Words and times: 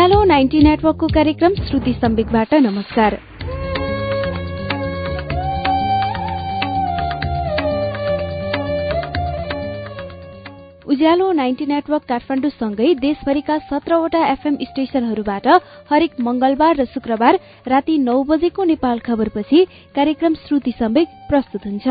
उज्यालो 0.00 0.22
ninety 0.24 0.60
नेटवर्कको 0.60 1.06
कार्यक्रम 1.06 1.54
श्रुति 1.54 1.92
नमस्कार। 2.54 3.14
उज्यालो 10.86 11.30
नाइन्टी 11.32 11.66
नेटवर्क 11.66 12.04
काठमाडौँसँगै 12.08 12.94
देशभरिका 12.94 13.58
सत्रवटा 13.68 14.24
एफएम 14.26 14.56
स्टेशनहरूबाट 14.62 15.48
हरेक 15.90 16.20
मंगलबार 16.20 16.76
र 16.76 16.84
शुक्रबार 16.86 17.40
राति 17.68 17.98
नौ 17.98 18.22
बजेको 18.24 18.64
नेपाल 18.64 18.98
खबरपछि 19.04 19.64
कार्यक्रम 19.94 20.34
श्रुति 20.48 20.72
सम्वेक 20.80 21.08
प्रस्तुत 21.28 21.66
हुन्छ। 21.66 21.86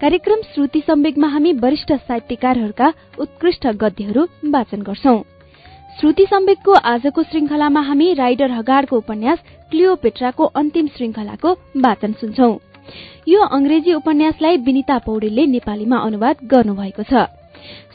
कार्यक्रम 0.00 0.48
श्रुति 0.54 0.80
सम्वेकमा 0.80 1.28
हामी 1.28 1.52
वरिष्ठ 1.60 1.92
साहित्यकारहरूका 1.92 2.92
उत्कृष्ट 3.20 3.66
गद्यहरू 3.76 4.28
वाचन 4.50 4.82
गर्छौं। 4.82 5.22
श्रुति 6.00 6.24
सम्वेकको 6.26 6.72
आजको 6.72 7.22
श्रृंखलामा 7.22 7.80
हामी 7.80 8.12
राइडर 8.14 8.50
हगाडको 8.50 8.96
उपन्यास 8.96 9.38
क्लियोपेट्राको 9.70 10.44
अन्तिम 10.44 10.86
श्रृंखलाको 10.86 11.52
वाचन 11.76 12.12
सुन्छौं। 12.12 12.56
यो 13.28 13.40
अंग्रेजी 13.40 13.92
उपन्यासलाई 13.94 14.56
विनिता 14.56 14.98
पौडेलले 14.98 15.46
नेपालीमा 15.46 15.96
अनुवाद 15.96 16.36
गर्नुभएको 16.44 17.02
छ। 17.02 17.24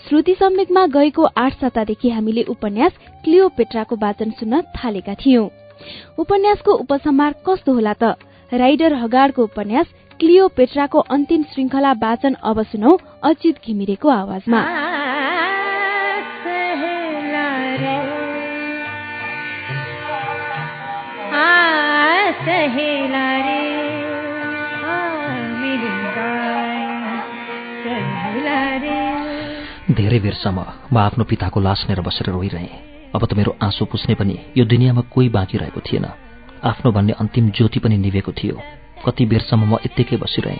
श्रुति 0.09 0.33
सम्वेकमा 0.33 0.85
गएको 0.87 1.23
आठ 1.37 1.53
सातादेखि 1.53 2.09
हामीले 2.09 2.43
उपन्यास 2.43 2.91
क्लियोपेट्राको 3.23 3.95
वाचन 3.95 4.31
सुन्न 4.31 4.61
थालेका 4.61 5.13
थियौं। 5.13 5.47
उपन्यासको 6.17 6.71
उपसंहार 6.73 7.35
कस्तो 7.45 7.73
होला 7.73 7.93
त? 7.93 8.03
राइडर 8.51 8.93
हगाडको 8.93 9.43
उपन्यास 9.43 9.93
क्लियोपेट्राको 10.19 10.99
अन्तिम 10.99 11.43
श्रृंखला 11.43 11.91
वाचन 11.91 12.33
अब 12.33 12.63
सुनौ 12.63 12.97
अच्युत 13.23 13.55
घिमिरेको 13.65 14.09
आवाजमा। 14.09 14.80
धेरै 29.95 30.19
बेरसम्म 30.19 30.65
म 30.93 30.97
आफ्नो 30.97 31.23
पिताको 31.23 31.59
लास 31.59 31.85
लिएर 31.89 32.01
बसेर 32.01 32.29
रोइरहेँ। 32.29 32.69
अब 33.15 33.25
त 33.25 33.33
मेरो 33.33 33.57
आँसु 33.63 33.85
पुस्ने 33.85 34.15
पनि 34.15 34.39
यो 34.57 34.65
दुनियाँमा 34.65 35.01
कोही 35.01 35.29
बाँकी 35.29 35.57
रहेको 35.57 35.79
थिएन। 35.79 36.05
आफ्नो 36.63 36.91
भन्ने 36.91 37.13
अन्तिम 37.13 37.49
ज्योति 37.49 37.79
पनि 37.79 37.97
निभेको 37.97 38.31
थियो। 38.31 38.61
कति 39.05 39.25
बेरसम्म 39.25 39.75
म 39.75 39.77
यत्तिकै 39.85 40.17
बसिरहेँ। 40.17 40.59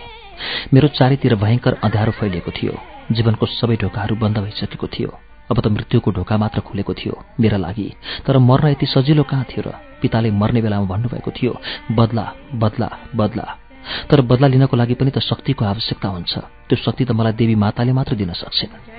मेरो 0.73 0.87
चारैतिर 0.87 1.35
भयङ्कर 1.35 1.73
अँध्यारो 1.83 2.11
फैलिएको 2.11 2.51
थियो। 2.51 2.73
जीवनको 3.11 3.45
सबै 3.45 3.75
ढोकाहरू 3.75 4.15
बन्द 4.15 4.37
भइसकेको 4.37 4.87
थियो। 4.87 5.30
अब 5.51 5.59
त 5.59 5.67
मृत्युको 5.67 6.11
ढोका 6.11 6.37
मात्र 6.37 6.59
खुलेको 6.59 6.93
थियो 6.93 7.23
मेरा 7.39 7.57
लागि। 7.57 7.93
तर 8.25 8.37
मर्न 8.37 8.67
यति 8.67 8.85
सजिलो 8.85 9.23
कहाँ 9.23 9.43
थियो 9.43 9.69
र? 9.69 9.73
पिताले 10.01 10.31
मर्ने 10.31 10.61
बेलामा 10.61 10.85
भन्नुभएको 10.85 11.31
थियो 11.31 11.59
बदला 11.91 12.25
बदला 12.55 12.89
बदला। 13.15 13.57
तर 14.11 14.21
बदला 14.21 14.47
लिनको 14.47 14.77
लागि 14.77 14.93
पनि 14.93 15.11
त 15.11 15.19
शक्तिको 15.19 15.65
आवश्यकता 15.65 16.07
हुन्छ। 16.07 16.37
त्यो 16.37 16.75
शक्ति 16.75 17.05
त 17.05 17.11
मलाई 17.11 17.33
देवी 17.33 17.55
माताले 17.55 17.91
मात्र 17.91 18.15
दिन 18.15 18.33
सक्छन् 18.33 18.91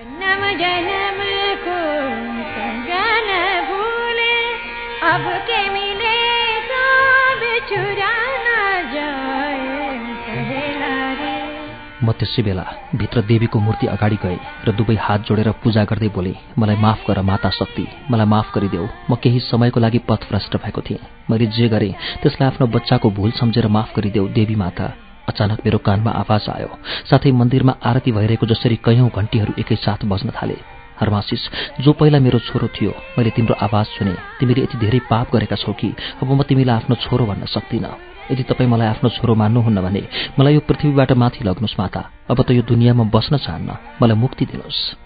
म 12.02 12.13
त्यसै 12.18 12.42
बेला 12.42 12.64
भित्र 12.95 13.20
देवीको 13.23 13.58
मूर्ति 13.61 13.86
अगाडि 13.86 14.18
गए 14.24 14.39
र 14.67 14.73
दुवै 14.74 14.96
हात 14.98 15.20
जोडेर 15.29 15.51
पूजा 15.63 15.85
गर्दै 15.85 16.08
बोले 16.08 16.33
मलाई 16.58 16.77
माफ 16.77 17.01
गर 17.08 17.20
माता 17.23 17.51
शक्ति 17.51 17.85
मलाई 18.11 18.27
माफ 18.27 18.46
गरिदेऊ। 18.55 18.86
म 19.11 19.14
केही 19.23 19.40
समयको 19.51 19.80
लागि 19.80 19.98
पथभ्रष्ट 20.08 20.57
भएको 20.64 20.80
थिएँ। 20.83 21.01
मैले 21.30 21.46
जे 21.46 21.68
गरेँ 21.68 21.95
त्यसलाई 22.23 22.48
आफ्नो 22.48 22.67
बच्चाको 22.74 23.11
भूल 23.11 23.30
सम्झेर 23.41 23.67
माफ 23.68 23.96
गरिदेऊ 23.96 24.29
देवी 24.35 24.55
माता। 24.55 24.86
अचानक 25.29 25.58
मेरो 25.64 25.79
कानमा 25.79 26.11
आवाज 26.23 26.48
आयो। 26.51 26.70
साथै 27.11 27.30
मन्दिरमा 27.30 27.73
आरती 27.80 28.12
भइरहेको 28.12 28.46
जसरी 28.46 28.77
कैयौं 28.85 29.08
घन्टीहरू 29.08 29.52
एकैसाथ 29.62 30.05
बज्न 30.05 30.30
थाले। 30.36 30.57
हर्मासिस 31.01 31.42
जो 31.80 31.92
पहिला 31.92 32.18
मेरो 32.18 32.39
छोरो 32.39 32.68
थियो 32.74 32.92
मैले 33.17 33.30
तिम्रो 33.30 33.55
आवाज 33.62 33.86
सुने। 33.96 34.14
तिमीले 34.39 34.62
यति 34.62 34.79
धेरै 34.79 35.01
पाप 35.11 35.27
गरेका 35.35 35.57
छौ 35.57 35.73
कि 35.73 35.95
अब 36.23 36.29
म 36.30 36.42
तिमीलाई 36.42 36.77
आफ्नो 36.77 36.96
छोरो 37.05 37.27
भन्न 37.27 37.46
सक्दिनँ। 37.46 38.11
यदि 38.31 38.43
तपाईँ 38.43 38.71
मलाई 38.71 38.87
आफ्नो 38.87 39.11
छोरो 39.11 39.35
मान्नुहुन्न 39.35 39.83
भने 39.83 40.09
मलाई 40.39 40.55
यो 40.55 40.61
पृथ्वीबाट 40.61 41.13
माथि 41.13 41.45
लग्नुहोस् 41.45 41.81
माता। 41.81 42.11
अब 42.31 42.43
त 42.43 42.51
यो 42.51 42.63
दुनियाँमा 42.63 43.05
बस्न 43.05 43.37
चाहन्न। 43.37 43.77
मलाई 44.03 44.17
मुक्ति 44.17 44.47
दिनुहोस्। 44.47 44.97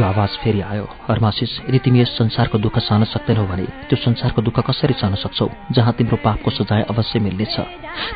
त्यो 0.00 0.08
आवाज 0.08 0.32
फेरि 0.40 0.60
आयो। 0.64 0.84
हर्मासिस 1.08 1.52
यदि 1.68 1.78
तिमी 1.84 2.00
यस 2.00 2.16
संसारको 2.16 2.56
दुःख 2.56 2.76
सहन 2.80 3.04
सक्दैनौ 3.04 3.44
भने 3.44 3.64
त्यो 3.88 3.96
संसारको 4.00 4.40
दुःख 4.40 4.58
कसरी 4.64 4.94
सहन 4.96 5.14
सक्छौ 5.20 5.48
जहाँ 5.76 5.92
तिम्रो 5.92 6.16
पापको 6.24 6.50
सजाय 6.50 6.82
अवश्य 6.88 7.18
मिल्नेछ? 7.20 7.56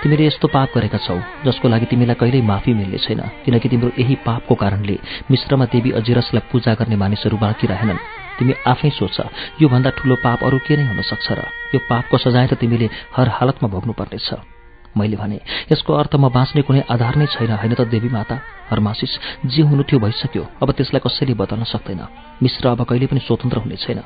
तिमीले 0.01 0.25
यस्तो 0.25 0.49
पाप 0.49 0.69
गरेका 0.75 0.99
छौ 1.05 1.21
जसको 1.45 1.69
लागि 1.69 1.87
तिमीलाई 1.93 2.17
कहिल्यै 2.17 2.41
माफी 2.41 2.73
मिल्ने 2.73 2.99
छैन 3.05 3.21
किनकि 3.45 3.69
तिम्रो 3.69 3.91
यही 4.01 4.15
पापको 4.25 4.55
कारणले 4.57 4.97
मिश्रमा 5.29 5.65
देवी 5.69 5.91
अजिरसलाई 6.01 6.49
पूजा 6.49 6.73
गर्ने 6.81 6.97
मानिसहरू 6.97 7.37
बाँकी 7.37 7.67
रहेनन्। 7.69 8.01
तिमी 8.41 8.53
आफै 8.65 8.91
सोच 8.97 9.21
योभन्दा 9.61 9.91
ठूलो 10.01 10.17
पाप 10.25 10.41
अरू 10.41 10.59
के 10.65 10.77
नै 10.81 10.89
हुन 10.89 11.05
सक्छ 11.05 11.29
र? 11.37 11.41
यो 11.75 11.85
पापको 11.85 12.17
सजाय 12.17 12.47
त 12.49 12.55
तिमीले 12.57 12.89
हर 13.13 13.29
हालतमा 13.29 13.69
भोग्नुपर्नेछ। 13.69 14.54
मैले 14.97 15.17
भने 15.17 15.41
यसको 15.73 15.93
अर्थ 15.93 16.15
म 16.17 16.29
बाँच्ने 16.29 16.63
कुनै 16.63 16.83
आधार 16.91 17.15
नै 17.17 17.27
छैन 17.27 17.53
होइन 17.53 17.75
त 17.75 17.81
देवी 17.87 18.09
माता? 18.09 18.35
हर्मासिस 18.71 19.13
जे 19.47 19.63
हुनु 19.63 19.83
थियो 19.83 19.99
भइसक्यो 20.01 20.45
अब 20.63 20.71
त्यसलाई 20.73 21.01
कसैले 21.05 21.35
बदल्न 21.35 21.65
सक्दैन। 21.65 22.01
मिश्र 22.43 22.69
अब 22.69 22.83
कहिले 22.85 23.07
पनि 23.07 23.21
स्वतन्त्र 23.21 23.59
हुने 23.59 23.77
छैन। 23.77 24.01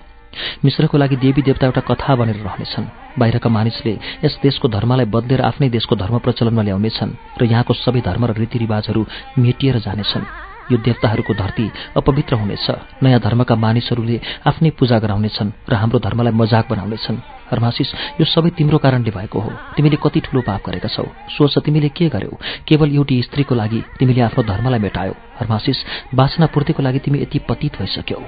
मिश्रको 0.64 0.98
लागि 0.98 1.16
देवी 1.16 1.42
देवता 1.42 1.66
एउटा 1.66 1.80
कथा 1.88 2.14
बनेर 2.16 2.36
रहनेछन्। 2.42 3.18
बाहिरका 3.18 3.48
मानिसले 3.48 3.92
यस 4.24 4.38
देशको 4.42 4.68
धर्मलाई 4.68 5.06
बदलेर 5.14 5.40
आफ्नै 5.40 5.68
देशको 5.68 5.96
धर्म 5.96 6.18
प्रचलनमा 6.18 6.62
ल्याउनेछन् 6.62 7.16
र 7.40 7.44
यहाँको 7.44 7.72
सबै 7.74 8.00
धर्म 8.00 8.24
र 8.26 8.32
रीतिरिवाजहरू 8.38 9.06
मेटिएर 9.38 9.78
जानेछन्। 9.78 10.47
यो 10.70 10.78
देवताहरूको 10.78 11.34
धरती 11.34 11.72
अपवित्र 11.96 12.34
हुनेछ। 12.34 12.70
नयाँ 13.02 13.20
धर्मका 13.20 13.54
मानिसहरूले 13.54 14.20
आफ्नै 14.46 14.70
पूजा 14.70 14.98
गराउनेछन् 14.98 15.50
र 15.70 15.74
हाम्रो 15.74 15.98
धर्मलाई 15.98 16.32
मजाक 16.32 16.68
बनाउनेछन्। 16.70 17.16
हर्मासिस 17.50 17.86
यो 18.20 18.24
सबै 18.24 18.50
तिम्रो 18.50 18.78
कारणले 18.78 19.10
भएको 19.10 19.40
हो। 19.40 19.52
तिमीले 19.76 19.96
कति 19.96 20.20
ठूलो 20.20 20.40
पाप 20.42 20.60
गरेका 20.66 20.88
छौ। 20.88 21.04
सोच 21.28 21.58
तिमीले 21.58 21.88
के 21.88 22.08
गर्यौ? 22.08 22.38
केवल 22.68 22.94
एउटी 22.94 23.22
स्त्रीको 23.22 23.54
लागि 23.54 23.84
तिमीले 23.98 24.20
आफ्नो 24.20 24.42
धर्मलाई 24.42 24.78
मेटायौ। 24.78 25.12
हर्मासिस 25.40 25.76
बासना 26.14 26.46
पूर्तिको 26.46 26.82
लागि 26.82 26.98
तिमी 26.98 27.18
यति 27.22 27.38
पतित 27.38 27.78
भइसक्यौ। 27.78 28.22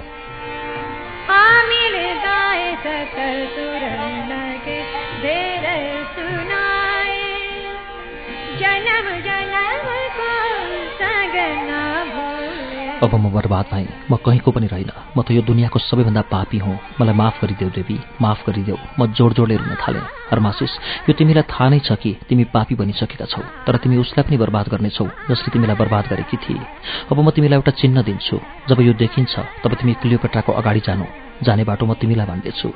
अब 13.01 13.15
म 13.15 13.29
बर्बाद 13.33 13.65
भएँ। 13.73 13.87
म 14.11 14.15
कहीँको 14.21 14.51
पनि 14.51 14.67
रहेन। 14.67 14.91
म 15.17 15.21
त 15.25 15.31
यो 15.33 15.41
दुनियाँको 15.41 15.79
सबैभन्दा 15.79 16.21
पापी 16.29 16.57
हुँ। 16.61 16.77
मलाई 17.01 17.15
माफ 17.17 17.41
गरिदेऊ 17.41 17.69
देवी 17.73 17.97
माफ 18.21 18.45
गरिदेऊ। 18.45 18.77
म 18.99 19.09
जोड 19.17 19.33
जोडले 19.33 19.55
रुन 19.57 19.73
थालेँ। 19.81 20.05
हर्मासिस 20.29 20.71
यो 21.09 21.13
तिमीलाई 21.17 21.49
थाहा 21.49 21.69
नै 21.69 21.79
छ 21.81 21.97
कि 21.97 22.11
तिमी 22.29 22.43
पापी 22.53 22.75
बनिसकेका 22.77 23.25
छौ 23.25 23.41
तर 23.65 23.81
तिमी 23.81 23.97
उसलाई 23.97 24.21
पनि 24.21 24.37
बर्बाद 24.37 24.65
गर्नेछौ 24.69 25.05
जसले 25.33 25.49
तिमीलाई 25.49 25.75
बर्बाद 25.81 26.13
गरेकी 26.13 26.37
थिए। 26.45 26.61
अब 27.09 27.17
म 27.17 27.29
तिमीलाई 27.33 27.57
एउटा 27.57 27.71
चिन्ह 27.81 28.01
दिन्छु। 28.05 28.37
जब 28.69 28.77
यो 28.85 28.93
देखिन्छ 28.93 29.33
तब 29.65 29.73
तिमी 29.81 29.93
क्लियोपेट्राको 29.97 30.51
अगाडि 30.61 30.81
जानु। 30.85 31.05
जाने 31.41 31.63
बाटो 31.65 31.85
म 31.89 31.97
तिमीलाई 31.97 32.27
भन्दैछु। 32.29 32.69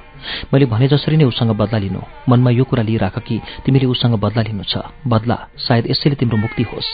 मैले 0.49 0.65
भने 0.65 0.87
जसरी 0.89 1.21
नै 1.21 1.29
उसँग 1.29 1.53
बदला 1.53 1.77
लिनु। 1.85 2.01
मनमा 2.29 2.49
यो 2.49 2.63
कुरा 2.65 2.81
लिइराख 2.81 3.21
कि 3.21 3.37
तिमीले 3.61 3.85
उसँग 3.93 4.17
बदला 4.17 4.41
लिनु 4.41 4.63
छ। 4.65 4.89
बदला 5.05 5.37
सायद 5.53 5.85
यसैले 5.93 6.15
तिम्रो 6.17 6.37
मुक्ति 6.41 6.63
होस्। 6.73 6.89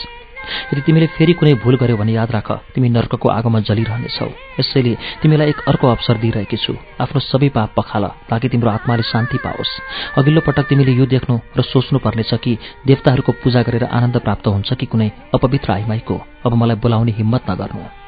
यदि 0.73 0.81
तिमीले 0.81 1.07
फेरि 1.07 1.33
कुनै 1.33 1.53
भूल 1.53 1.75
गर्यो 1.75 1.97
भने 1.97 2.13
याद 2.13 2.31
राख 2.31 2.51
तिमी 2.73 2.89
नर्कको 2.89 3.29
आगोमा 3.29 3.59
जलिरहनेछौ। 3.59 4.29
यसैले 4.59 4.97
तिमीलाई 5.21 5.49
एक 5.49 5.59
अर्को 5.67 5.87
अवसर 5.87 6.17
दिइरहेकी 6.17 6.57
छु। 6.57 6.73
आफ्नो 6.99 7.19
सबै 7.19 7.49
पाप 7.49 7.73
पखाल 7.77 8.05
ताकि 8.29 8.49
तिम्रो 8.49 8.69
आत्माले 8.71 9.03
शान्ति 9.03 9.37
पाओस्। 9.37 9.71
अघिल्लो 10.17 10.41
पटक 10.41 10.65
तिमीले 10.69 10.91
यो 10.91 11.05
देख्नु 11.05 11.39
र 11.57 11.61
सोच्नु 11.61 11.99
पर्नेछ 11.99 12.33
कि 12.33 12.57
देवताहरूको 12.87 13.31
पूजा 13.43 13.61
गरेर 13.63 13.83
आनन्द 13.83 14.17
प्राप्त 14.17 14.47
हुन्छ 14.47 14.73
कि 14.73 14.85
कुनै 14.85 15.11
अपवित्र 15.33 15.71
आइमाईको। 15.71 16.15
अब 16.45 16.53
मलाई 16.53 16.75
बोलाउने 16.75 17.11
हिम्मत 17.11 17.49
नगर्नु। 17.49 18.00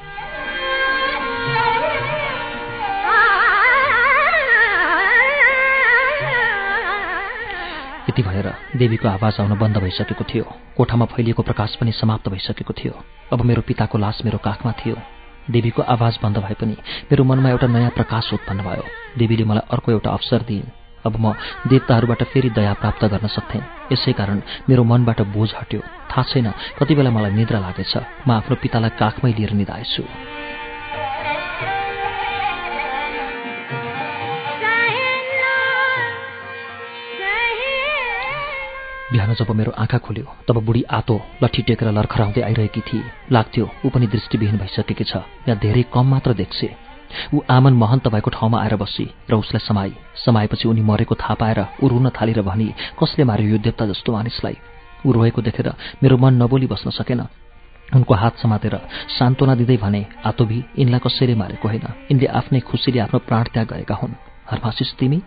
यति 8.14 8.22
भएर 8.22 8.48
देवीको 8.78 9.08
आवाज 9.10 9.40
आउन 9.40 9.58
बन्द 9.58 9.78
भइसकेको 9.78 10.24
थियो। 10.24 10.46
कोठामा 10.78 11.06
फैलिएको 11.06 11.44
प्रकाश 11.44 11.76
पनि 11.76 11.92
समाप्त 11.92 12.30
भइसकेको 12.30 12.74
थियो। 12.74 12.94
अब 13.34 13.42
मेरो 13.42 13.62
पिताको 13.62 13.98
लास 13.98 14.22
मेरो 14.26 14.38
काखमा 14.38 14.72
थियो। 14.72 14.96
देवीको 15.50 15.82
आवाज 15.82 16.20
बन्द 16.24 16.38
भए 16.38 16.54
पनि 16.54 16.78
मेरो 17.10 17.24
मनमा 17.24 17.50
एउटा 17.50 17.68
नयाँ 17.68 17.90
प्रकाश 17.90 18.34
उत्पन्न 18.34 18.62
भयो। 18.62 18.86
देवीले 19.18 19.44
मलाई 19.44 19.68
अर्को 19.74 19.92
एउटा 19.92 20.10
अवसर 20.10 20.42
दिइन्। 20.46 20.70
अब 21.06 21.14
म 21.20 21.34
देवताहरूबाट 21.68 22.24
फेरि 22.24 22.50
दया 22.50 22.74
प्राप्त 22.74 23.06
गर्न 23.06 23.28
सक्थेँ। 23.28 23.66
यसै 23.92 24.14
कारण 24.14 24.42
मेरो 24.70 24.84
मनबाट 24.84 25.22
बोझ 25.34 25.50
हट्यो। 25.62 25.82
थाहा 25.82 26.24
छैन 26.24 26.54
कति 26.78 26.96
बेला 26.96 27.10
मलाई 27.10 27.32
निद्रा 27.32 27.60
लागेछ। 27.60 27.98
म 28.28 28.32
आफ्नो 28.32 28.56
पितालाई 28.62 28.90
काखमै 29.00 29.34
लिएर 29.34 29.52
निधाएछु। 29.52 30.04
बिहान 39.14 39.34
जब 39.36 39.50
मेरो 39.54 39.72
आँखा 39.78 39.98
खोल्यो 40.00 40.26
तब 40.48 40.58
बुढी 40.66 40.82
आतो 40.90 41.16
लट्ठी 41.44 41.62
टेकेर 41.62 41.92
लर्खराउँदै 41.92 42.42
आइरहेकी 42.42 42.82
थिए। 42.82 43.04
लाग्थ्यो 43.32 43.66
ऊ 43.86 43.90
पनि 43.94 44.08
दृष्टिविहीन 44.10 44.58
भइसकेकी 44.58 45.04
छ 45.04 45.22
या 45.50 45.56
धेरै 45.56 45.84
कम 45.94 46.06
मात्र 46.10 46.34
देख्छे। 46.34 46.70
ऊ 47.34 47.42
आमन 47.46 47.74
महन्त 47.78 48.08
भएको 48.10 48.30
ठाउँमा 48.34 48.58
आएर 48.58 48.76
बसी 48.76 49.06
र 49.30 49.34
उसलाई 49.38 49.62
समाई। 49.62 49.94
समाएपछि 50.18 50.66
उनी 50.68 50.82
मरेको 50.82 51.16
थाहा 51.16 51.34
पाएर 51.38 51.60
ऊ 51.84 51.88
रुन 51.88 52.10
थालेर 52.10 52.42
भनी 52.42 52.74
कसले 52.98 53.24
मार्यो 53.24 53.48
यो 53.48 53.58
देवता 53.62 53.86
जस्तो 53.86 54.14
मानिसलाई? 54.14 54.58
ऊ 55.06 55.12
रोएको 55.14 55.42
देखेर 55.46 55.70
मेरो 56.02 56.18
मन 56.18 56.34
नबोली 56.42 56.68
बस्न 56.74 56.90
सकेन। 56.90 57.22
उनको 57.94 58.14
हात 58.18 58.42
समातेर 58.42 58.76
सान्त्वना 59.14 59.56
दिँदै 59.56 59.78
भने 59.78 60.06
आतोभी 60.26 60.58
यिनलाई 60.74 61.00
कसैले 61.06 61.36
मारेको 61.38 61.68
होइन। 61.70 61.86
यिनले 62.10 62.28
आफ्नै 62.34 62.60
खुसीले 62.66 63.00
आफ्नो 63.06 63.20
प्राण 63.30 63.44
त्याग 63.54 63.68
गरेका 63.70 63.96
हुन्। 63.96 64.18
हर्मासिस 64.50 64.98
तिमी? 64.98 65.22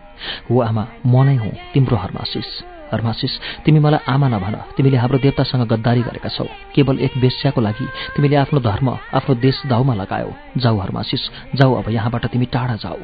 हो 0.51 0.59
आमा 0.61 0.83
म 1.07 1.23
नै 1.23 1.35
हुँ 1.39 1.55
तिम्रो 1.73 1.95
हर्मासिस। 1.95 2.76
हर्मासिस 2.91 3.33
तिमी 3.65 3.79
मलाई 3.79 3.99
आमा 4.07 4.27
नभन। 4.27 4.55
तिमीले 4.77 4.97
हाम्रो 4.97 5.17
देवतासँग 5.19 5.67
गद्दारी 5.67 6.01
गरेका 6.01 6.29
छौ। 6.29 6.45
केवल 6.75 6.99
एक 6.99 7.13
बेस्याको 7.17 7.61
लागि 7.61 7.85
तिमीले 8.15 8.35
आफ्नो 8.43 8.59
धर्म 8.59 8.87
आफ्नो 9.13 9.35
देश 9.35 9.65
दाउमा 9.67 9.93
लगायो। 9.93 10.31
जाऊ 10.57 10.77
हर्मासिस 10.79 11.23
जाऊ 11.55 11.71
अब 11.79 11.89
यहाँबाट 11.89 12.25
तिमी 12.31 12.45
टाढा 12.45 12.75
जाऊ। 12.75 12.99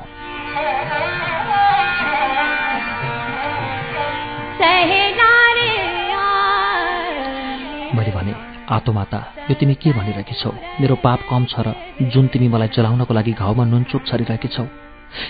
मैले 7.94 8.12
भने 8.12 8.34
आतो 8.74 8.92
माता 8.94 9.18
यो 9.50 9.54
तिमी 9.54 9.76
के 9.76 9.92
भनिरहेकी 9.92 10.34
छौ? 10.34 10.52
मेरो 10.82 10.96
पाप 10.96 11.20
कम 11.30 11.46
छ 11.46 11.60
र 11.62 11.76
जुन 12.10 12.28
तिमी 12.28 12.48
मलाई 12.48 12.70
जलाउनको 12.74 13.14
लागि 13.14 13.34
घाउमा 13.38 13.64
नुनचोक 13.66 14.02
छरिरहेकी 14.08 14.48
छौ 14.48 14.66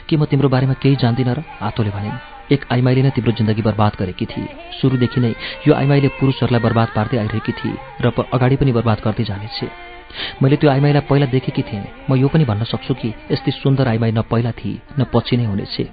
के 0.07 0.15
म 0.15 0.25
तिम्रो 0.25 0.47
बारेमा 0.49 0.73
केही 0.79 0.95
जान्दिनँ 0.95 1.35
र? 1.35 1.43
आतोले 1.61 1.91
भने 1.91 2.32
एक 2.51 2.65
आइमाईले 2.71 3.01
नै 3.01 3.09
तिम्रो 3.15 3.31
जिन्दगी 3.39 3.61
बर्बाद 3.61 3.93
गरेकी 3.99 4.25
थिए 4.25 4.47
सुरुदेखि 4.81 5.19
नै 5.21 5.33
यो 5.67 5.73
आइमाईले 5.73 6.07
पुरुषहरूलाई 6.19 6.61
बर्बाद 6.61 6.89
पार्दै 6.95 7.17
आइरहेकी 7.23 7.53
थिए 7.59 7.75
र 8.03 8.05
अगाडि 8.35 8.55
पनि 8.59 8.71
बर्बाद 8.71 8.99
गर्दै 9.05 9.23
जानेछे। 9.23 9.67
मैले 10.41 10.55
त्यो 10.59 10.69
आइमाईलाई 10.69 11.07
पहिला 11.09 11.25
देखेकी 11.25 11.63
थिएँ। 11.63 12.09
म 12.09 12.15
यो 12.19 12.27
पनि 12.27 12.45
भन्न 12.45 12.63
सक्छु 12.69 12.93
कि 12.93 13.09
यस्तै 13.31 13.51
सुन्दर 13.63 13.87
आइमाई 13.87 14.11
न 14.11 14.21
पहिला 14.27 14.51
थिए 14.51 14.81
न 14.99 15.03
पछि 15.13 15.37
नै 15.37 15.45
हुनेछे। 15.45 15.85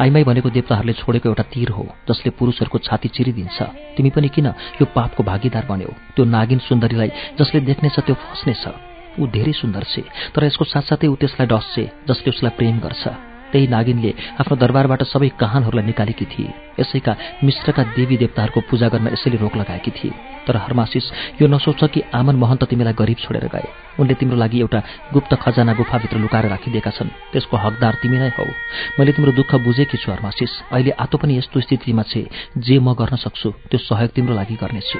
आइमाई 0.00 0.24
भनेको 0.24 0.50
देवताहरूले 0.50 0.92
छोडेको 0.92 1.28
एउटा 1.28 1.44
तीर 1.52 1.68
हो 1.76 1.84
जसले 2.08 2.30
पुरुषहरूको 2.38 2.78
छाती 2.78 3.08
चिरिदिन्छ। 3.08 3.58
तिमी 3.96 4.10
पनि 4.10 4.28
किन 4.28 4.46
यो 4.80 4.84
पापको 4.96 5.22
भागीदार 5.22 5.64
बन्यौ? 5.68 5.92
त्यो 6.16 6.24
नागिन 6.24 6.58
सुन्दरीलाई 6.68 7.10
जसले 7.38 7.60
देख्नेछ 7.68 7.96
त्यो 8.00 8.14
फस्नेछ। 8.14 8.64
ऊ 9.20 9.26
धेरै 9.28 9.52
सुन्दर 9.52 9.84
छे 9.92 10.02
तर 10.32 10.44
यसको 10.44 10.64
साथसाथै 10.64 11.06
ऊ 11.06 11.14
त्यसलाई 11.20 11.46
डस्छे 11.46 11.84
जसले 12.08 12.28
उसलाई 12.32 12.52
प्रेम 12.56 12.80
गर्छ। 12.80 13.31
त्यही 13.52 13.66
नागिनले 13.66 14.12
आफ्नो 14.40 14.56
दरबारबाट 14.56 15.02
सबै 15.02 15.28
कहानहरूलाई 15.40 15.86
निकालेकी 15.86 16.24
थिए। 16.24 16.50
यसैका 16.80 17.12
मिश्रका 17.44 17.82
देवी 17.96 18.16
देवताहरूको 18.16 18.60
पूजा 18.70 18.88
गर्न 18.88 19.06
यसैले 19.12 19.36
रोक 19.36 19.56
लगाएकी 19.56 19.90
थिए। 19.90 20.12
तर 20.46 20.56
हर्मासिस 20.56 21.04
यो 21.42 21.46
नसोच 21.48 21.84
कि 21.84 22.00
आमन 22.14 22.36
महन्त 22.36 22.64
तिमीलाई 22.64 22.92
गरिब 22.92 23.18
छोडेर 23.18 23.46
गए। 23.46 23.68
उनले 24.00 24.14
तिम्रो 24.14 24.36
लागि 24.36 24.58
एउटा 24.60 24.80
गुप्त 25.12 25.32
खजाना 25.34 25.72
गुफाभित्र 25.74 26.18
लुकाएर 26.18 26.46
राखिदिएका 26.48 26.90
छन्। 26.90 27.14
त्यसको 27.32 27.56
हकदार 27.56 27.94
तिमी 28.02 28.18
नै 28.18 28.30
हौ। 28.38 28.46
मैले 28.98 29.12
तिम्रो 29.12 29.32
दुःख 29.32 29.54
बुझेकी 29.54 29.96
छु 29.96 30.12
हर्मासिस। 30.12 30.52
अहिले 30.72 30.90
आतो 30.90 31.18
पनि 31.18 31.38
यस्तो 31.38 31.60
स्थितिमा 31.60 32.02
छे 32.02 32.26
जे 32.58 32.78
म 32.78 32.94
गर्न 32.94 33.16
सक्छु 33.16 33.50
त्यो 33.70 33.78
सहयोग 33.78 34.10
तिम्रो 34.10 34.34
लागि 34.34 34.56
गर्नेछु। 34.56 34.98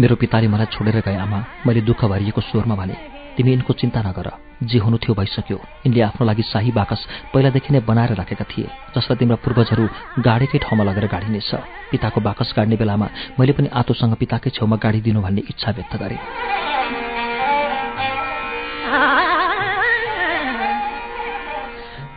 मेरो 0.00 0.16
पिताले 0.16 0.48
मलाई 0.48 0.66
छोडेर 0.72 1.00
गए 1.04 1.16
आमा। 1.16 1.38
मैले 1.66 1.80
दुःख 1.84 2.04
भरिएको 2.04 2.40
स्वरमा 2.40 2.74
भने 2.74 2.96
तिमी 3.36 3.50
यिनको 3.50 3.72
चिन्ता 3.72 4.00
नगर। 4.02 4.28
जे 4.62 4.78
हुनु 4.78 4.96
थियो 4.98 5.14
भइसक्यो। 5.14 5.58
यिनले 5.84 6.00
आफ्नो 6.00 6.26
लागि 6.26 6.42
शाही 6.42 6.70
बाकस 6.72 7.00
पहिलादेखि 7.32 7.72
नै 7.72 7.80
बनाएर 7.84 8.14
राखेका 8.14 8.44
थिए 8.48 8.68
जसलाई 8.96 9.16
तिम्रा 9.18 9.36
पूर्वजहरू 9.44 9.84
गाडेकै 10.24 10.58
ठाउँमा 10.64 10.84
लगेर 10.84 11.06
गाडिनेछ। 11.12 11.50
पिताको 11.90 12.20
बाकस 12.20 12.52
गाड्ने 12.56 12.76
बेलामा 12.76 13.06
मैले 13.36 13.52
पनि 13.52 13.68
आतोसँग 13.70 14.14
पिताकै 14.16 14.50
छेउमा 14.56 14.76
गाडिदिनु 14.80 15.20
भन्ने 15.20 15.42
इच्छा 15.50 15.70
व्यक्त 15.76 15.94
गरेँ। 16.00 16.20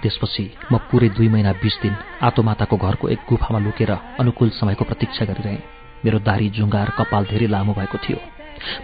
त्यसपछि 0.01 0.43
म 0.71 0.77
पुरै 0.87 1.09
दुई 1.11 1.27
महिना 1.27 1.51
बिस 1.59 1.75
दिन 1.81 1.93
आतो 2.21 2.39
माताको 2.43 2.77
घरको 2.77 3.05
एक 3.09 3.19
गुफामा 3.25 3.59
लुकेर 3.59 3.91
अनुकूल 4.21 4.49
समयको 4.53 4.83
प्रतीक्षा 4.85 5.25
गरिरहेँ। 5.25 5.84
मेरो 6.05 6.19
दारी 6.21 6.49
जुङ्गार 6.57 6.89
कपाल 6.97 7.23
धेरै 7.25 7.47
लामो 7.47 7.73
भएको 7.73 7.97
थियो। 7.97 8.19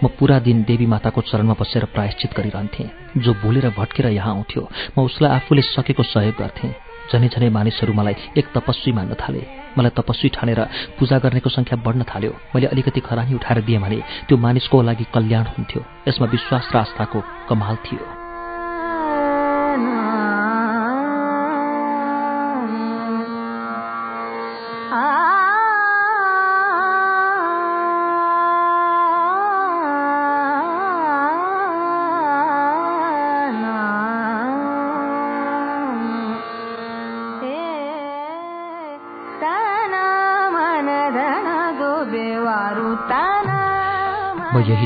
म 0.03 0.07
पुरा 0.17 0.39
दिन 0.39 0.63
देवी 0.63 0.85
माताको 0.85 1.21
चरणमा 1.21 1.55
बसेर 1.61 1.85
प्रायश्चित 1.93 2.31
गरिरहन्थेँ। 2.37 2.89
जो 3.17 3.33
भुलेर 3.41 3.69
भट्केर 3.77 4.07
यहाँ 4.11 4.33
आउँथ्यो 4.35 4.63
म 4.97 5.05
उसलाई 5.05 5.31
आफूले 5.37 5.61
सकेको 5.61 6.03
सहयोग 6.03 6.35
गर्थेँ। 6.37 6.73
झनै 7.11 7.27
झनै 7.27 7.49
मानिसहरू 7.49 7.93
मलाई 7.93 8.15
एक 8.37 8.45
तपस्वी 8.55 8.91
मान्न 8.93 9.13
थाले। 9.21 9.41
मलाई 9.77 9.91
तपस्वी 9.97 10.29
ठानेर 10.35 10.59
पूजा 10.99 11.17
गर्नेको 11.23 11.49
सङ्ख्या 11.49 11.77
बढ्न 11.85 12.03
थाल्यो। 12.07 12.31
मैले 12.55 12.67
अलिकति 12.73 12.99
खरानी 12.99 13.33
उठाएर 13.35 13.61
दिएँ 13.67 13.79
भने 13.79 13.99
त्यो 14.27 14.37
मानिसको 14.37 14.81
लागि 14.81 15.05
कल्याण 15.15 15.45
हुन्थ्यो। 15.55 15.81
यसमा 16.07 16.27
विश्वास 16.35 16.65
र 16.73 16.77
आस्थाको 16.77 17.19
कमाल 17.49 17.75
थियो। 17.85 18.20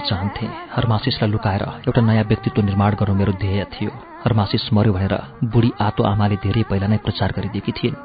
चाहन्थेँ 0.09 0.49
हरमासिसलाई 0.75 1.29
लुकाएर 1.31 1.63
एउटा 1.87 2.01
नयाँ 2.01 2.25
व्यक्तित्व 2.29 2.61
निर्माण 2.61 2.91
गर्नु 2.99 3.15
मेरो 3.15 3.31
ध्येय 3.41 3.63
थियो। 3.73 3.91
हरमासिस 4.23 4.69
मर्यो 4.73 4.93
भनेर 4.93 5.15
बुढी 5.53 5.71
आतो 5.81 6.03
आमाले 6.03 6.35
धेरै 6.45 6.63
पहिला 6.69 6.87
नै 6.87 6.97
प्रचार 7.05 7.29
गरिदिएकी 7.37 7.71
थिइन्। 7.71 7.95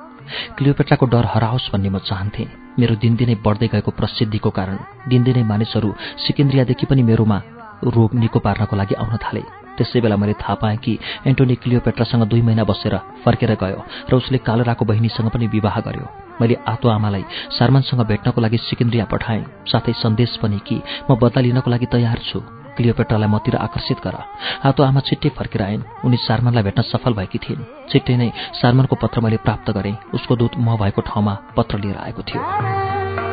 क्लियोपेट्राको 0.56 1.06
डर 1.12 1.24
हराओस् 1.34 1.70
भन्ने 1.72 1.90
म 1.90 1.98
चाहन्थेँ। 2.08 2.48
मेरो 2.80 2.94
दिनदिनै 3.02 3.34
बढ्दै 3.44 3.68
गएको 3.72 3.90
प्रसिद्धिको 3.98 4.50
कारण 4.58 4.76
दिनदिनै 5.10 5.42
मानिसहरू 5.44 5.88
सिकेन्द्रियादेखि 6.24 6.86
पनि 6.86 7.02
मेरोमा 7.02 7.38
रोग 7.84 8.10
निको 8.14 8.38
पार्नको 8.46 8.76
लागि 8.76 8.94
आउन 9.02 9.16
थाले। 9.24 9.42
त्यसै 9.76 10.00
बेला 10.00 10.16
मैले 10.16 10.34
थाहा 10.40 10.54
पाएँ 10.62 10.76
कि 10.84 10.98
एन्टोनी 11.26 11.54
क्लियोपेट्रासँग 11.62 12.24
दुई 12.30 12.42
महिना 12.42 12.64
बसेर 12.64 12.94
फर्केर 13.24 13.52
गयो 13.62 13.80
र 14.10 14.12
उसले 14.16 14.38
कालराको 14.46 14.84
बहिनीसँग 14.84 15.28
पनि 15.34 15.46
विवाह 15.48 15.80
गर्यो। 15.86 16.29
मैले 16.40 16.56
आतो 16.68 16.88
आमालाई 16.88 17.24
सारमानसँग 17.58 18.00
भेट्नको 18.06 18.40
लागि 18.40 18.58
सिकेन्द्रिया 18.58 19.04
पठाएँ। 19.04 19.44
साथै 19.66 19.92
सन्देश 19.92 20.36
पनि 20.42 20.58
कि 20.66 20.80
म 21.10 21.16
बदला 21.20 21.40
लिनको 21.40 21.70
लागि 21.70 21.86
तयार 21.86 22.18
छु। 22.24 22.40
क्लियोपेट्रालाई 22.76 23.28
मतिर 23.28 23.56
आकर्षित 23.56 23.98
गर। 24.00 24.16
आतो 24.64 24.82
आमा 24.82 25.00
छिट्टै 25.00 25.28
फर्केर 25.38 25.62
आइन् 25.62 25.82
उनी 26.04 26.16
सारमानलाई 26.16 26.62
भेट्न 26.62 26.82
सफल 26.82 27.12
भएकी 27.12 27.38
थिइन्। 27.38 27.64
छिट्टै 27.90 28.16
नै 28.16 28.30
सारमानको 28.60 28.96
पत्र 28.96 29.20
मैले 29.20 29.36
प्राप्त 29.44 29.70
गरेँ। 29.70 29.96
उसको 30.14 30.36
दूत 30.36 30.56
म 30.58 30.76
भएको 30.76 31.00
ठाउँमा 31.02 31.34
पत्र 31.56 31.78
लिएर 31.78 31.96
आएको 31.96 32.22
थियो। 32.22 33.29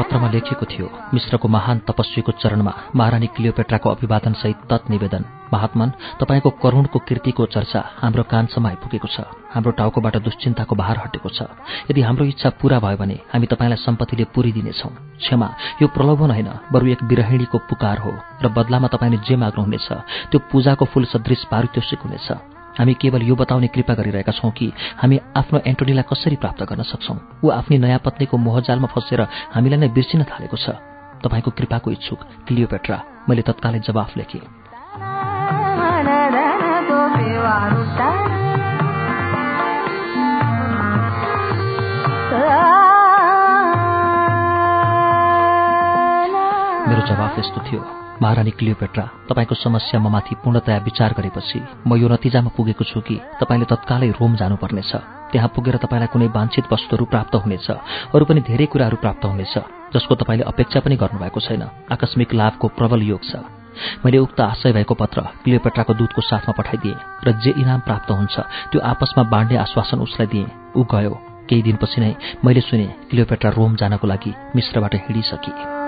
पत्रमा 0.00 0.28
लेखिएको 0.32 0.64
थियो 0.64 0.86
मिश्रको 1.12 1.48
महान 1.48 1.78
तपस्वीको 1.84 2.32
चरणमा 2.40 2.72
महारानी 2.96 3.26
क्लियोपेट्राको 3.36 3.88
अभिवादनसहित 3.90 4.58
तत् 4.70 4.90
निवेदन। 4.90 5.24
महात्मन 5.52 5.88
तपाईँको 6.20 6.50
करुणको 6.62 6.98
कृतिको 7.04 7.44
चर्चा 7.52 7.80
हाम्रो 8.00 8.22
कानसम्म 8.32 8.66
आइपुगेको 8.66 9.08
छ। 9.12 9.28
हाम्रो 9.52 9.70
टाउकोबाट 9.76 10.16
दुश्चिन्ताको 10.24 10.74
भार 10.74 10.96
हटेको 11.04 11.28
छ। 11.28 11.38
यदि 11.90 12.00
हाम्रो 12.00 12.24
इच्छा 12.32 12.48
पूरा 12.56 12.78
भयो 12.80 12.96
भने 12.96 13.16
हामी 13.28 13.46
तपाईँलाई 13.52 13.84
सम्पत्तिले 13.84 14.24
पुरिदिनेछौँ। 14.32 14.92
क्षमा 15.20 15.48
यो 15.82 15.86
प्रलोभन 15.92 16.30
होइन 16.32 16.48
बरु 16.72 16.86
एक 16.94 17.02
विरहिणीको 17.04 17.58
पुकार 17.68 17.98
हो 18.00 18.12
र 18.40 18.48
बदलामा 18.48 18.88
तपाईँले 18.88 19.18
जे 19.26 19.36
माग्नुहुनेछ 19.36 19.88
त्यो 20.30 20.38
पूजाको 20.48 20.84
फूल 20.86 21.04
सदृश 21.12 21.44
पारितोषिक 21.52 22.00
हुनेछ। 22.06 22.28
हामी 22.80 22.94
केवल 22.96 23.22
यो 23.22 23.36
बताउने 23.36 23.68
कृपा 23.68 23.92
गरिरहेका 23.92 24.32
छौँ 24.32 24.50
कि 24.56 24.72
हामी 24.96 25.20
आफ्नो 25.36 25.58
एन्टोनीलाई 25.68 26.04
कसरी 26.08 26.36
प्राप्त 26.40 26.64
गर्न 26.64 26.82
सक्छौँ। 26.88 27.44
ऊ 27.44 27.48
आफ्नै 27.52 27.76
नयाँ 27.76 28.00
पत्नीको 28.00 28.36
मोहजालमा 28.40 28.88
फँसेर 28.88 29.20
हामीलाई 29.52 29.78
नै 29.84 29.88
बिर्सिन 29.92 30.24
थालेको 30.24 30.56
छ। 30.56 30.80
तपाईँको 31.20 31.50
कृपाको 31.52 31.88
इच्छुक 31.92 32.20
क्लियोपेट्रा 32.48 33.28
मैले 33.28 33.42
तत्कालै 33.44 33.84
जवाफ 33.84 34.16
लेखेँ। 34.16 34.40
मेरो 46.88 47.02
जवाफ 47.06 47.38
यस्तो 47.38 47.60
थियो। 47.60 47.99
महारानी 48.22 48.50
क्लियोपेट्रा 48.50 49.04
तपाईँको 49.28 49.54
समस्या 49.54 50.00
म 50.00 50.08
माथि 50.12 50.34
पूर्णतया 50.44 50.76
विचार 50.84 51.12
गरेपछि 51.18 51.60
म 51.86 51.96
यो 51.96 52.08
नतिजामा 52.08 52.50
पुगेको 52.56 52.84
छु 52.84 53.00
कि 53.00 53.16
तपाईँले 53.40 53.66
तत्कालै 53.72 54.08
रोम 54.20 54.34
जानुपर्नेछ। 54.36 54.92
त्यहाँ 55.32 55.48
पुगेर 55.56 55.76
तपाईँलाई 55.80 56.12
कुनै 56.12 56.28
वाञ्छित 56.28 56.68
वस्तुहरू 56.72 57.04
प्राप्त 57.08 57.34
हुनेछ 57.40 57.68
अरू 58.12 58.24
पनि 58.28 58.40
धेरै 58.44 58.66
कुराहरू 58.68 58.96
प्राप्त 59.00 59.24
हुनेछ 59.24 59.54
जसको 59.94 60.14
तपाईँले 60.20 60.44
अपेक्षा 60.52 60.80
पनि 60.84 60.96
गर्नुभएको 61.00 61.40
छैन। 61.40 61.62
आकस्मिक 61.88 62.34
लाभको 62.34 62.66
प्रबल 62.76 63.00
योग 63.08 63.22
छ। 63.24 63.40
मैले 64.04 64.18
उक्त 64.18 64.40
आशय 64.42 64.72
भएको 64.76 64.94
पत्र 64.94 65.20
क्लियोपेट्राको 65.44 65.94
दूतको 65.94 66.20
साथमा 66.20 66.52
पठाइदिएँ 66.52 67.00
र 67.24 67.32
जे 67.40 67.50
इनाम 67.56 67.80
प्राप्त 67.88 68.10
हुन्छ 68.10 68.36
त्यो 68.70 68.80
आपसमा 68.84 69.22
बाँड्ने 69.32 69.56
आश्वासन 69.64 70.04
उसलाई 70.04 70.28
दिएँ। 70.28 70.52
ऊ 70.76 70.84
गयो। 70.84 71.14
केही 71.48 71.62
दिनपछि 71.62 72.00
नै 72.00 72.14
मैले 72.44 72.60
सुने 72.60 72.86
क्लियोपेट्रा 73.10 73.50
रोम 73.50 73.74
जानको 73.80 74.06
लागि 74.06 74.32
मिश्रबाट 74.54 74.94
हिँडिसके। 74.94 75.79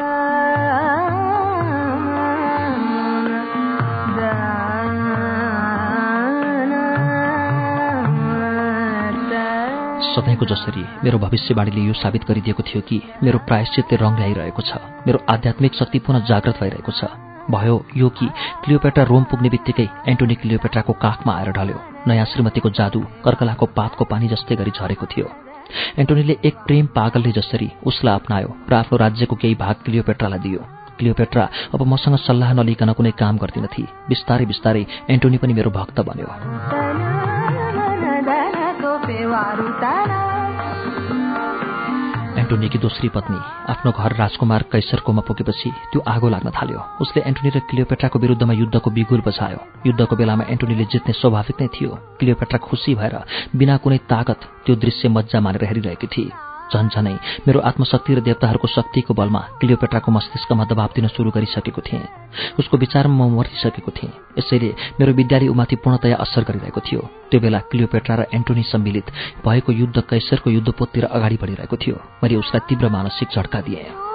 सधैँको 10.12 10.44
जसरी 10.46 10.84
मेरो 11.04 11.18
भविष्यवाणीले 11.18 11.80
यो 11.80 11.92
साबित 11.94 12.24
गरिदिएको 12.28 12.62
थियो 12.62 12.80
कि 12.88 13.00
मेरो 13.22 13.38
प्रायश्चितले 13.48 13.96
रङ 13.96 14.16
ल्याइरहेको 14.16 14.62
छ। 14.62 14.80
मेरो 15.06 15.18
आध्यात्मिक 15.28 15.74
शक्ति 15.74 15.98
पुनः 15.98 16.24
जागृत 16.28 16.60
भइरहेको 16.60 16.92
छ। 16.92 17.04
भयो 17.50 17.76
यो 17.96 18.08
कि 18.08 18.26
क्लियोपेट्रा 18.64 19.04
रोम 19.04 19.24
पुग्ने 19.24 19.48
बित्तिकै 19.48 19.88
एन्टोनी 20.08 20.34
क्लियोपेट्राको 20.34 20.92
काखमा 21.04 21.32
आएर 21.32 21.50
ढल्यो। 21.52 21.78
नयाँ 22.06 22.26
श्रीमतीको 22.26 22.70
जादु 22.70 23.00
कर्कलाको 23.24 23.66
पातको 23.76 24.04
पानी 24.04 24.28
जस्तै 24.28 24.56
गरी 24.56 24.70
झरेको 24.70 25.06
थियो। 25.06 25.26
एन्टोनीले 25.98 26.36
एक 26.44 26.54
प्रेम 26.66 26.86
पागलले 26.92 27.32
जसरी 27.32 27.70
उसलाई 27.86 28.14
अप्नायो 28.14 28.48
र 28.70 28.74
आफ्नो 28.74 28.98
राज्यको 28.98 29.36
केही 29.36 29.54
भाग 29.54 29.76
क्लियोपेट्रालाई 29.84 30.38
दियो। 30.38 30.60
क्लियोपेट्रा 30.98 31.48
अब 31.74 31.82
मसँग 31.88 32.16
सल्लाह 32.20 32.52
नलिकन 32.52 32.92
कुनै 32.92 33.12
काम 33.16 33.36
गर्दिनथे। 33.42 33.82
बिस्तारै 34.08 34.46
बिस्तारै 34.46 34.86
एन्टोनी 35.10 35.38
पनि 35.42 35.52
मेरो 35.54 35.70
भक्त 35.72 36.00
बन्यो। 36.00 37.31
एन्टोनीकी 42.42 42.78
दोस्री 42.78 43.08
पत्नी 43.08 43.38
आफ्नो 43.72 43.92
घर 43.92 44.12
राजकुमार 44.16 44.62
कैसरकोमा 44.72 45.22
पुगेपछि 45.28 45.70
त्यो 45.92 46.00
आगो 46.08 46.28
लाग्न 46.28 46.50
थाल्यो। 46.50 46.80
उसले 47.00 47.22
एन्टोनी 47.26 47.50
र 47.50 47.58
क्लियोपेट्राको 47.70 48.18
विरुद्धमा 48.18 48.52
युद्धको 48.52 48.90
बिगुल 48.90 49.22
बचायो 49.26 49.58
युद्धको 49.86 50.16
बेलामा 50.16 50.44
एन्टोनीले 50.44 50.84
जित्ने 50.84 51.12
स्वाभाविक 51.12 51.56
नै 51.60 51.68
थियो। 51.74 51.90
क्लियोपेट्रा 52.18 52.58
खुसी 52.58 52.94
भएर 52.94 53.14
बिना 53.56 53.76
कुनै 53.82 53.98
तागत 54.12 54.40
त्यो 54.66 54.74
दृश्य 54.76 55.08
मजा 55.08 55.40
मानेर 55.40 55.64
हेरिरहेकी 55.64 56.06
थिए 56.06 56.51
झन्झनै 56.72 57.14
मेरो 57.46 57.60
आत्मशक्ति 57.60 58.14
र 58.14 58.20
देवताहरूको 58.20 58.68
शक्तिको 58.68 59.14
बलमा 59.14 59.40
क्लियोपेट्राको 59.60 60.10
मस्तिष्कमा 60.12 60.64
दबाब 60.64 60.90
दिन 60.96 61.06
सुरु 61.08 61.30
गरिसकेको 61.30 61.80
थिएँ। 61.80 62.04
उसको 62.58 62.76
विचारमा 62.76 63.26
म 63.26 63.30
मरिसकेको 63.38 63.90
थिएँ। 63.90 64.12
यसैले 64.38 64.70
मेरो 65.00 65.12
विद्यालय 65.12 65.48
उमाथि 65.48 65.76
पूर्णतया 65.76 66.16
असर 66.16 66.42
गरिरहेको 66.48 66.80
थियो। 66.80 67.00
त्यो 67.30 67.40
बेला 67.40 67.58
क्लियोपेट्रा 67.70 68.14
र 68.16 68.22
एन्टोनी 68.34 68.62
सम्मिलित 68.62 69.06
भएको 69.44 69.72
युद्ध 69.72 69.96
कैसरको 70.10 70.50
युद्धपोततिर 70.50 71.04
अगाडि 71.04 71.36
बढिरहेको 71.42 71.76
थियो। 71.76 71.96
मैले 72.22 72.36
उसलाई 72.36 72.66
तीव्र 72.68 72.88
मानसिक 72.88 73.28
झट्का 73.28 73.60
दिएँ। 73.60 74.11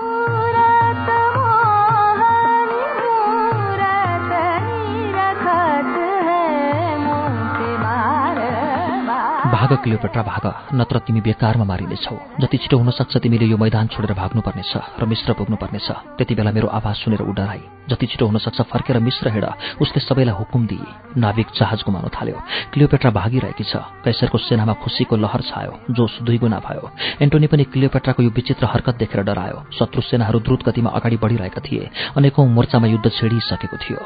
भाग 9.47 9.73
क्लियोपेट्रा 9.83 10.21
भाग 10.23 10.45
नत्र 10.75 10.99
तिमी 11.07 11.21
बेकारमा 11.21 11.65
मारिनेछौ। 11.65 12.15
जति 12.41 12.57
छिटो 12.57 12.77
हुनसक्छ 12.77 13.17
तिमीले 13.17 13.45
यो 13.45 13.57
मैदान 13.57 13.87
छोडेर 13.87 14.13
भाग्नुपर्नेछ 14.13 14.73
र 14.99 15.05
मिश्र 15.07 15.33
पुग्नुपर्नेछ। 15.33 15.87
त्यति 16.17 16.35
बेला 16.35 16.51
मेरो 16.51 16.67
आवाज 16.69 16.95
सुनेर 16.97 17.21
उडराई 17.23 17.61
जति 17.89 18.05
छिटो 18.05 18.25
हुनसक्छ 18.27 18.61
फर्केर 18.67 18.99
मिश्र 18.99 19.31
हिँड 19.31 19.45
उसले 19.79 19.99
सबैलाई 20.03 20.35
हुकुम 20.35 20.67
दिए। 20.67 20.91
नाविक 21.15 21.47
जहाज 21.55 21.79
गुमाउन 21.87 22.09
थाल्यो। 22.11 22.37
क्लियोपेट्रा 22.73 23.11
भागिरहेकी 23.11 23.63
छ। 23.63 23.79
कैसरको 24.03 24.37
सेनामा 24.37 24.73
खुसीको 24.83 25.15
लहर 25.15 25.41
छायो। 25.47 25.73
जोस 25.95 26.19
दुई 26.27 26.37
गुणा 26.43 26.59
भयो। 26.59 26.83
एन्टोनी 27.23 27.47
पनि 27.47 27.63
क्लियोपेट्राको 27.71 28.23
यो 28.23 28.29
विचित्र 28.35 28.65
हरकत 28.67 28.95
देखेर 28.99 29.23
डरायो। 29.23 29.57
शत्रु 29.71 30.01
सेनाहरू 30.01 30.39
द्रुत 30.43 30.67
गतिमा 30.67 30.89
अगाडि 30.91 31.17
बढिरहेका 31.23 31.61
थिए। 31.63 31.89
अनेकौं 32.17 32.47
मोर्चामा 32.51 32.87
युद्ध 32.87 33.07
छेडिसकेको 33.07 33.77
थियो। 33.79 34.01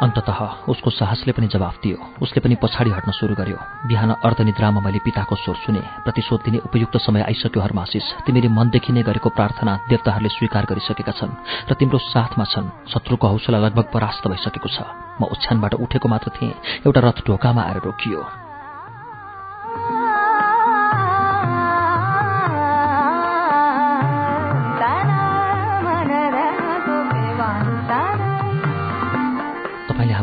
अन्तत 0.00 0.28
उसको 0.68 0.90
साहसले 0.90 1.32
पनि 1.36 1.46
जवाफ 1.52 1.76
दियो। 1.82 1.96
उसले 2.22 2.40
पनि 2.40 2.54
पछाडि 2.56 2.90
हट्न 2.90 3.10
सुरु 3.12 3.34
गर्यो। 3.36 3.58
बिहान 3.84 4.10
अर्धनिद्रामा 4.24 4.80
मैले 4.80 4.98
पिताको 5.04 5.36
स्वर 5.36 5.56
सुने। 5.64 5.82
प्रतिशोध 6.04 6.40
दिने 6.44 6.58
उपयुक्त 6.64 6.96
समय 6.96 7.20
आइसक्यो 7.28 7.60
हरमासिस 7.60 8.06
तिमीले 8.24 8.48
मनदेखि 8.48 8.92
नै 8.92 9.02
गरेको 9.04 9.28
प्रार्थना 9.36 9.72
देवताहरूले 9.88 10.30
स्वीकार 10.32 10.64
गरिसकेका 10.70 11.12
छन् 11.12 11.36
र 11.68 11.72
तिम्रो 11.76 11.98
साथमा 12.00 12.44
छन्। 12.48 12.72
शत्रुको 12.88 13.26
हौसला 13.28 13.58
लगभग 13.60 13.86
परास्त 13.92 14.24
भइसकेको 14.24 14.68
छ। 14.72 14.78
म 15.20 15.28
ओछ्यानबाट 15.28 15.74
उठेको 15.84 16.08
मात्र 16.08 16.28
थिएँ। 16.32 16.54
एउटा 16.88 17.00
रथ 17.04 17.18
ढोकामा 17.28 17.62
आएर 17.62 17.84
रोकियो। 17.84 18.20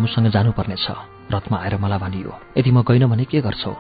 हामीसँग 0.08 0.32
जानुपर्नेछ। 0.32 0.88
रथमा 1.34 1.58
आएर 1.60 1.76
मलाई 1.84 2.00
भनियो 2.00 2.32
यदि 2.58 2.72
म 2.72 2.80
गइन 2.88 3.12
भने 3.12 3.26
के 3.28 3.42
गर्छौ? 3.44 3.76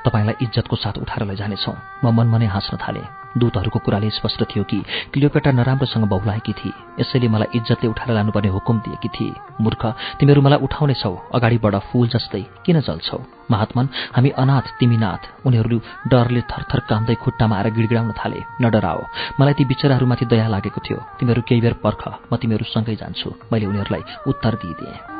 तपाईँलाई 0.00 0.34
इज्जतको 0.42 0.76
साथ 0.76 0.96
उठाएर 1.04 1.28
लैजानेछौ। 1.28 1.72
म 2.04 2.08
मनमा 2.08 2.38
नै 2.40 2.46
हाँस्न 2.48 2.76
थालेँ। 2.80 3.04
दूतहरूको 3.36 3.78
कुराले 3.84 4.08
स्पष्ट 4.08 4.40
थियो 4.48 4.64
कि 4.64 4.78
क्लियोपेटा 5.12 5.50
नराम्रोसँग 5.52 6.08
बहुलाएकी 6.08 6.52
थिए। 6.56 6.72
यसैले 7.00 7.28
मलाई 7.28 7.60
इज्जतले 7.60 7.88
उठाएर 7.92 8.10
लानुपर्ने 8.16 8.48
हुकुम 8.48 8.76
दिएकी 8.80 9.08
थिए। 9.12 9.32
मूर्ख 9.60 9.82
तिमीहरू 10.16 10.40
मलाई 10.40 10.58
उठाउनेछौ। 10.64 11.12
अगाडिबाट 11.36 11.74
फूल 11.92 12.08
जस्तै 12.08 12.42
किन 12.64 12.80
जल्छौ? 12.80 13.20
महात्मन 13.50 13.88
हामी 14.16 14.30
अनाथ 14.40 14.66
तिमी 14.80 14.96
नाथ। 14.96 15.22
उनीहरू 15.44 15.78
डरले 16.08 16.40
थरथर 16.48 16.80
कामदै 16.88 17.14
खुट्टामा 17.20 17.54
आएर 17.56 17.68
गिडगिडाउन 17.76 18.12
थाले। 18.16 18.40
न 18.62 18.72
मलाई 19.40 19.54
ती 19.58 19.64
बिचराहरूमाथि 19.68 20.24
दया 20.32 20.48
लागेको 20.48 20.80
थियो। 20.80 20.98
तिमीहरू 21.20 21.42
केही 21.44 21.60
बेर 21.60 21.74
पर्ख 21.84 22.02
म 22.32 22.36
तिमीहरूसँगै 22.40 22.96
जान्छु। 22.96 23.28
मैले 23.52 23.66
उनीहरूलाई 23.66 24.02
उत्तर 24.26 24.54
दिइदिएँ। 24.64 25.17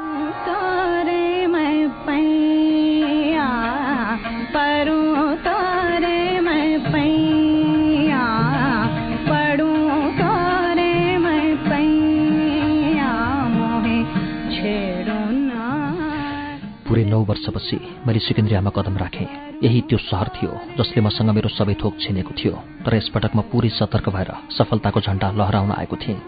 नौ 17.09 17.19
वर्षपछि 17.25 17.77
मैले 18.07 18.19
सिकन्द्रियामा 18.19 18.71
कदम 18.71 18.97
राखेँ। 18.97 19.29
यही 19.63 19.81
त्यो 19.81 19.99
सहर 19.99 20.29
थियो 20.37 20.51
जसले 20.79 21.01
मसँग 21.03 21.31
मेरो 21.31 21.49
सबै 21.49 21.75
थोक 21.75 21.95
छिनेको 22.01 22.33
थियो 22.39 22.53
तर 22.85 22.95
यसपटक 22.95 23.33
म 23.37 23.41
पुरै 23.51 23.69
सतर्क 23.69 24.09
भएर 24.09 24.31
सफलताको 24.59 25.01
झण्डा 25.01 25.29
लहराउन 25.33 25.71
आएको 25.73 25.97
थिएँ। 25.97 26.21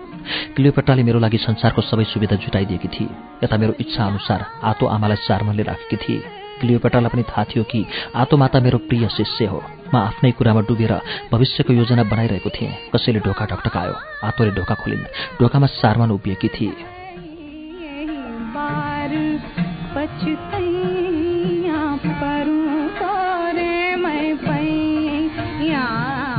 क्लियोपेट्राले 0.57 1.03
मेरो 1.03 1.19
लागि 1.19 1.39
संसारको 1.39 1.83
सबै 1.83 2.05
सुविधा 2.05 2.37
जुटाइदिएकी 2.37 2.89
थिए। 2.89 3.09
यता 3.45 3.57
मेरो 3.57 3.73
इच्छा 3.81 4.03
अनुसार 4.05 4.41
आतो 4.65 4.87
आमालाई 4.87 5.17
सारमनले 5.17 5.63
राखेकी 5.63 5.97
थिए। 5.97 6.21
क्लियोपेट्रालाई 6.61 7.11
पनि 7.13 7.23
थाहा 7.23 7.45
थियो 7.45 7.65
कि 7.65 7.81
आतो 8.15 8.37
माता 8.37 8.61
मेरो 8.61 8.79
प्रिय 8.79 9.09
शिष्य 9.09 9.45
हो। 9.47 9.63
म 9.95 9.97
आफ्नै 9.97 10.31
कुरामा 10.31 10.61
डुबेर 10.61 10.93
भविष्यको 11.33 11.73
योजना 11.73 12.03
बनाइरहेको 12.03 12.51
थिएँ। 12.51 12.73
कसैले 12.95 13.21
ढोका 13.21 13.45
ढकटकायो 13.47 13.95
आतोले 14.27 14.51
ढोका 14.51 14.75
खोलिन्। 14.75 15.05
ढोकामा 15.41 15.67
सारमान 15.67 16.11
उभिएकी 16.11 16.49
थिए। 16.49 16.75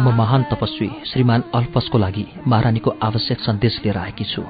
म 0.01 0.09
महान 0.09 0.43
तपस्वी 0.43 0.89
श्रीमान 1.05 1.43
अल्पसको 1.55 1.97
लागि 1.97 2.25
महारानीको 2.47 2.93
आवश्यक 3.03 3.39
सन्देश 3.39 3.81
लिएर 3.85 3.97
आएकी 3.97 4.23
छु। 4.23 4.41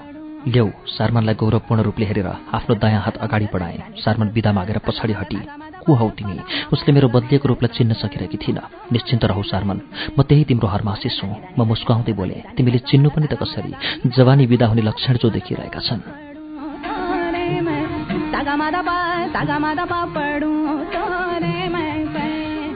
ल्याउ 0.47 0.69
सारमानलाई 0.87 1.35
गौरवपूर्ण 1.35 1.81
रूपले 1.81 2.05
हेरेर 2.05 2.27
आफ्नो 2.27 2.75
दायाँ 2.75 3.01
हात 3.01 3.17
अगाडि 3.17 3.47
बढाए। 3.53 3.83
सारमान 3.97 4.29
विदा 4.29 4.51
मागेर 4.51 4.77
पछाडि 4.77 5.13
हटी। 5.13 5.39
को 5.85 5.93
हौ 5.93 6.09
तिमी? 6.09 6.39
उसले 6.73 6.93
मेरो 6.93 7.07
बदलिएको 7.07 7.47
रूपलाई 7.47 7.77
चिन्न 7.77 7.93
सकिरहेकी 7.93 8.37
थिइन। 8.37 8.59
निश्चिन्त 8.91 9.25
रहौ 9.25 9.43
सारमान। 9.43 9.81
म 10.19 10.23
त्यही 10.23 10.43
तिम्रो 10.43 10.67
हरमासिस 10.67 11.21
हुँ। 11.23 11.35
म 11.59 11.67
मुस्कुवाउँदै 11.67 12.13
बोले 12.13 12.43
तिमीले 12.57 12.77
चिन्नु 12.77 13.09
पनि 13.09 13.27
त 13.27 13.33
कसरी? 13.33 13.73
जवानी 14.07 14.45
विदा 14.45 14.65
हुने 14.67 14.81
लक्षण 14.81 15.13
जो 15.17 15.29
देखिरहेका 15.29 15.79
छन्। 15.79 16.31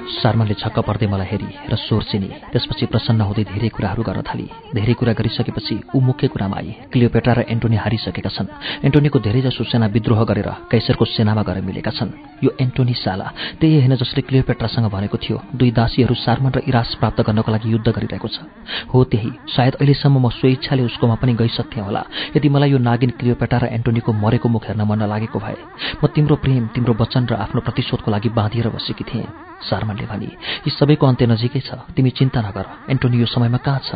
सार्मनले 0.05 0.53
छक्क 0.53 0.77
पर्दै 0.85 1.07
मलाई 1.07 1.27
हेरी 1.27 1.49
र 1.65 1.75
स्वर 1.75 2.03
चिनी। 2.09 2.29
त्यसपछि 2.53 2.85
प्रसन्न 2.85 3.21
हुँदै 3.21 3.43
धेरै 3.49 3.69
कुराहरू 3.69 4.01
गर्न 4.03 4.21
थाली। 4.21 4.47
धेरै 4.75 4.93
कुरा 4.93 5.13
गरिसकेपछि 5.13 5.75
ऊ 5.95 5.99
मुख्य 5.99 6.27
कुरामा 6.29 6.57
आई। 6.57 6.71
क्लियोपेट्रा 6.93 7.33
र 7.33 7.39
एन्टोनी 7.49 7.77
हारिसकेका 7.77 8.29
छन्। 8.29 8.47
एन्टोनीको 8.85 9.17
धेरैजसो 9.19 9.63
सेना 9.65 9.87
विद्रोह 9.89 10.21
गरेर 10.23 10.49
कैसरको 10.71 11.05
सेनामा 11.05 11.41
गएर 11.41 11.61
मिलेका 11.65 11.91
छन्। 11.91 12.09
यो 12.43 12.49
एन्टोनी 12.61 12.93
साला 12.93 13.27
त्यही 13.59 13.75
होइन 13.81 13.95
जसले 13.95 14.21
क्लियोपेट्रासँग 14.27 14.87
भनेको 14.91 15.17
थियो 15.17 15.37
दुई 15.55 15.71
दासीहरू 15.71 16.15
सार्मन 16.15 16.51
र 16.55 16.59
इरास 16.69 16.95
प्राप्त 16.99 17.19
गर्नको 17.25 17.51
लागि 17.51 17.67
युद्ध 17.71 17.87
गरिरहेको 17.87 18.27
छ। 18.27 18.45
हो 18.91 19.03
त्यही 19.03 19.29
सायद 19.47 19.73
अहिलेसम्म 19.81 20.17
म 20.21 20.29
स्वेच्छाले 20.29 20.83
उसकोमा 20.85 21.15
पनि 21.17 21.33
गइसक्थेँ 21.33 21.83
होला। 21.83 22.01
यदि 22.35 22.47
मलाई 22.49 22.69
यो 22.71 22.79
नागिन 22.79 23.09
क्लियोपेट्रा 23.17 23.57
र 23.57 23.65
एन्टोनीको 23.73 24.11
मरेको 24.13 24.47
मुख 24.49 24.63
हेर्न 24.69 24.81
मन 24.85 25.01
नलागेको 25.01 25.39
भए 25.39 25.57
म 25.97 26.03
तिम्रो 26.13 26.35
प्रेम 26.43 26.63
तिम्रो 26.75 26.93
वचन 26.93 27.23
र 27.25 27.33
आफ्नो 27.35 27.61
प्रतिशोधको 27.61 28.11
लागि 28.11 28.29
बाँधिएर 28.29 28.69
बसेकी 28.69 29.03
थिएँ। 29.03 29.27
सार्मनले 29.95 30.07
भनी 30.11 30.29
यी 30.65 30.69
सबैको 30.69 31.05
अन्त्य 31.07 31.25
नजिकै 31.25 31.59
छ। 31.59 31.69
तिमी 31.95 32.09
चिन्ता 32.11 32.41
नगर। 32.41 32.91
एन्टोनी 32.91 33.17
यो 33.17 33.25
समयमा 33.25 33.57
कहाँ 33.63 33.79
छ? 33.79 33.89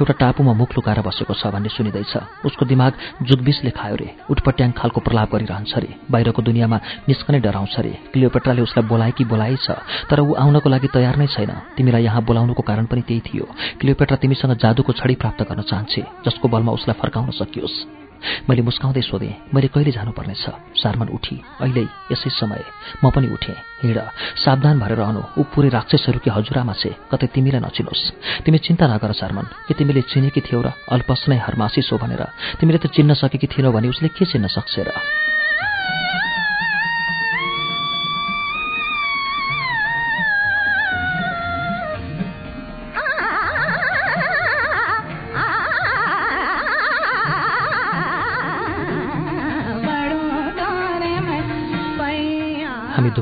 एउटा 0.00 0.14
टापुमा 0.16 0.52
मुख 0.54 0.70
लुकाएर 0.76 1.00
बसेको 1.04 1.34
छ 1.34 1.52
भन्ने 1.52 1.68
सुनिँदैछ। 1.68 2.44
उसको 2.46 2.64
दिमाग 2.64 2.92
जुगबिसले 3.22 3.70
खायो 3.70 3.96
रे। 3.96 4.08
उटपट्याङ 4.30 4.70
खालको 4.72 5.00
प्रलाप 5.04 5.28
गरिरहन्छ 5.34 5.72
रे। 5.76 5.90
बाहिरको 6.10 6.40
दुनियाँमा 6.42 6.78
निस्कनै 7.08 7.40
डराउँछ 7.44 7.74
रे। 7.84 7.92
क्लियोपेट्राले 8.12 8.62
उसलाई 8.62 8.84
बोलाए 8.88 9.12
कि 9.12 9.24
बोलाए 9.24 9.56
छ 9.60 9.76
तर 10.08 10.20
ऊ 10.20 10.34
आउनको 10.34 10.68
लागि 10.70 10.88
तयार 10.88 11.16
नै 11.20 11.26
छैन। 11.26 11.52
तिमीलाई 11.76 12.02
यहाँ 12.04 12.22
बोलाउनुको 12.24 12.62
कारण 12.62 12.86
पनि 12.86 13.02
त्यही 13.02 13.20
थियो। 13.20 13.44
क्लियोपेट्रा 13.80 14.16
तिमीसँग 14.16 14.56
जादुको 14.56 14.92
छडी 14.94 15.14
प्राप्त 15.20 15.42
गर्न 15.44 15.62
चाहन्छे 15.62 16.02
जसको 16.24 16.48
बलमा 16.48 16.72
उसलाई 16.72 16.96
फर्काउन 17.00 17.30
सकियोस्। 17.34 18.03
मैले 18.48 18.62
मुस्काउँदै 18.62 19.02
सोधेँ 19.02 19.34
मैले 19.54 19.68
कहिले 19.68 19.92
जानुपर्नेछ? 19.92 20.44
सारमन 20.82 21.08
उठी। 21.08 21.36
अहिले 21.60 21.84
यसै 22.12 22.30
समय। 22.30 22.62
म 23.04 23.10
पनि 23.10 23.28
उठेँ। 23.28 23.56
हिँड। 23.82 23.98
सावधान 24.44 24.80
भएर 24.80 24.92
रहनु। 24.96 25.22
ऊ 25.38 25.42
पुरै 25.42 25.68
राक्षसहरू 25.68 26.18
कि 26.18 26.30
हजुरामा 26.30 26.72
छे? 26.72 26.90
कतै 27.10 27.26
तिमीलाई 27.34 27.60
नचिनोस्। 27.60 28.02
तिमी 28.44 28.58
चिन्ता 28.58 28.84
नगर 28.86 29.12
सारमन। 29.12 29.46
के 29.68 29.74
तिमीले 29.74 30.02
चिनेकी 30.10 30.40
थियौ 30.40 30.60
र 30.62 30.72
अल्पस 30.94 31.20
नै 31.28 31.38
हरमासिस 31.46 31.92
हो 31.92 31.98
भनेर? 31.98 32.22
तिमीले 32.60 32.78
त 32.78 32.86
चिन्न 32.94 33.14
सकेकी 33.14 33.46
थिएनौ 33.46 33.72
भने 33.72 33.88
उसले 33.88 34.08
के 34.08 34.24
चिन्न 34.24 34.46
सक्छ 34.48 34.74
र? 34.78 34.90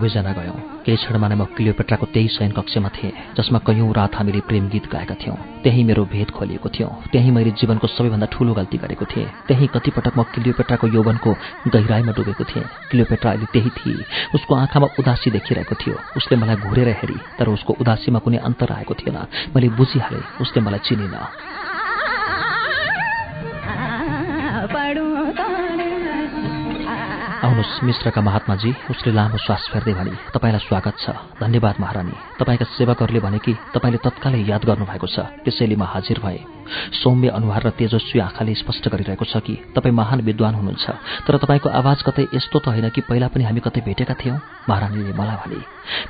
दुवैजना 0.03 0.33
गयौँ 0.35 0.59
केही 0.83 0.97
क्षणमा 0.99 1.27
नै 1.31 1.37
म 1.39 1.47
क्लियोपेट्राको 1.55 2.07
त्यही 2.11 2.29
शयन 2.35 2.51
कक्षमा 2.59 2.91
थिएँ 2.91 3.39
जसमा 3.39 3.59
कैयौँ 3.63 3.87
रात 3.95 4.15
हामीले 4.19 4.41
प्रेम 4.51 4.67
गीत 4.67 4.87
गाएका 4.91 5.15
थियौँ। 5.15 5.63
त्यहीँ 5.63 5.85
मेरो 5.87 6.03
भेद 6.11 6.31
खोलिएको 6.35 6.69
थियो। 6.75 6.89
त्यहीँ 7.13 7.31
मैले 7.31 7.51
जीवनको 7.55 7.87
सबैभन्दा 7.87 8.27
ठूलो 8.35 8.53
गल्ती 8.59 8.79
गरेको 8.83 9.05
थिएँ। 9.07 9.31
त्यहीँ 9.47 9.69
कतिपटक 9.71 10.15
म 10.19 10.23
क्लियोपेट्राको 10.35 10.87
यौवनको 10.91 11.31
गहिराईमा 11.71 12.13
डुबेको 12.19 12.45
थिएँ। 12.51 12.67
क्लियोपेट्रा 12.91 13.31
अहिले 13.31 13.47
त्यही 13.55 13.71
थिए। 13.79 14.05
उसको 14.35 14.53
आँखामा 14.59 14.87
उदासी 14.99 15.31
देखिरहेको 15.39 15.75
थियो। 15.79 15.97
उसले 16.19 16.35
मलाई 16.35 16.57
घुरेर 16.59 16.89
हेरी 16.99 17.19
तर 17.39 17.47
उसको 17.55 17.73
उदासीमा 17.79 18.19
कुनै 18.27 18.43
अन्तर 18.43 18.73
आएको 18.75 18.95
थिएन। 18.99 19.19
मैले 19.55 19.69
बुझिहालेँ 19.79 20.25
उसले 20.43 20.59
मलाई 20.67 20.83
चिनिन। 20.83 21.15
आउनुहोस् 27.53 27.85
मिश्रका 27.85 28.21
महात्माजी। 28.25 28.71
उसले 28.89 29.13
लामो 29.13 29.37
श्वास 29.37 29.69
फेर्दै 29.73 29.93
भने 29.93 30.17
तपाईँलाई 30.33 30.65
स्वागत 30.65 30.97
छ। 31.05 31.13
धन्यवाद 31.37 31.77
महारानी। 31.85 32.17
तपाईँका 32.41 32.65
सेवकहरूले 32.81 33.21
भने 33.21 33.39
कि 33.45 33.53
तपाईँले 33.77 34.01
तत्कालै 34.01 34.41
याद 34.49 34.65
गर्नुभएको 34.65 35.07
छ। 35.13 35.29
त्यसैले 35.45 35.77
म 35.77 35.85
हाजिर 35.85 36.25
भएँ। 36.25 36.41
सौम्य 37.05 37.29
अनुहार 37.29 37.63
र 37.67 37.71
तेजस्वी 37.77 38.21
आँखाले 38.25 38.55
स्पष्ट 38.57 38.89
गरिरहेको 38.89 39.25
छ 39.29 39.45
कि 39.45 39.55
तपाईँ 39.77 39.93
महान 39.93 40.21
विद्वान 40.25 40.55
हुनुहुन्छ। 40.55 40.87
तर 41.29 41.37
तपाईँको 41.37 41.69
आवाज 41.69 41.99
कतै 42.09 42.25
यस्तो 42.33 42.59
त 42.65 42.73
होइन 42.73 42.89
कि 42.89 43.05
पहिला 43.05 43.29
पनि 43.29 43.45
हामी 43.45 43.61
कतै 43.61 43.85
भेटेका 43.85 44.15
थियौँ? 44.17 44.39
महारानीले 44.69 45.13
मलाई 45.13 45.37
भने 45.37 45.61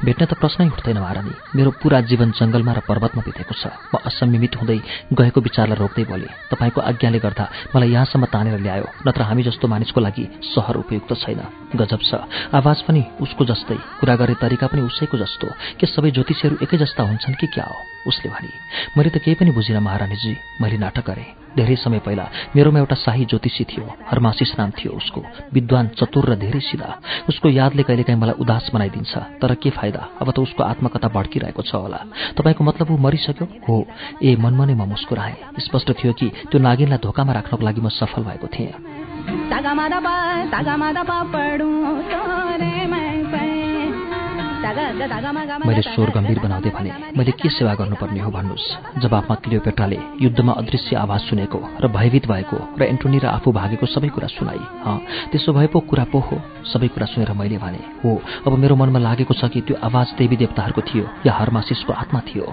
भेट्ने 0.05 0.27
त 0.31 0.38
प्रश्नै 0.38 0.71
उठ्दैन 0.71 0.99
महारानी। 1.03 1.35
मेरो 1.57 1.71
पुरा 1.83 2.01
जीवन 2.07 2.31
जङ्गलमा 2.38 2.73
र 2.73 2.81
पर्वतमा 2.87 3.23
बितेको 3.27 3.55
छ। 3.57 3.64
म 3.90 3.99
असंयमित 4.07 4.55
हुँदै 4.61 4.79
गएको 5.11 5.40
विचारलाई 5.40 5.79
रोक्दै 5.81 6.05
बोले 6.07 6.29
तपाईँको 6.53 6.81
आज्ञाले 6.81 7.19
गर्दा 7.19 7.45
मलाई 7.75 7.90
यहाँसम्म 7.90 8.25
तानेर 8.31 8.61
ल्यायो 8.61 8.87
नत्र 9.09 9.23
हामी 9.25 9.43
जस्तो 9.43 9.67
मानिसको 9.67 9.99
लागि 9.99 10.25
सहर 10.53 10.77
उपयुक्त 10.85 11.11
छैन। 11.17 11.32
गजब 11.77 12.01
छ। 12.03 12.14
आवाज 12.55 12.83
पनि 12.83 13.05
उसको 13.21 13.45
जस्तै। 13.45 13.77
कुरा 14.01 14.16
गर्ने 14.16 14.35
तरिका 14.35 14.66
पनि 14.66 14.81
उसैको 14.81 15.18
जस्तो। 15.18 15.47
के 15.81 15.87
सबै 15.87 16.11
ज्योतिषीहरू 16.11 16.57
एकै 16.62 16.77
जस्ता 16.77 17.03
हुन्छन् 17.03 17.35
कि 17.35 17.47
क्या 17.47 17.64
हो? 17.64 17.77
उसले 18.07 18.31
भने 18.31 18.49
मैले 18.97 19.11
त 19.11 19.18
केही 19.18 19.35
पनि 19.35 19.51
बुझिनँ 19.51 19.81
महारानीजी। 19.81 20.37
मैले 20.61 20.79
नाटक 20.79 21.07
गरेँ। 21.07 21.57
धेरै 21.57 21.77
समय 21.77 21.99
पहिला 21.99 22.29
मेरोमा 22.57 22.79
एउटा 22.79 22.95
शाही 22.95 23.25
ज्योतिषी 23.25 23.64
थियो। 23.64 23.85
हरमासिस 24.09 24.59
नाम 24.59 24.71
थियो 24.71 24.92
उसको। 24.92 25.21
विद्वान 25.53 25.88
चतुर 25.88 26.25
र 26.25 26.35
धेरै 26.37 26.61
सिधा 26.61 27.01
उसको 27.29 27.49
यादले 27.49 27.83
कहिलेकाहीँ 27.83 28.21
मलाई 28.21 28.35
उदास 28.40 28.71
बनाइदिन्छ। 28.75 29.12
तर 29.40 29.55
के 29.55 29.71
फाइदा? 29.71 30.09
अब 30.21 30.31
त 30.31 30.38
उसको 30.38 30.62
आत्मकथा 30.64 31.09
भड्किरहेको 31.09 31.62
छ 31.62 31.75
होला। 31.75 32.01
तपाईँको 32.37 32.64
मतलब 32.64 32.90
ऊ 32.90 32.97
मरिसक्यो? 32.97 33.47
हो। 33.68 33.87
ए 34.23 34.37
मनमा 34.37 34.64
नै 34.64 34.75
म 34.75 34.88
मुस्कुराएँ। 34.88 35.61
स्पष्ट 35.61 35.92
थियो 35.92 36.12
कि 36.12 36.29
त्यो 36.51 36.61
नागिनलाई 36.61 36.99
धोकामा 36.99 37.33
राख्नको 37.33 37.64
लागि 37.64 37.81
म 37.81 37.88
सफल 37.88 38.23
भएको 38.25 38.47
थिएँ। 38.49 38.92
मैले 45.63 45.83
स्वर 45.83 46.11
गम्भीर 46.11 46.39
बनाउँदै 46.39 46.71
भने 46.71 46.91
मैले 47.17 47.31
के 47.31 47.49
सेवा 47.49 47.75
गर्नुपर्ने 47.75 48.21
हो 48.21 48.31
भन्नुहोस् 48.31 49.01
जवाफमा 49.01 49.35
क्लियोपेट्राले 49.35 49.99
युद्धमा 50.21 50.53
अदृश्य 50.53 50.97
आवाज 50.97 51.21
सुनेको 51.21 51.59
र 51.81 51.89
भयभीत 51.89 52.25
भएको 52.27 52.57
र 52.79 52.83
एन्टोनी 52.83 53.19
र 53.19 53.27
आफू 53.27 53.53
भागेको 53.53 53.87
सबै 53.87 54.09
कुरा 54.09 54.29
सुनाई 54.29 54.63
अँ 54.87 54.99
त्यसो 55.31 55.53
भए 55.53 55.67
पो 55.67 55.79
कुरा 55.81 56.05
पो 56.13 56.19
हो 56.19 56.37
सबै 56.73 56.89
कुरा 56.89 57.07
सुनेर 57.07 57.33
मैले 57.33 57.59
भने 57.59 57.83
हो 58.05 58.11
अब 58.47 58.53
मेरो 58.59 58.77
मनमा 58.77 58.99
लागेको 58.99 59.35
छ 59.35 59.51
कि 59.53 59.61
त्यो 59.61 59.77
आवाज 59.83 60.15
देवी 60.19 60.37
देवताहरूको 60.37 60.81
थियो। 60.81 61.05
या 61.27 61.33
हरमासिसको 61.33 61.93
आत्मा 61.93 62.21
थियो। 62.21 62.47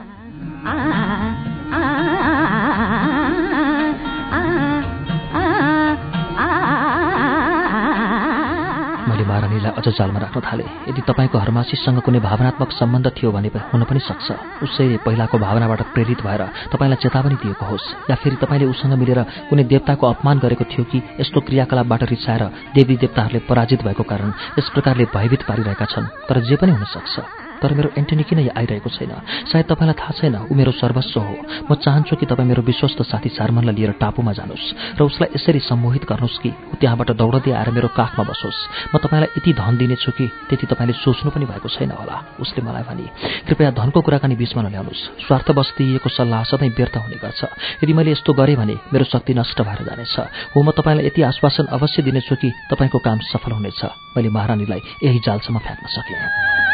महारानीलाई 9.69 9.91
अझ 9.91 9.97
जालमा 9.97 10.19
राख्न 10.19 10.39
थाले। 10.41 10.65
यदि 10.88 11.01
तपाईँको 11.01 11.38
हरमासीसँग 11.38 11.99
कुनै 12.01 12.19
भावनात्मक 12.19 12.71
सम्बन्ध 12.71 13.08
थियो 13.17 13.32
भने 13.32 13.49
हुन 13.69 13.84
पनि 13.84 13.99
सक्छ। 13.99 14.27
उसैले 14.62 14.97
पहिलाको 15.05 15.38
भावनाबाट 15.38 15.82
प्रेरित 15.93 16.21
भएर 16.25 16.41
तपाईँलाई 16.71 16.97
चेतावनी 16.97 17.36
दिएको 17.36 17.65
होस् 17.65 18.10
या 18.10 18.15
फेरि 18.15 18.36
तपाईँले 18.41 18.65
उसँग 18.65 18.93
मिलेर 18.93 19.19
कुनै 19.49 19.63
देवताको 19.63 20.05
अपमान 20.08 20.39
गरेको 20.39 20.63
थियो 20.65 20.84
कि 20.86 20.97
यस्तो 21.19 21.39
क्रियाकलापबाट 21.41 22.01
रिसाएर 22.10 22.43
देवी 22.75 22.95
देवताहरूले 22.97 23.39
पराजित 23.49 23.79
भएको 23.86 24.03
कारण 24.03 24.34
यस 24.58 24.69
प्रकारले 24.73 25.05
भयभीत 25.13 25.41
पारिरहेका 25.45 25.86
छन् 25.86 26.12
तर 26.29 26.41
जे 26.41 26.55
पनि 26.55 26.71
हुन 26.71 26.86
सक्छ। 26.86 27.48
तर 27.61 27.73
मेरो 27.73 27.89
एन्टनी 27.97 28.23
किन 28.23 28.39
आइरहेको 28.49 28.89
छैन? 28.89 29.11
सायद 29.51 29.65
तपाईँलाई 29.65 29.97
थाहा 29.99 30.13
छैन 30.17 30.35
ऊ 30.47 30.53
मेरो 30.55 30.71
सर्वस्व 30.71 31.19
हो। 31.19 31.35
म 31.69 31.75
चाहन्छु 31.75 32.15
कि 32.15 32.25
तपाईँ 32.25 32.47
मेरो 32.47 32.61
विश्वस्त 32.61 33.01
साथी 33.03 33.29
सारमनलाई 33.29 33.75
लिएर 33.75 33.91
टापुमा 33.99 34.33
जानुहोस् 34.33 34.99
र 34.99 35.01
उसलाई 35.03 35.29
यसरी 35.35 35.59
सम्मोहित 35.59 36.03
गर्नुहोस् 36.05 36.39
कि 36.39 36.49
ऊ 36.49 36.75
त्यहाँबाट 36.79 37.11
दौडदै 37.19 37.51
आएर 37.51 37.69
मेरो 37.71 37.87
काखमा 37.91 38.23
बसोस्। 38.23 38.59
म 38.93 38.97
तपाईँलाई 38.97 39.29
यति 39.37 39.51
धन 39.53 39.77
दिनेछु 39.77 40.11
कि 40.11 40.25
त्यति 40.49 40.65
तपाईँले 40.71 40.93
सोच्नु 41.03 41.29
पनि 41.31 41.45
भएको 41.45 41.69
छैन 41.69 41.91
होला 41.91 42.15
उसले 42.39 42.61
मलाई 42.63 42.83
भने। 42.87 43.05
कृपया 43.47 43.71
धनको 43.71 43.99
कुराकानी 44.01 44.35
बिचमा 44.35 44.61
नल्याउनुहोस्। 44.63 45.27
स्वार्थवश 45.27 45.69
दिइएको 45.77 46.09
सल्लाह 46.09 46.43
सधैँ 46.43 46.69
व्यर्थ 46.69 46.95
हुने 46.97 47.17
गर्छ। 47.19 47.41
यदि 47.83 47.93
मैले 47.93 48.11
यस्तो 48.11 48.33
गरेँ 48.33 48.55
भने 48.55 48.75
मेरो 48.93 49.05
शक्ति 49.05 49.33
नष्ट 49.33 49.61
भएर 49.61 49.83
जानेछ। 49.83 50.15
हो 50.55 50.59
म 50.63 50.71
तपाईँलाई 50.71 51.05
यति 51.05 51.21
आश्वासन 51.21 51.65
अवश्य 51.75 52.01
दिनेछु 52.03 52.35
कि 52.35 52.49
तपाईँको 52.71 52.99
काम 52.99 53.19
सफल 53.31 53.51
हुनेछ। 53.51 53.81
मैले 54.15 54.29
महारानीलाई 54.29 54.81
यही 55.03 55.19
जालसम्म 55.19 55.59
फ्याँक्न 55.59 55.87
सकेँ। 55.87 56.68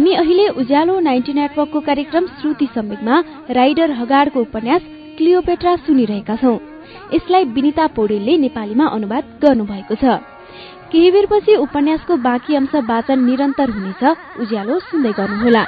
हामी 0.00 0.12
अहिले 0.14 0.46
उज्यालो 0.48 0.98
नाइन्टी 1.00 1.32
नेटवर्कको 1.32 1.80
कार्यक्रम 1.80 2.26
श्रुति 2.40 2.66
सम्वेकमा 2.74 3.16
राइडर 3.50 3.90
हगाडको 3.90 4.40
उपन्यास 4.40 4.82
क्लियोपेट्रा 5.16 5.74
सुनिरहेका 5.76 6.36
छौं। 6.36 6.56
यसलाई 7.14 7.44
विनिता 7.44 7.86
पौडेलले 7.86 8.36
नेपालीमा 8.38 8.86
अनुवाद 8.96 9.24
गर्नुभएको 9.44 9.94
छ। 9.94 10.16
केही 10.88 11.10
बेरपछि 11.10 11.56
उपन्यासको 11.66 12.16
बाँकी 12.16 12.56
अंश 12.56 12.74
वाचन 12.88 13.24
निरन्तर 13.28 13.70
हुनेछ। 13.70 14.02
उज्यालो 14.40 14.78
सुन्दै 14.88 15.12
गर्नुहोला। 15.12 15.64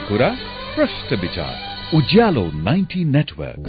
कुरा 0.00 0.28
प्रष्ट 0.76 1.12
विचार। 1.12 1.96
Ujyaalo 1.96 2.44
ninety 2.54 3.04
network. 3.04 3.66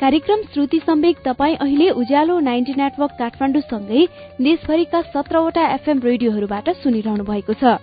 कार्यक्रम 0.00 0.42
श्रुति 0.54 0.78
सम्वेक 0.78 1.16
तपाईँ 1.24 1.56
अहिले 1.56 1.90
उज्यालो 1.90 2.38
नाइन्टी 2.40 2.72
नेटवर्क 2.72 3.10
काठमाडौँसँगै 3.18 4.06
देशभरिका 4.40 5.00
सत्रवटा 5.02 5.66
एफएम 5.74 5.98
रेडियोहरूबाट 5.98 6.70
सुनिरहनु 6.70 7.24
भएको 7.24 7.52
छ। 7.52 7.78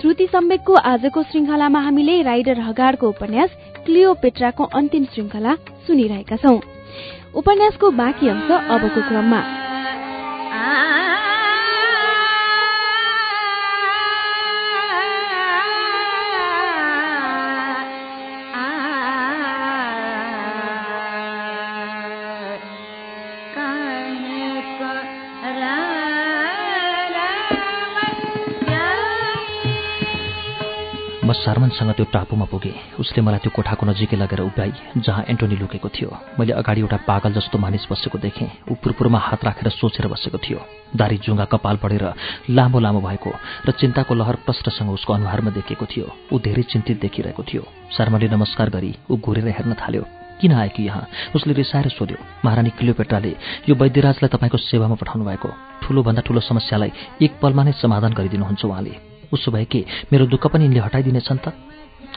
श्रुति 0.00 0.26
सम्वेकको 0.26 0.74
आजको 0.74 1.22
श्रृंखलामा 1.22 1.80
हामीले 1.80 2.22
राइडर 2.22 2.60
हगाडको 2.60 3.08
उपन्यास 3.08 3.50
क्लियो 3.86 4.14
पेट्राको 4.14 4.64
अन्तिम 4.64 5.04
श्रृंखला 5.04 5.54
सुनिरहेका 5.86 6.36
छौं। 6.36 6.58
उपन्यासको 7.34 7.90
बाँकी 7.90 8.28
अंश 8.28 8.50
अबको 8.50 9.08
क्रममा। 9.08 9.40
म 31.26 31.32
सार्मनसँग 31.34 31.90
त्यो 31.98 32.06
टापुमा 32.14 32.46
पुगेँ। 32.46 33.02
उसले 33.02 33.18
मलाई 33.18 33.42
त्यो 33.42 33.50
कोठाको 33.50 33.82
नजिकै 33.82 34.14
लगेर 34.14 34.40
उभ्याई 34.46 35.02
जहाँ 35.02 35.24
एन्टोनी 35.26 35.56
लुकेको 35.58 35.88
थियो। 35.90 36.10
मैले 36.38 36.52
अगाडि 36.54 36.80
एउटा 36.86 36.98
पागल 37.02 37.32
जस्तो 37.34 37.58
मानिस 37.58 37.90
बसेको 37.90 38.18
देखेँ। 38.22 38.70
ऊ 38.70 38.74
पुरपुरमा 38.78 39.18
हात 39.18 39.42
राखेर 39.42 39.68
सोचेर 39.74 40.06
बसेको 40.06 40.38
थियो। 40.38 40.58
दारी 40.94 41.18
जुङ्गा 41.18 41.44
कपाल 41.50 41.82
बढेर 41.82 42.04
लामो 42.54 42.78
लामो 42.78 43.00
भएको 43.02 43.30
र 43.66 43.70
चिन्ताको 43.74 44.14
लहर 44.14 44.36
प्रष्टसँग 44.46 44.90
उसको 44.94 45.12
अनुहारमा 45.18 45.50
देखिएको 45.50 45.86
थियो। 45.90 46.06
ऊ 46.30 46.38
धेरै 46.38 46.62
चिन्तित 46.62 47.00
देखिरहेको 47.02 47.42
थियो। 47.42 47.62
शर्माले 47.90 48.28
नमस्कार 48.30 48.70
गरी 48.70 48.94
ऊ 49.10 49.18
घुरेर 49.18 49.50
हेर्न 49.50 49.74
थाल्यो। 49.82 50.06
किन 50.38 50.52
आयो 50.52 50.70
कि 50.76 50.82
यहाँ? 50.86 51.34
उसले 51.34 51.52
रिसाएर 51.58 51.88
सोध्यो। 51.90 52.22
महारानी 52.44 52.70
क्लियोपेट्राले 52.78 53.32
यो 53.66 53.74
वैद्यराजलाई 53.74 54.30
तपाईँको 54.30 54.58
सेवामा 54.62 54.94
पठाउनु 54.94 55.24
भएको 55.26 55.50
ठूलोभन्दा 55.82 56.22
ठूलो 56.22 56.40
समस्यालाई 56.44 56.92
एक 57.18 57.40
पलमा 57.42 57.62
नै 57.66 57.72
समाधान 57.82 58.12
गरिदिनुहुन्छ 58.14 58.64
उहाँले। 58.64 59.15
उसो 59.32 59.50
भए 59.50 59.64
के 59.64 59.84
मेरो 60.12 60.26
दुःख 60.26 60.46
पनि 60.46 60.64
यिनले 60.64 60.80
हटाइदिनेछन् 60.80 61.38
त। 61.38 61.52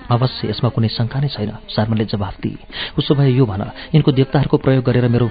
अवश्य 0.10 0.50
यसमा 0.50 0.69
कुनै 0.69 0.89
शङ्का 0.89 1.19
नै 1.19 1.28
छैन 1.28 1.52
शार्माले 1.69 2.06
जवाफ 2.06 2.36
दिए। 2.41 2.58
उसो 2.98 3.15
भए 3.15 3.30
यो 3.30 3.45
भन 3.45 3.62
यिनको 3.93 4.12
देवताहरूको 4.12 4.58
प्रयोग 4.58 4.84
गरेर 4.86 5.08
मेरो 5.08 5.30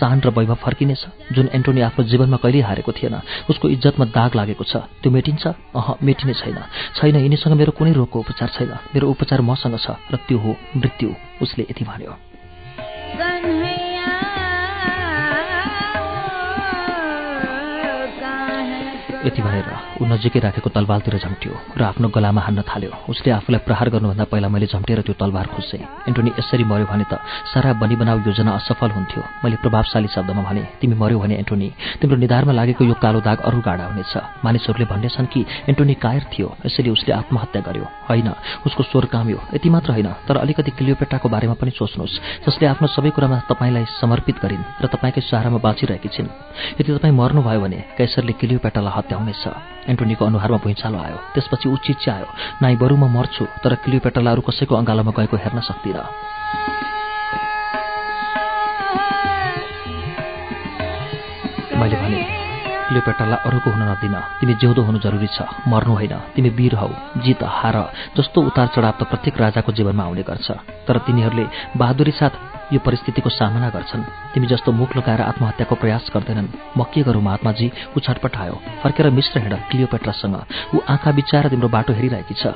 सान 0.00 0.20
र 0.20 0.28
वैभव 0.30 0.54
फर्किनेछ 0.54 1.32
जुन 1.32 1.48
एन्टोनी 1.54 1.80
आफ्नो 1.80 2.04
जीवनमा 2.04 2.36
कहिल्यै 2.36 2.62
हारेको 2.62 2.92
थिएन। 2.92 3.14
उसको 3.50 3.68
इज्जतमा 3.68 4.04
दाग 4.12 4.34
लागेको 4.34 4.64
छ। 4.64 4.76
त्यो 5.00 5.10
मेटिन्छ? 5.12 5.46
अह 5.76 5.88
मेटिने 6.02 6.34
छैन। 6.34 6.58
छैन 6.96 7.16
यिनीसँग 7.16 7.54
मेरो 7.56 7.72
कुनै 7.72 7.92
रोगको 7.92 8.18
उपचार 8.18 8.48
छैन। 8.48 8.72
मेरो 8.94 9.06
उपचार 9.08 9.40
मसँग 9.40 9.78
छ 9.78 9.96
र 10.12 10.16
त्यो 10.28 10.38
हो 10.38 10.56
मृत्यु 10.76 11.08
उसले 11.42 11.66
यति 11.70 11.84
भन्यो। 11.84 12.12
यति 19.18 19.42
भनेर 19.42 19.68
ऊ 19.98 20.06
नजिकै 20.06 20.40
राखेको 20.40 20.70
तलवारतिर 20.70 21.14
झम्ट्यो 21.18 21.52
र 21.74 21.82
आफ्नो 21.82 22.08
गलामा 22.14 22.40
हान्न 22.40 22.62
थाल्यो। 22.62 22.90
उसले 23.10 23.30
आफूलाई 23.34 23.60
प्रहार 23.66 23.88
गर्नुभन्दा 23.90 24.24
पहिला 24.30 24.48
मैले 24.48 24.66
झम्टेर 24.70 25.00
त्यो 25.02 25.14
तलवार 25.18 25.46
खोजेँ 25.50 25.82
एन्टोनी 26.06 26.30
यसरी 26.38 26.64
मर्यो 26.64 26.86
भने 26.86 27.04
त 27.10 27.18
सारा 27.50 27.72
बनी 27.82 27.96
बनाऊ 27.98 28.18
योजना 28.22 28.52
असफल 28.54 28.90
हुन्थ्यो। 28.94 29.22
मैले 29.42 29.56
प्रभावशाली 29.58 30.08
शब्दमा 30.14 30.42
भने 30.46 30.62
तिमी 30.78 30.94
मर्यो 30.94 31.18
भने 31.18 31.34
एन्टोनी 31.42 31.68
तिम्रो 31.98 32.16
निधारमा 32.22 32.52
लागेको 32.54 32.84
यो 32.84 32.94
कालो 33.02 33.20
दाग 33.26 33.38
अरू 33.42 33.58
गाडा 33.58 33.84
हुनेछ। 33.90 34.14
मानिसहरूले 34.46 34.86
भन्नेछन् 34.86 35.26
कि 35.32 35.40
एन्टोनी 35.66 35.94
कायर 35.98 36.22
थियो 36.30 36.48
यसैले 36.66 36.90
उसले 36.94 37.12
आत्महत्या 37.18 37.62
गर्यो। 37.66 37.86
होइन 38.06 38.28
उसको 38.66 38.82
स्वर 38.86 39.04
काम्यो। 39.10 39.38
यति 39.54 39.68
मात्र 39.68 39.90
होइन 39.98 40.08
तर 40.28 40.36
अलिकति 40.38 40.70
क्लियोपेटाको 40.78 41.26
बारेमा 41.26 41.54
पनि 41.58 41.70
सोच्नुहोस् 41.74 42.46
जसले 42.46 42.66
आफ्नो 42.70 42.86
सबै 42.94 43.10
कुरामा 43.10 43.38
तपाईँलाई 43.50 43.84
समर्पित 43.98 44.36
गरिन् 44.44 44.64
र 44.82 44.86
तपाईँकै 44.94 45.20
सहारामा 45.26 45.58
बाँचिरहेकी 45.58 46.08
छिन्। 46.14 46.28
यदि 46.78 46.90
तपाईँ 46.94 47.14
मर्नुभयो 47.18 47.60
भने 47.60 47.78
कैसरले 47.98 48.32
क्लियोपेटालाई 48.38 49.06
हत्या 49.08 49.18
हुनेछ 49.18 49.88
एन्टोनीको 49.88 50.24
अनुहारमा 50.24 50.58
भुइँचालो 50.60 50.98
आयो। 51.00 51.16
त्यसपछि 51.32 51.68
ऊ 51.68 51.76
चिच्यायो। 51.80 52.28
नाइ 52.60 52.76
बरु 52.76 52.96
म 53.00 53.08
मर्छु 53.08 53.44
तर 53.64 53.74
क्लियोपेटालाई 53.80 54.32
अरू 54.36 54.42
कसैको 54.44 54.74
अँगालोमा 54.76 55.12
गएको 55.16 55.36
हेर्न 55.40 55.60
सक्दिनँ। 55.64 56.04
क्लियोपेटालाई 62.88 63.38
अरूको 63.46 63.70
हुन 63.70 63.82
नदिन। 63.82 64.16
तिमी 64.40 64.54
जिउँदो 64.54 64.82
हुनु 64.82 64.98
जरुरी 64.98 65.26
छ। 65.26 65.42
मर्नु 65.68 65.92
होइन। 65.94 66.14
तिमी 66.34 66.50
वीर 66.50 66.74
हौ। 66.74 66.88
जित 67.22 67.42
हार 67.42 67.76
जस्तो 68.16 68.38
उतार 68.42 68.66
चढाव 68.66 68.94
त 69.00 69.02
प्रत्येक 69.02 69.40
राजाको 69.40 69.72
जीवनमा 69.72 70.04
आउने 70.04 70.22
गर्छ। 70.22 70.50
तर 70.88 70.98
तिनीहरूले 70.98 71.46
बहादुरी 71.76 72.10
साथ 72.10 72.34
यो 72.72 72.80
परिस्थितिको 72.80 73.30
सामना 73.30 73.68
गर्छन्। 73.70 74.02
तिमी 74.34 74.46
जस्तो 74.46 74.72
मुख 74.72 74.96
लुकाएर 74.96 75.20
आत्महत्याको 75.20 75.74
प्रयास 75.74 76.10
गर्दैनन्। 76.14 76.48
म 76.76 76.84
के 76.84 77.02
गरौँ 77.02 77.22
महात्माजी? 77.22 77.72
ऊ 77.96 78.00
छटपटायो 78.00 78.56
फर्केर 78.82 79.10
मिश्र 79.10 79.40
हिँड 79.40 79.54
क्लियोपेट्रासँग। 79.70 80.36
ऊ 80.74 80.78
आँखा 80.88 81.10
बिचाएर 81.12 81.48
तिम्रो 81.48 81.68
बाटो 81.68 81.92
हेरिरहेकी 81.92 82.34
छ। 82.34 82.46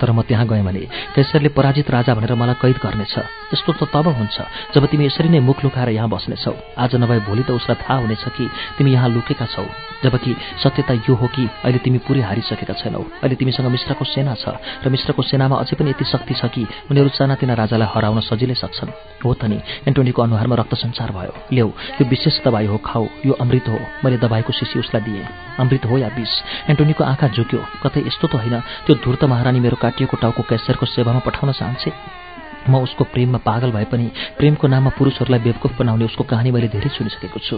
तर 0.00 0.10
म 0.12 0.22
त्यहाँ 0.24 0.46
गएँ 0.48 0.64
भने 0.64 0.80
कैसरले 1.14 1.48
पराजित 1.52 1.90
राजा 1.90 2.14
भनेर 2.14 2.34
मलाई 2.34 2.56
कैद 2.56 2.78
गर्नेछ। 2.80 3.14
यस्तो 3.52 3.72
त 3.72 3.82
तब 3.92 4.06
हुन्छ 4.08 4.36
जब 4.74 4.86
तिमी 4.88 5.06
यसरी 5.06 5.28
नै 5.28 5.40
मुख 5.44 5.64
लुकाएर 5.64 5.88
यहाँ 5.92 6.08
बस्नेछौ। 6.08 6.54
आज 6.78 6.96
नभए 6.96 7.20
भोलि 7.28 7.42
त 7.44 7.50
उसलाई 7.52 7.76
थाहा 7.82 8.00
हुनेछ 8.00 8.24
कि 8.36 8.44
तिमी 8.78 8.90
यहाँ 8.92 9.08
लुकेका 9.10 9.46
छौ। 9.46 9.66
जबकि 10.00 10.32
सत्यता 10.62 10.94
यो 11.04 11.14
हो 11.14 11.26
कि 11.28 11.44
अहिले 11.44 11.78
तिमी 11.84 11.98
पुरै 12.00 12.20
हारिसकेका 12.24 12.74
छैनौ। 12.80 13.02
अहिले 13.20 13.36
तिमीसँग 13.36 13.68
मिश्रको 13.68 14.04
सेना 14.04 14.34
छ 14.34 14.56
र 14.80 14.88
मिश्रको 14.88 15.22
सेनामा 15.22 15.56
अझै 15.60 15.76
पनि 15.76 15.90
यति 15.92 16.04
शक्ति 16.04 16.34
छ 16.40 16.48
कि 16.48 16.62
उनीहरू 16.88 17.10
सानातिना 17.12 17.54
राजालाई 17.54 17.88
हराउन 17.92 18.20
सजिलै 18.24 18.56
सक्छन्। 18.56 18.90
हो 19.20 19.34
त 19.34 19.44
नि 19.50 19.58
एन्टोनीको 19.84 20.22
अनुहारमा 20.22 20.56
रक्त 20.56 20.74
सञ्चार 20.80 21.10
भयो। 21.12 21.32
ल्याउ 21.52 21.68
यो 22.00 22.04
विशेष 22.08 22.40
दबाई 22.46 22.66
हो 22.66 22.76
खाऊ 22.80 23.04
यो 23.28 23.32
अमृत 23.36 23.68
हो। 23.68 23.78
मैले 24.04 24.16
दबाईको 24.24 24.52
शिशी 24.56 24.78
उसलाई 24.80 25.02
दिएँ। 25.04 25.26
अमृत 25.60 25.84
हो 25.84 25.98
या 25.98 26.08
विष? 26.16 26.32
एन्टोनीको 26.72 27.04
आँखा 27.04 27.28
झुक्यो। 27.36 27.60
कतै 27.84 28.00
यस्तो 28.08 28.26
त 28.32 28.34
होइन 28.40 28.56
त्यो 28.86 28.94
धुर्त 29.04 29.24
महारानी 29.28 29.60
मेरो 29.60 29.76
काटिएको 29.90 30.16
टाउको 30.16 30.42
कैसरको 30.46 30.86
सेवामा 30.86 31.20
पठाउन 31.26 31.52
चाहन्छे। 31.52 31.90
म 32.68 32.76
उसको 32.84 33.04
प्रेममा 33.10 33.38
पागल 33.42 33.72
भए 33.72 33.84
पनि 33.90 34.06
प्रेमको 34.38 34.68
नाममा 34.68 34.90
पुरुषहरूलाई 34.94 35.40
बेवकुफ 35.42 35.72
बनाउने 35.80 36.04
उसको 36.04 36.24
कहानी 36.30 36.50
मैले 36.52 36.68
धेरै 36.68 36.92
सुनिसकेको 36.92 37.38
छु। 37.40 37.56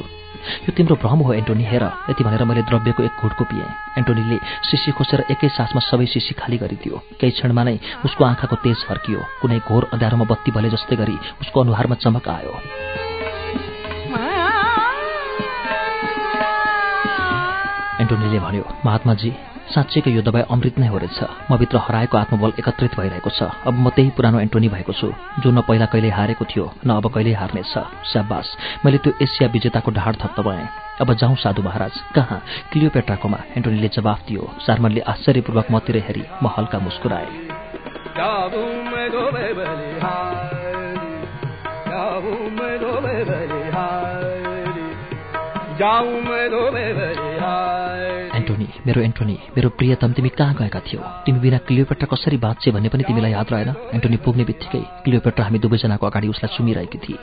यो 0.65 0.71
तिम्रो 0.73 0.97
भ्रम 0.97 1.27
हो 1.27 1.33
एन्टोनी 1.35 1.65
हेर 1.67 1.85
यति 2.09 2.23
भनेर 2.25 2.45
मैले 2.47 2.63
द्रव्यको 2.71 3.03
एक 3.03 3.15
घुटको 3.21 3.45
पिएँ। 3.45 3.67
एन्टोनीले 3.99 4.39
सिसी 4.63 4.91
खोसेर 4.95 5.27
एकै 5.29 5.49
सासमा 5.51 5.81
सबै 5.91 6.07
सिसी 6.07 6.33
खाली 6.39 6.57
गरिदियो। 6.63 6.97
केही 7.21 7.33
क्षणमा 7.35 7.63
नै 7.67 7.77
उसको 8.07 8.25
आँखाको 8.25 8.57
तेज 8.63 8.79
फर्कियो। 8.89 9.21
कुनै 9.43 9.59
घोर 9.67 9.91
अँध्यारोमा 9.93 10.25
बत्ती 10.25 10.51
भले 10.55 10.71
जस्तै 10.71 10.97
गरी 10.97 11.19
उसको 11.43 11.61
अनुहारमा 11.61 11.95
चमक 11.99 12.29
आयो। 12.31 12.55
एन्टोनीले 18.01 18.39
भन्यो 18.39 18.65
महात्माजी 18.87 19.31
साँच्चैको 19.71 20.11
यो 20.11 20.23
दबाई 20.23 20.43
अमृत 20.51 20.79
नै 20.79 20.87
हो 20.87 20.99
रहेछ। 20.99 21.21
म 21.51 21.57
भित्र 21.57 21.79
हराएको 21.79 22.19
आत्मबल 22.19 22.53
एकत्रित 22.59 22.95
भइरहेको 23.01 23.31
छ। 23.31 23.43
अब 23.43 23.75
म 23.75 23.91
त्यही 23.91 24.11
पुरानो 24.11 24.41
एन्टोनी 24.41 24.69
भएको 24.69 24.93
छु 24.93 25.13
जो 25.41 25.51
न 25.51 25.61
पहिला 25.61 25.87
कहिले 25.87 26.11
हारेको 26.11 26.45
थियो 26.45 26.75
न 26.87 26.91
अब 26.91 27.07
कहिल्यै 27.15 27.35
हार्नेछ। 27.35 27.75
स्याबास 28.13 28.57
मैले 28.85 28.99
त्यो 28.99 29.13
एसिया 29.23 29.49
विजेताको 29.49 29.91
ढाड 29.91 30.15
थप्त 30.17 30.41
भएँ। 30.41 30.69
अब 31.01 31.15
जाउँ 31.15 31.37
साधु 31.37 31.63
महाराज। 31.63 31.95
कहाँ? 32.15 32.43
क्लियोपेट्राकोमा 32.73 33.39
एन्टोनीले 33.57 33.89
जवाफ 33.89 34.21
दियो। 34.29 34.55
सार्मनले 34.67 35.01
आश्चर्यपूर्वक 35.01 35.67
मतिर 35.71 35.97
हेरी। 35.97 36.25
म 36.43 36.47
हल्का 36.47 36.79
मुस्कुराएँ। 36.79 37.31
मेरो 48.87 49.01
एन्टोनी 49.01 49.37
मेरो 49.57 49.69
प्रियतम 49.79 50.13
तिमी 50.13 50.29
कहाँ 50.29 50.55
गएका 50.55 50.81
थियौ। 50.83 51.01
तिमी 51.27 51.39
बिना 51.39 51.59
क्लियोपेट्रा 51.67 52.07
कसरी 52.11 52.37
बाँच्छे 52.37 52.71
भन्ने 52.71 52.89
पनि 52.89 53.03
तिमीलाई 53.07 53.33
याद 53.33 53.51
रहेन? 53.53 53.71
एन्टोनी 53.95 54.17
पुग्ने 54.27 54.45
बित्तिकै 54.45 54.83
क्लियोपेट्रा 55.05 55.45
हामी 55.45 55.59
दुवैजनाको 55.59 56.07
अगाडि 56.07 56.29
उसलाई 56.29 56.57
सुमिरहेकी 56.57 56.99
थिए। 56.99 57.19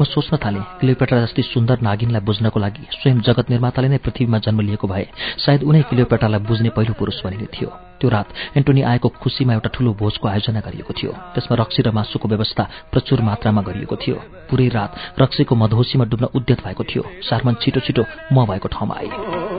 म 0.00 0.04
सोच्न 0.04 0.36
थालेँ 0.36 0.64
क्लियोपेट्रा 0.80 1.20
जस्तै 1.24 1.42
सुन्दर 1.48 1.80
नागिनलाई 1.80 2.20
बुझ्नको 2.20 2.58
लागि 2.60 2.84
स्वयं 2.92 3.20
जगत 3.24 3.50
निर्माताले 3.50 3.88
नै 3.88 3.98
पृथ्वीमा 4.04 4.38
जन्म 4.44 4.60
लिएको 4.68 4.86
भए 4.88 5.06
सायद 5.44 5.62
उनै 5.64 5.82
क्लियोपेट्रालाई 5.88 6.40
बुझ्ने 6.44 6.70
पहिलो 6.76 6.92
पुरुष 6.92 7.24
बनिने 7.24 7.48
थियो। 7.56 7.72
त्यो 8.00 8.08
रात 8.10 8.28
एन्टोनी 8.56 8.82
आएको 8.82 9.08
खुसीमा 9.08 9.52
एउटा 9.54 9.70
ठूलो 9.74 9.92
भोजको 9.96 10.28
आयोजना 10.28 10.60
गरिएको 10.60 10.92
थियो। 10.92 11.12
त्यसमा 11.34 11.54
रक्सी 11.56 11.82
र 11.82 11.90
मासुको 11.90 12.28
व्यवस्था 12.28 12.62
प्रचुर 12.92 13.20
मात्रामा 13.22 13.62
गरिएको 13.62 13.96
थियो। 13.96 14.16
पुरै 14.50 14.68
रात 14.68 15.18
रक्सीको 15.18 15.54
मधोसीमा 15.56 16.04
डुब्न 16.04 16.24
उद्यत 16.36 16.60
भएको 16.64 16.84
थियो। 16.84 17.02
सार्मन 17.26 17.54
छिटो 17.58 17.80
छिटो 17.80 18.02
म 18.32 18.46
भएको 18.46 18.68
ठाउँमा 18.68 18.94
आए। 18.94 19.57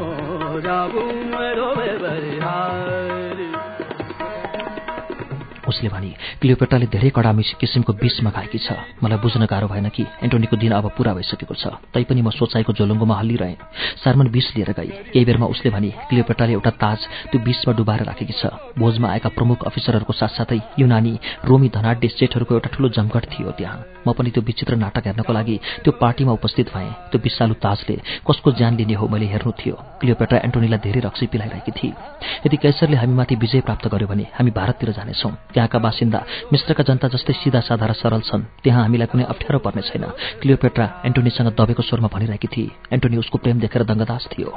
जाऊं 0.65 1.55
रोवे 1.55 1.91
बरिहार 1.97 3.48
उसले 5.69 5.89
भने 5.89 6.11
क्लियोपेट्राले 6.41 6.85
धेरै 6.89 7.09
कडा 7.09 7.31
किसिमको 7.61 7.93
विष 7.93 8.15
मगाएकी 8.23 8.57
छ। 8.57 8.73
मलाई 9.03 9.19
बुझ्न 9.19 9.45
गाह्रो 9.45 9.67
भएन 9.67 9.87
कि 9.89 10.03
एन्टोनीको 10.23 10.55
दिन 10.57 10.71
अब 10.71 10.91
पूरा 10.97 11.13
भइसकेको 11.13 11.55
छ। 11.55 11.77
तैपनि 11.93 12.21
म 12.21 12.29
सोचाइको 12.31 12.73
जोलुङ्गोमा 12.73 13.15
हल्लिरहेँ। 13.15 13.57
सार्मन 14.03 14.27
विष 14.27 14.47
लिएर 14.55 14.71
गई। 14.73 14.91
केही 15.13 15.25
बेरमा 15.25 15.45
उसले 15.45 15.69
भने 15.71 15.89
क्लियोपेट्राले 16.09 16.53
एउटा 16.53 16.71
ताज 16.81 16.99
त्यो 17.31 17.39
विषमा 17.41 17.73
डुबाएर 17.77 18.03
राखेकी 18.03 18.33
छ। 18.33 18.49
भोजमा 18.79 19.07
आएका 19.09 19.29
प्रमुख 19.29 19.63
अफिसरहरूको 19.65 20.13
साथसाथै 20.13 20.59
युनानी 20.79 21.13
रोमी 21.45 21.69
धनाड्य 21.69 22.07
स्टेटहरूको 22.07 22.53
एउटा 22.55 22.69
ठूलो 22.73 22.89
जमघट 22.97 23.23
थियो 23.29 23.51
त्यहाँ। 23.51 23.77
म 24.07 24.13
पनि 24.17 24.29
त्यो 24.31 24.41
विचित्र 24.43 24.75
नाटक 24.75 25.05
हेर्नको 25.07 25.33
लागि 25.33 25.55
त्यो 25.83 25.91
पार्टीमा 26.01 26.31
उपस्थित 26.31 26.67
भएँ। 26.73 26.91
त्यो 27.11 27.19
विषालु 27.19 27.53
ताजले 27.59 27.95
कसको 28.27 28.51
ज्यान 28.57 28.73
लिने 28.77 28.95
हो 28.95 29.07
मैले 29.07 29.25
हेर्नु 29.27 29.51
थियो। 29.59 29.75
क्लियोपेट्रा 29.99 30.37
एन्टोनीलाई 30.47 30.79
धेरै 30.79 31.01
रक्सी 31.07 31.25
पिलाइरहेकी 31.27 31.71
थिए 31.71 31.93
यदि 32.45 32.57
कैसरले 32.57 32.97
हामीमाथि 32.97 33.35
विजय 33.35 33.61
प्राप्त 33.67 33.87
गर्यो 33.87 34.07
भने 34.07 34.25
हामी 34.33 34.51
भारततिर 34.51 34.91
जानेछौँ। 34.97 35.31
त्यहाँका 35.59 35.79
बासिन्दा 35.83 36.19
मिश्रका 36.55 36.83
जनता 36.87 37.07
जस्तै 37.11 37.33
सिधा 37.35 37.59
साधा 37.59 37.85
र 37.85 37.93
सरल 37.99 38.23
छन्। 38.23 38.63
त्यहाँ 38.63 38.81
हामीलाई 38.87 39.07
कुनै 39.11 39.27
अप्ठ्यारो 39.27 39.59
पर्ने 39.59 39.83
छैन। 39.83 40.03
क्लियोपेट्रा 40.39 40.85
एन्टोनीसँग 41.05 41.51
दबेको 41.51 41.83
स्वरमा 41.83 42.07
भनिरहेकी 42.07 42.47
थिए 42.47 42.95
एन्टोनी 42.95 43.19
उसको 43.19 43.37
प्रेम 43.43 43.59
देखेर 43.59 43.83
दङ्गदास 43.83 44.23
थियो। 44.31 44.55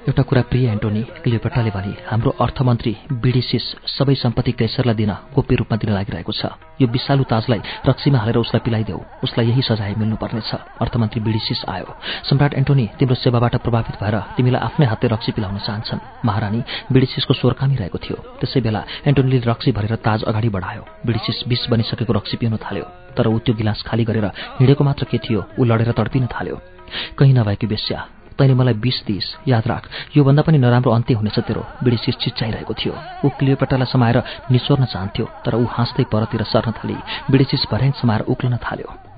एउटा 0.00 0.22
कुरा 0.22 0.42
प्रिय 0.42 0.66
एन्टोनी 0.70 1.02
क्लियोपेट्राले 1.22 1.70
भने 1.70 1.92
हाम्रो 2.08 2.30
अर्थमन्त्री 2.40 2.92
बिडिसिस 3.12 3.64
सबै 3.86 4.14
सम्पत्ति 4.16 4.52
कैसरलाई 4.52 4.94
दिन 4.96 5.12
गोप्य 5.36 5.56
रूपमा 5.60 5.76
दिन 5.76 5.92
लागिरहेको 5.92 6.32
छ। 6.32 6.56
यो 6.80 6.86
विषालु 6.88 7.24
ताजलाई 7.28 7.60
रक्सीमा 7.84 8.18
हालेर 8.18 8.36
उसलाई 8.40 8.60
पिलाइदेऊ। 8.64 9.00
उसलाई 9.24 9.46
यही 9.46 9.62
सजाय 9.62 9.94
मिल्नुपर्नेछ। 10.00 10.50
अर्थमन्त्री 10.80 11.20
बिडिसिस 11.20 11.64
आयो। 11.68 11.88
सम्राट 12.24 12.54
एन्टोनी 12.54 12.86
तिम्रो 12.96 13.14
सेवाबाट 13.14 13.56
प्रभावित 13.60 13.96
भएर 14.00 14.16
तिमीलाई 14.36 14.60
आफ्नै 14.64 14.86
हातले 14.88 15.08
रक्सी 15.12 15.32
पिलाउन 15.36 15.58
चाहन्छन्। 15.68 16.00
महारानी 16.24 16.60
बिडिसिसको 16.92 17.34
स्वर 17.36 17.52
कामिरहेको 17.60 17.98
थियो। 18.00 18.16
त्यसै 18.40 18.60
बेला 18.64 18.80
एन्टोनीले 19.04 19.44
रक्सी 19.44 19.72
भरेर 19.76 20.00
ताज 20.00 20.24
अगाडि 20.24 20.48
बढायो। 20.48 20.82
बिडिसिस 21.04 21.44
विष 21.44 21.68
बनिसकेको 21.68 22.12
रक्सी 22.16 22.36
पिउन 22.40 22.56
थाल्यो। 22.56 22.86
तर 23.20 23.28
ऊ 23.28 23.36
त्यो 23.44 23.52
गिलास 23.52 23.84
खाली 23.84 24.04
गरेर 24.08 24.26
हिँडेको 24.64 24.80
मात्र 24.80 25.04
के 25.12 25.18
थियो? 25.20 25.44
ऊ 25.60 25.64
लडेर 25.68 25.92
तडपिन 25.92 26.26
थाल्यो। 26.32 26.56
कहीँ 27.18 27.34
नभएकी 27.36 27.66
बेस्या 27.68 28.00
तैँले 28.40 28.54
मलाई 28.56 28.74
बिस 28.80 29.04
दिइस। 29.06 29.26
याद 29.48 29.66
राख 29.68 29.88
योभन्दा 30.16 30.42
पनि 30.42 30.58
नराम्रो 30.58 30.90
अन्त्य 30.96 31.14
हुनेछ 31.14 31.38
तेरो। 31.44 31.66
बिडिसिस 31.84 32.16
चिच्चाइरहेको 32.24 32.74
थियो। 32.74 32.94
ऊ 33.24 33.28
क्लियोपेटालाई 33.36 33.92
समाएर 33.92 34.22
निचोर्न 34.50 34.84
चाहन्थ्यो 34.88 35.28
तर 35.44 35.54
ऊ 35.60 35.64
हाँस्दै 35.76 36.04
परतिर 36.08 36.42
सर्न 36.48 36.72
थाली। 36.72 36.96
बिडिसिस 37.30 37.68
भर्याङ 37.70 37.92
समाएर 38.00 38.20
उक्लन 38.32 38.56
थाल्यो। 38.56 39.09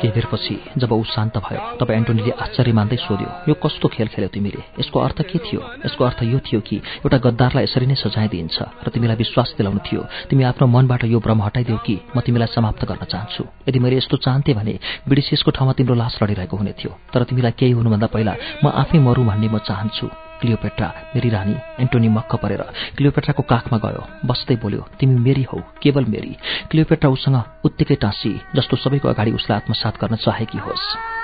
केही 0.00 0.12
बेरपछि 0.12 0.56
जब 0.80 0.92
ऊ 0.92 1.02
शान्त 1.04 1.36
भयो 1.44 1.60
तब 1.80 1.90
एन्टोनीले 1.90 2.32
आश्चर्य 2.44 2.72
मान्दै 2.72 2.96
सोध्यो 2.96 3.28
यो 3.48 3.54
कस्तो 3.62 3.88
खेल 3.88 4.08
खेल्यो 4.08 4.30
तिमीले? 4.34 4.62
यसको 4.80 4.98
अर्थ 5.00 5.18
के 5.30 5.38
थियो? 5.38 5.60
यसको 5.86 6.04
अर्थ 6.04 6.22
यो 6.32 6.38
थियो 6.40 6.60
कि 6.60 6.76
एउटा 7.04 7.18
गद्दारलाई 7.24 7.64
यसरी 7.64 7.86
नै 7.86 7.96
सजाय 8.00 8.28
दिइन्छ 8.32 8.56
र 8.84 8.88
तिमीलाई 8.88 9.16
विश्वास 9.16 9.54
दिलाउनु 9.58 9.80
थियो। 9.84 10.00
तिमी 10.30 10.42
आफ्नो 10.50 10.66
मनबाट 10.66 11.04
यो 11.04 11.18
भ्रम 11.20 11.42
हटाइदेऊ 11.42 11.78
कि 11.86 11.96
म 12.16 12.20
तिमीलाई 12.20 12.48
समाप्त 12.56 12.84
गर्न 12.88 13.04
चाहन्छु। 13.04 13.44
यदि 13.68 13.78
मैले 13.78 13.96
यस्तो 14.00 14.16
चाहन्थेँ 14.24 14.54
भने 14.56 14.74
ब्रिटिसको 15.08 15.50
ठाउँमा 15.50 15.72
तिम्रो 15.78 15.94
लास 15.94 16.18
लडिरहेको 16.22 16.56
हुने 16.56 16.72
थियो। 16.80 16.90
तर 17.12 17.24
तिमीलाई 17.28 17.52
केही 17.58 17.72
हुनुभन्दा 17.76 18.06
पहिला 18.14 18.34
म 18.64 18.66
आफै 18.72 18.98
मरु 18.98 19.22
भन्ने 19.24 19.48
म 19.48 19.58
चाहन्छु। 19.68 20.29
क्लियोपेट्रा 20.40 20.94
मेरी 21.14 21.28
रानी 21.28 21.56
एन्टोनी 21.80 22.08
मक्क 22.08 22.34
परेर। 22.34 22.62
क्लियोपेट्राको 22.96 23.42
काखमा 23.42 23.78
गयो। 23.78 24.02
बस्दै 24.24 24.56
बोल्यो 24.56 24.88
तिमी 25.00 25.20
मेरी 25.20 25.42
हौ 25.42 25.60
केवल 25.82 26.04
मेरी। 26.04 26.36
क्लियोपेट्रा 26.70 27.10
उसँग 27.10 27.42
उत्तिकै 27.64 27.94
टाँसी 27.94 28.40
जस्तो 28.54 28.76
सबैको 28.76 29.08
अगाडि 29.08 29.32
उसलाई 29.32 29.56
आत्मसात 29.56 30.00
गर्न 30.00 30.16
चाहेकी 30.16 30.58
होस्। 30.58 31.19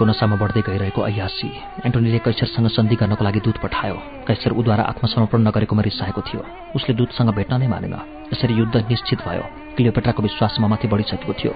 रक्सीको 0.00 0.16
नसामा 0.16 0.36
बढ्दै 0.40 0.64
गइरहेको 0.64 1.00
अयासी 1.04 1.48
एन्टोनीले 1.84 2.18
कैसरसँग 2.24 2.68
सन्धि 2.72 2.96
गर्नको 2.96 3.20
लागि 3.20 3.40
दूत 3.44 3.56
पठायो। 3.60 3.96
कैसर 4.24 4.56
उद्वारा 4.56 4.84
आत्मसमर्पण 4.96 5.40
नगरेकोमा 5.44 5.82
रिसाएको 5.84 6.20
थियो। 6.24 6.40
उसले 6.72 6.92
दूतसँग 6.96 7.30
भेट्न 7.36 7.60
नै 7.60 7.68
मानेन। 7.68 8.19
यसरी 8.32 8.54
युद्ध 8.54 8.76
निश्चित 8.90 9.20
भयो। 9.28 9.44
क्लियोपेट्राको 9.76 10.22
विश्वासमा 10.22 10.66
माथि 10.68 10.88
बढिसकेको 10.88 11.32
थियो। 11.32 11.52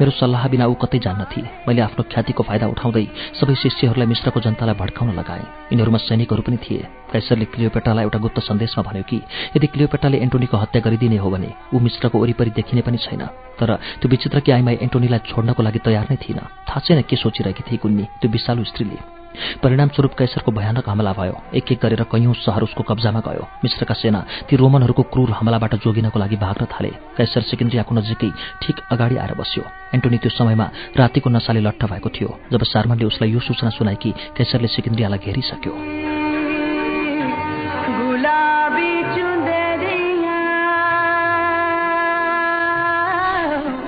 मेरो 0.00 0.10
सल्लाह 0.10 0.48
बिना 0.48 0.66
ऊ 0.66 0.74
कतै 0.74 0.98
जान्न 0.98 1.24
थिए। 1.30 1.50
मैले 1.68 1.80
आफ्नो 1.82 2.02
ख्यातिको 2.12 2.42
फाइदा 2.42 2.66
उठाउँदै 2.66 3.04
सबै 3.38 3.54
शिष्यहरूलाई 3.54 4.08
मिश्रको 4.08 4.40
जनतालाई 4.40 4.74
भड्काउन 4.74 5.14
लगाएँ। 5.14 5.44
यिनीहरूमा 5.70 5.98
सैनिकहरू 6.08 6.42
पनि 6.42 6.56
थिए। 6.56 6.82
कैसरले 7.12 7.44
क्लियोपेट्रालाई 7.52 8.04
एउटा 8.04 8.18
गुप्त 8.18 8.38
सन्देशमा 8.40 8.82
भन्यो 8.82 9.04
कि 9.04 9.18
यदि 9.56 9.66
क्लियोपेट्राले 9.66 10.18
एन्टोनीको 10.18 10.56
हत्या 10.56 10.80
गरिदिने 10.82 11.16
हो 11.16 11.30
भने 11.30 11.50
ऊ 11.74 11.78
मिश्रको 11.78 12.16
वरिपरि 12.18 12.50
देखिने 12.58 12.82
पनि 12.82 12.98
छैन। 12.98 13.22
तर 13.60 13.70
त्यो 14.00 14.08
विचित्र 14.08 14.40
कि 14.40 14.50
आइमाई 14.52 14.78
एन्टोनीलाई 14.82 15.20
छोड्नको 15.28 15.62
लागि 15.62 15.78
तयार 15.84 16.06
नै 16.10 16.16
थिइन 16.16 16.40
थाहा 16.66 16.80
छैन 16.80 17.02
के 17.06 17.16
सोचिरहेकी 17.16 17.62
थिए 17.68 17.78
कुन्नी 17.78 18.04
त्यो 18.20 18.30
विशालु 18.30 18.64
स्त्रीले। 18.64 19.19
परिणामस्वरूप 19.62 20.12
कैसरको 20.18 20.52
भयानक 20.52 20.88
हमला 20.88 21.12
भयो। 21.12 21.36
एक 21.54 21.72
एक 21.72 21.78
गरेर 21.82 22.02
कैयौं 22.12 22.32
सहर 22.34 22.62
उसको 22.62 22.82
कब्जामा 22.82 23.20
गयो। 23.20 23.44
मिश्रका 23.64 23.94
सेना 23.94 24.20
ती 24.48 24.56
रोमनहरूको 24.56 25.02
क्रूर 25.12 25.30
हमलाबाट 25.30 25.74
जोगिनको 25.84 26.18
लागि 26.18 26.36
भाग्न 26.36 26.64
थाले। 26.66 26.90
कैसर 27.16 27.42
सिकिन्द्रियाको 27.50 27.94
नजिकै 27.94 28.30
ठिक 28.62 28.76
अगाडि 28.92 29.16
आएर 29.16 29.34
बस्यो। 29.34 29.64
एन्टोनी 29.94 30.18
त्यो 30.18 30.30
समयमा 30.30 30.66
रातिको 30.98 31.30
नसाले 31.30 31.60
लट्ठ 31.60 31.84
भएको 31.84 32.08
थियो 32.10 32.30
जब 32.52 32.62
सार्मनले 32.64 33.04
उसलाई 33.04 33.30
यो 33.32 33.40
सूचना 33.40 33.70
सुनाए 33.70 33.94
कि 33.94 34.10
कैसरले 34.36 34.68
सिकिन्द्रियालाई 34.68 35.18
घेरिसक्यो। 35.18 36.19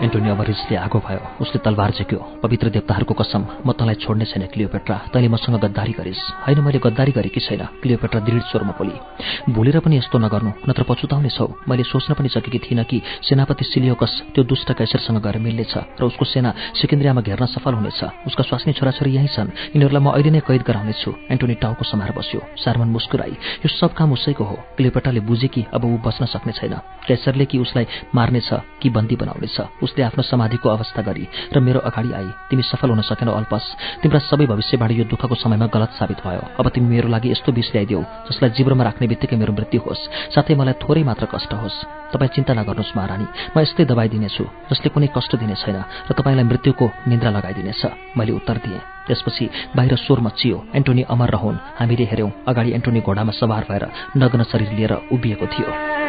एन्टोनी 0.02 0.28
अब 0.30 0.40
रिसले 0.42 0.76
आगो 0.76 0.98
भयो। 0.98 1.20
उसले 1.40 1.58
तलवार 1.64 1.90
झेक्यो। 1.90 2.18
पवित्र 2.42 2.68
देवताहरूको 2.70 3.14
कसम 3.14 3.46
म 3.66 3.72
तँलाई 3.72 3.94
छोड्ने 3.94 4.24
छैन 4.24 4.46
क्लियोपेट्रा। 4.46 4.96
तैँले 5.12 5.28
मसँग 5.28 5.60
गद्दारी 5.62 5.92
गरिस्। 5.92 6.22
होइन 6.42 6.58
मैले 6.60 6.78
गद्दारी 6.78 7.12
गरेकी 7.12 7.40
छैन 7.40 7.62
क्लियोपेट्रा 7.82 8.20
दृढ 8.20 8.42
स्वरमा 8.42 8.72
बोली। 8.78 9.52
भोलेर 9.52 9.78
पनि 9.78 9.98
यस्तो 9.98 10.18
नगर्नु 10.18 10.50
नत्र 10.68 10.82
पछुताउने 10.82 11.28
छौ। 11.28 11.46
मैले 11.68 11.82
सोच्न 11.82 12.14
पनि 12.14 12.28
सकेकी 12.28 12.58
थिइनँ 12.58 12.84
कि 12.84 13.02
सेनापति 13.22 13.64
सिलियोकस 13.64 14.12
त्यो 14.34 14.44
दुष्ट 14.44 14.72
कैसरसँग 14.72 15.22
गएर 15.22 15.38
मिल्नेछ 15.38 15.74
र 16.00 16.02
उसको 16.02 16.24
सेना 16.24 16.50
सिकिन्द्रियामा 16.82 17.20
घेर्न 17.22 17.46
सफल 17.46 17.74
हुनेछ। 17.74 18.02
उसका 18.26 18.42
स्वास्नी 18.42 18.72
छोराछोरी 18.72 19.14
यहीँ 19.14 19.28
छन्। 19.28 19.54
यिनीहरूलाई 19.78 20.02
म 20.02 20.10
अहिले 20.10 20.30
नै 20.30 20.40
कैद 20.42 20.62
गराउनेछु। 20.66 21.10
एन्टोनी 21.30 21.54
टाउको 21.54 21.84
समाएर 21.84 22.12
बस्यो। 22.18 22.40
सार्मन 22.58 22.88
मुस्कुराई। 22.90 23.34
यो 23.62 23.68
सब 23.68 23.94
काम 23.94 24.12
उसैको 24.12 24.44
हो। 24.44 24.56
क्लियोपेट्राले 24.76 25.20
बुझे 25.20 25.48
कि 25.48 25.64
अब 25.74 25.84
ऊ 25.84 25.98
बस्न 26.02 26.26
सक्ने 26.26 26.52
छैन। 26.52 26.74
कैसरले 27.06 27.44
कि 27.44 27.58
उसलाई 27.58 27.86
मार्नेछ 28.14 28.50
कि 28.82 28.90
बन्दी 28.90 29.16
बनाउनेछ। 29.16 29.60
उसले 29.92 30.04
आफ्नो 30.04 30.22
समाधिको 30.24 30.68
अवस्था 30.68 31.02
गरी 31.04 31.28
र 31.52 31.60
मेरो 31.60 31.80
अगाडि 31.84 32.12
आई। 32.16 32.28
तिमी 32.48 32.62
सफल 32.64 32.88
हुन 32.90 33.00
सकेनौ 33.04 33.32
अल्पस। 33.36 33.64
तिम्रा 34.00 34.20
सबै 34.24 34.46
भविष्यवाणी 34.48 34.94
यो 34.96 35.04
दुःखको 35.04 35.34
समयमा 35.36 35.68
गलत 35.68 35.92
साबित 36.00 36.24
भयो। 36.24 36.42
अब 36.56 36.68
तिमी 36.72 36.88
मेरो 36.88 37.08
लागि 37.12 37.28
यस्तो 37.28 37.52
विष 37.52 37.68
ल्याइदेऊ 37.76 38.00
जसलाई 38.24 38.50
जिब्रोमा 38.56 38.84
राख्ने 38.88 39.06
बित्तिकै 39.12 39.36
मेरो 39.36 39.52
मृत्यु 39.52 39.80
होस्। 39.84 40.32
साथै 40.32 40.54
मलाई 40.56 40.80
थोरै 40.80 41.02
मात्र 41.04 41.28
कष्ट 41.28 41.52
होस्। 41.52 41.76
तपाईँ 42.08 42.32
चिन्ता 42.32 42.52
नगर्नुहोस् 42.56 42.96
महारानी। 42.96 43.26
म 43.52 43.56
यस्तै 43.60 43.84
दबाई 43.84 44.08
दिनेछु 44.08 44.44
जसले 44.72 44.88
कुनै 44.88 45.08
कष्ट 45.12 45.36
दिने 45.36 45.56
छैन 45.60 45.76
र 46.08 46.10
तपाईँलाई 46.16 46.48
मृत्युको 46.48 46.86
निन्द्रा 47.12 47.30
लगाइदिनेछ। 47.36 47.82
मैले 48.16 48.32
उत्तर 48.32 48.56
दिएँ। 48.64 48.80
त्यसपछि 49.06 49.44
बाहिर 49.76 49.92
स्वर 50.00 50.20
मचियो 50.24 50.56
एन्टोनी 50.72 51.02
अमर 51.12 51.30
रहन्। 51.36 51.62
हामीले 51.78 52.04
हेऱ्यौँ 52.08 52.30
अगाडि 52.48 52.70
एन्टोनी 52.72 53.00
घोडामा 53.04 53.32
सवार 53.36 53.62
भएर 53.68 53.84
नग्न 54.16 54.40
शरीर 54.48 54.72
लिएर 54.72 54.92
उभिएको 55.12 55.46
थियो। 55.52 56.01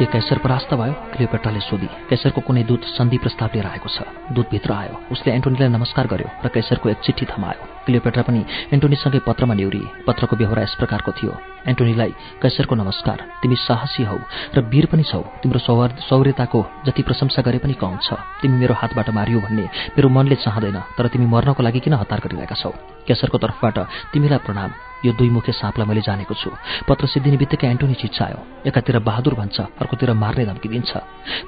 के 0.00 0.06
कैसर 0.08 0.38
परास्त 0.40 0.72
भयो 0.80 0.92
क्लियोपेट्राले 1.12 1.60
सोधी। 1.60 1.88
कैसरको 2.08 2.40
कुनै 2.40 2.62
दूत 2.64 2.84
सन्धि 2.96 3.18
प्रस्ताव 3.20 3.48
लिएर 3.52 3.66
आएको 3.68 3.88
छ। 3.92 4.08
दूतभित्र 4.32 4.72
आयो। 4.72 4.94
उसले 5.12 5.32
एन्टोनीलाई 5.36 5.68
नमस्कार 5.68 6.06
गर्यो 6.08 6.28
र 6.40 6.48
कैसरको 6.48 6.88
एक 6.88 7.04
चिठी 7.04 7.28
थमायो। 7.28 7.84
क्लियोपेट्रा 7.84 8.22
पनि 8.24 8.40
एन्टोनीसँगै 8.72 9.20
पत्रमा 9.28 9.54
न्युरी 9.60 9.82
पत्रको 10.08 10.36
व्यवहार 10.40 10.58
यस 10.64 10.74
प्रकारको 10.80 11.12
थियो। 11.12 11.32
एन्टोनीलाई 11.68 12.12
कैसरको 12.40 12.74
नमस्कार 12.80 13.18
तिमी 13.44 13.56
साहसी 13.60 14.02
हौ 14.08 14.16
र 14.56 14.64
वीर 14.72 14.86
पनि 14.88 15.04
छौ। 15.04 15.20
तिम्रो 15.44 15.60
सौर 15.68 15.88
सौर्यताको 16.08 16.60
जति 16.88 17.02
प्रशंसा 17.04 17.44
गरे 17.44 17.60
पनि 17.60 17.76
कम 17.76 18.00
छ। 18.00 18.16
तिमी 18.40 18.56
मेरो 18.56 18.72
हातबाट 18.80 19.12
मारियो 19.12 19.40
भन्ने 19.44 19.68
मेरो 20.00 20.08
मनले 20.08 20.40
चाहँदैन 20.40 20.80
तर 20.96 21.12
तिमी 21.12 21.28
मर्नको 21.28 21.60
लागि 21.60 21.80
किन 21.84 22.00
हतार 22.00 22.24
गरिरहेका 22.24 22.56
छौ? 22.56 22.72
कैसरको 23.04 23.36
तर्फबाट 23.36 23.76
तिमीलाई 24.16 24.48
प्रणाम। 24.48 24.89
यो 25.04 25.12
दुई 25.12 25.30
मुखे 25.30 25.52
साँपलाई 25.52 25.86
मैले 25.88 26.00
जानेको 26.00 26.34
छु। 26.34 26.50
पत्र 26.88 27.06
सिद्धिने 27.06 27.36
बित्तिकै 27.36 27.66
एन्टोनी 27.66 27.94
चिच्चायो 27.94 28.38
एकातिर 28.68 28.98
बहादुर 29.00 29.34
भन्छ 29.34 29.60
अर्कोतिर 29.80 30.12
मार्ने 30.12 30.44
धम्की 30.46 30.68
दिन्छ। 30.68 30.90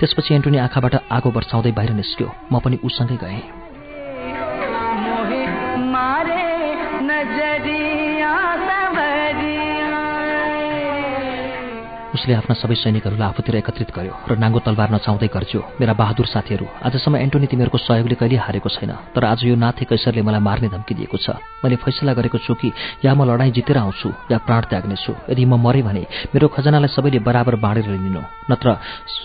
त्यसपछि 0.00 0.34
एन्टोनी 0.34 0.58
आँखाबाट 0.58 0.94
आगो 1.12 1.30
बर्साउँदै 1.30 1.72
बाहिर 1.72 1.92
निस्क्यो। 1.92 2.28
म 2.52 2.60
पनि 2.64 2.76
उसँगै 2.84 3.16
गएँ। 3.16 3.61
उसले 12.14 12.34
आफ्ना 12.34 12.54
सबै 12.54 12.74
सैनिकहरूलाई 12.76 13.28
आफूतिर 13.28 13.54
एकत्रित 13.56 13.90
गर्यो 13.96 14.14
र 14.28 14.32
नाङ्गो 14.36 14.60
तलवार 14.66 14.88
नचाउँदै 14.94 15.28
गर्छ्यो 15.32 15.60
मेरा 15.80 15.92
बहादुर 16.00 16.26
साथीहरू 16.28 16.66
आजसम्म 16.86 17.16
एन्टोनी 17.24 17.46
तिमीहरूको 17.52 17.78
सहयोगले 17.78 18.16
कहिले 18.20 18.36
हारेको 18.36 18.68
छैन 18.68 18.92
तर 19.14 19.24
आज 19.24 19.44
यो 19.44 19.54
नाथे 19.56 19.84
कैसरले 19.90 20.22
मलाई 20.22 20.42
मार्ने 20.48 20.68
धम्की 20.74 20.94
दिएको 20.94 21.16
छ। 21.16 21.40
मैले 21.64 21.76
फैसला 21.80 22.12
गरेको 22.12 22.38
छु 22.44 22.54
कि 22.54 22.68
या 23.04 23.14
म 23.14 23.24
लडाईँ 23.24 23.52
जितेर 23.56 23.78
आउँछु 23.78 24.08
या 24.32 24.38
प्राण 24.46 24.62
त्याग्नेछु। 24.70 25.12
यदि 25.30 25.44
म 25.44 25.56
मरेँ 25.56 25.82
भने 25.82 26.02
मेरो 26.34 26.48
खजनालाई 26.52 26.90
सबैले 26.92 27.18
बराबर 27.24 27.54
बाँडेर 27.64 27.86
लिनु 27.88 28.22
नत्र 28.50 28.68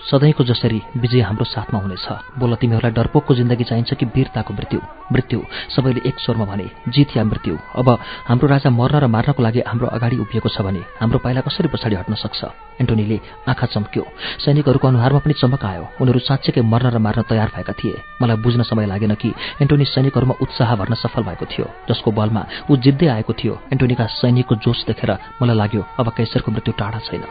सधैँको 0.09 0.43
जसरी 0.43 0.79
विजय 0.95 1.21
हाम्रो 1.27 1.45
साथमा 1.45 1.79
हुनेछ। 1.83 2.07
बोल 2.39 2.55
तिमीहरूलाई 2.55 2.93
डरपोकको 2.93 3.35
जिन्दगी 3.35 3.63
चाहिन्छ 3.63 3.93
कि 3.99 4.05
वीरताको 4.15 4.53
मृत्यु? 4.53 4.79
मृत्यु 5.11 5.39
सबैले 5.75 6.01
एक 6.07 6.19
स्वरमा 6.19 6.45
भने 6.45 6.67
जित 6.93 7.17
या 7.17 7.23
मृत्यु? 7.23 7.57
अब 7.75 7.87
हाम्रो 8.29 8.47
राजा 8.47 8.69
मर्न 8.69 8.95
र 9.03 9.07
मार्नको 9.07 9.43
लागि 9.43 9.61
हाम्रो 9.67 9.87
अगाडि 9.97 10.15
उभिएको 10.23 10.49
छ 10.49 10.61
भने 10.61 10.81
हाम्रो 11.01 11.19
पाइला 11.19 11.41
कसरी 11.41 11.67
पछाडि 11.73 11.95
हट्न 11.95 12.13
सक्छ? 12.15 12.41
एन्टोनीले 12.81 13.19
आँखा 13.49 13.65
चम्क्यो। 13.65 14.03
सैनिकहरूको 14.45 14.87
अनुहारमा 14.87 15.19
पनि 15.19 15.33
चमक 15.33 15.65
आयो। 15.65 15.83
उनीहरू 16.01 16.19
साँच्चैकै 16.19 16.61
मर्न 16.61 16.87
र 16.93 16.97
मार्न 16.97 17.21
तयार 17.29 17.49
भएका 17.55 17.73
थिए। 17.73 17.95
मलाई 18.21 18.37
बुझ्न 18.37 18.61
समय 18.63 18.85
लागेन 18.85 19.13
कि 19.15 19.33
एन्टोनी 19.61 19.85
सैनिकहरूमा 19.85 20.35
उत्साह 20.41 20.75
भर्न 20.75 20.93
सफल 20.93 21.23
भएको 21.23 21.45
थियो 21.45 21.65
जसको 21.89 22.11
बलमा 22.11 22.45
ऊ 22.69 22.75
जित्दै 22.77 23.07
आएको 23.07 23.33
थियो। 23.33 23.53
एन्टोनीका 23.73 24.05
सैनिकको 24.21 24.55
जोस 24.55 24.85
देखेर 24.87 25.11
मलाई 25.41 25.55
लाग्यो 25.55 25.81
अब 25.99 26.13
कैसरको 26.17 26.51
मृत्यु 26.51 26.73
टाढा 26.77 26.99
छैन। 26.99 27.25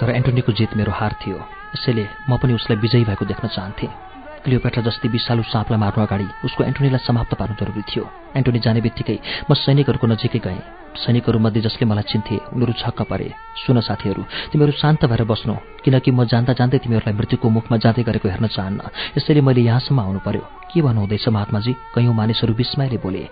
तर 0.00 0.10
एन्टोनीको 0.10 0.52
जित 0.52 0.76
मेरो 0.76 0.92
हार 0.92 1.12
थियो। 1.20 1.38
यसैले 1.74 2.06
म 2.30 2.36
पनि 2.38 2.52
उसलाई 2.54 2.78
विजयी 2.78 3.04
भएको 3.04 3.24
देख्न 3.24 3.48
चाहन्थेँ। 3.48 4.17
क्लियोपेट्रा 4.44 4.82
जस्तै 4.82 5.08
विशालु 5.08 5.42
साँपलाई 5.42 5.78
मार्नु 5.78 6.02
अगाडि 6.04 6.26
उसको 6.44 6.64
एन्टोनीलाई 6.64 7.02
समाप्त 7.02 7.32
पार्नु 7.34 7.54
जरुरी 7.60 7.82
थियो। 7.90 8.04
एन्टोनी 8.36 8.58
जाने 8.64 8.80
बित्तिकै 8.80 9.16
म 9.48 9.54
सैनिकहरूको 9.54 10.06
नजिकै 10.06 10.40
गएँ। 10.46 10.62
सैनिकहरूमध्ये 10.98 11.62
जसले 11.62 11.84
मलाई 11.86 12.06
चिन्थे 12.10 12.36
उनीहरू 12.54 12.72
छक्क 12.82 13.02
परे। 13.10 13.28
सुन 13.58 13.80
साथीहरू 13.80 14.22
तिमीहरू 14.50 14.72
शान्त 14.78 15.04
भएर 15.06 15.22
बस्नु 15.24 15.54
किनकि 15.84 16.10
म 16.10 16.24
जान्दा 16.26 16.52
जान्दै 16.58 16.78
तिमीहरूलाई 16.82 17.14
मृत्युको 17.14 17.48
मुखमा 17.48 17.76
जाँदै 17.78 18.02
गरेको 18.02 18.28
हेर्न 18.28 18.46
चाहन्न। 18.46 18.80
यसैले 19.16 19.40
मैले 19.40 19.62
यहाँसम्म 19.62 20.00
आउनु 20.00 20.20
पर्यो 20.26 20.44
के 20.68 20.82
भन्नुहुँदैछ 20.84 21.28
महात्माजी? 21.28 21.72
कैयौँ 21.94 22.14
मानिसहरू 22.14 22.52
विस्मयले 22.52 22.98
बोले 23.00 23.22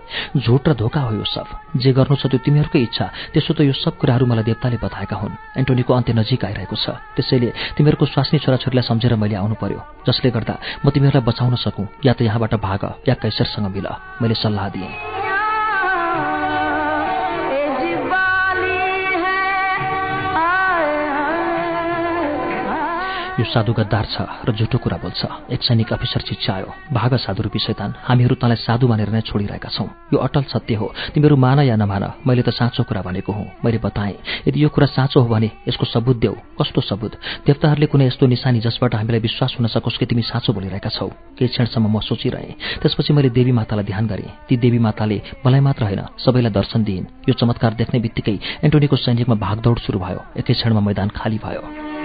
झुट 0.40 0.68
र 0.68 0.72
धोका 0.72 1.00
हो 1.00 1.12
यो 1.20 1.24
सब। 1.26 1.46
जे 1.76 1.92
गर्नु 1.92 2.16
छ 2.16 2.32
त्यो 2.32 2.40
तिमीहरूकै 2.40 2.80
इच्छा। 2.80 3.06
त्यसो 3.34 3.52
त 3.52 3.60
यो 3.60 3.76
सब 3.76 3.98
कुराहरू 4.00 4.24
मलाई 4.24 4.44
देवताले 4.46 4.80
बताएका 4.80 5.16
हुन्। 5.16 5.36
एन्टोनीको 5.60 5.92
अन्त्य 5.92 6.12
नजिक 6.16 6.44
आइरहेको 6.48 6.76
छ। 6.76 6.96
त्यसैले 7.12 7.76
तिमीहरूको 7.76 8.06
स्वास्नी 8.08 8.38
छोराछोरीलाई 8.40 8.84
सम्झेर 8.88 9.14
मैले 9.20 9.36
आउनु 9.36 9.54
पर्यो 9.60 9.80
जसले 10.08 10.30
गर्दा 10.32 10.54
म 10.80 10.86
तिमीहरूलाई 10.94 11.24
बचाउन 11.28 11.54
सकौँ। 11.60 11.86
या 12.00 12.12
त 12.16 12.24
यहाँबाट 12.24 12.56
भाग 12.56 12.82
या 13.04 13.14
कैसरसँग 13.20 13.68
मिल। 13.68 13.86
मैले 14.22 14.34
सल्लाह 14.34 14.68
दिएँ। 14.72 15.25
यो 23.36 23.44
साधु 23.44 23.72
गद्दार 23.76 24.06
छ 24.08 24.16
र 24.48 24.52
झुटो 24.56 24.78
कुरा 24.80 24.96
बोल्छ। 24.96 25.52
एक 25.52 25.60
सैनिक 25.60 25.92
अफिसर 25.92 26.20
चिच्चायो 26.24 26.68
भाग 26.88 27.20
साधु 27.20 27.42
रूपी 27.44 27.58
शैतान 27.60 27.94
हामीहरू 28.08 28.34
तँलाई 28.40 28.56
साधु 28.56 28.88
मानेर 28.88 29.12
नै 29.12 29.20
छोडिरहेका 29.28 29.68
छौँ। 29.68 29.88
यो 30.08 30.16
अटल 30.16 30.48
सत्य 30.48 30.74
हो। 30.80 30.88
तिमीहरू 31.12 31.36
मान 31.36 31.60
या 31.68 31.76
नमान 31.76 32.24
मैले 32.24 32.42
त 32.42 32.56
साँचो 32.56 32.88
कुरा 32.88 33.04
भनेको 33.04 33.32
हुँ। 33.32 33.60
मैले 33.60 33.76
बताएँ 33.76 34.16
यदि 34.48 34.56
यो 34.56 34.68
कुरा 34.72 34.86
साँचो 34.88 35.20
हो 35.20 35.28
भने 35.28 35.50
यसको 35.68 35.84
सबुत 35.84 36.16
देऊ। 36.16 36.32
कस्तो 36.56 36.80
सबुत? 36.80 37.12
देवताहरूले 37.44 37.86
कुनै 37.92 38.06
यस्तो 38.08 38.24
निशानी 38.24 38.60
जसबाट 38.64 38.94
हामीलाई 39.04 39.20
विश्वास 39.20 39.60
हुन 39.60 39.68
सकोस् 39.68 39.98
कि 40.00 40.06
तिमी 40.08 40.22
साँचो 40.24 40.56
बोलिरहेका 40.56 40.88
छौ? 40.88 41.12
केही 41.36 41.52
क्षणसम्म 41.52 41.92
म 41.92 42.00
सोचिरहेँ। 42.00 42.80
त्यसपछि 42.80 43.12
मैले 43.12 43.28
देवी 43.36 43.52
मातालाई 43.52 43.84
ध्यान 43.84 44.06
गरेँ। 44.08 44.48
ती 44.48 44.56
देवी 44.56 44.80
माताले 44.80 45.44
मलाई 45.44 45.60
मात्र 45.60 45.84
होइन 45.84 46.02
सबैलाई 46.24 46.52
दर्शन 46.56 46.80
दिइन्। 46.88 47.28
यो 47.28 47.34
चमत्कार 47.36 47.72
देख्ने 47.76 48.00
बित्तिकै 48.00 48.64
एन्टोनीको 48.64 48.96
सैनिकमा 48.96 49.36
भागदौड 49.36 49.78
सुरु 49.84 49.98
भयो। 50.00 50.20
एकै 50.40 50.54
क्षणमा 50.56 50.80
मैदान 50.80 51.08
खाली 51.12 51.38
भयो। 51.44 51.95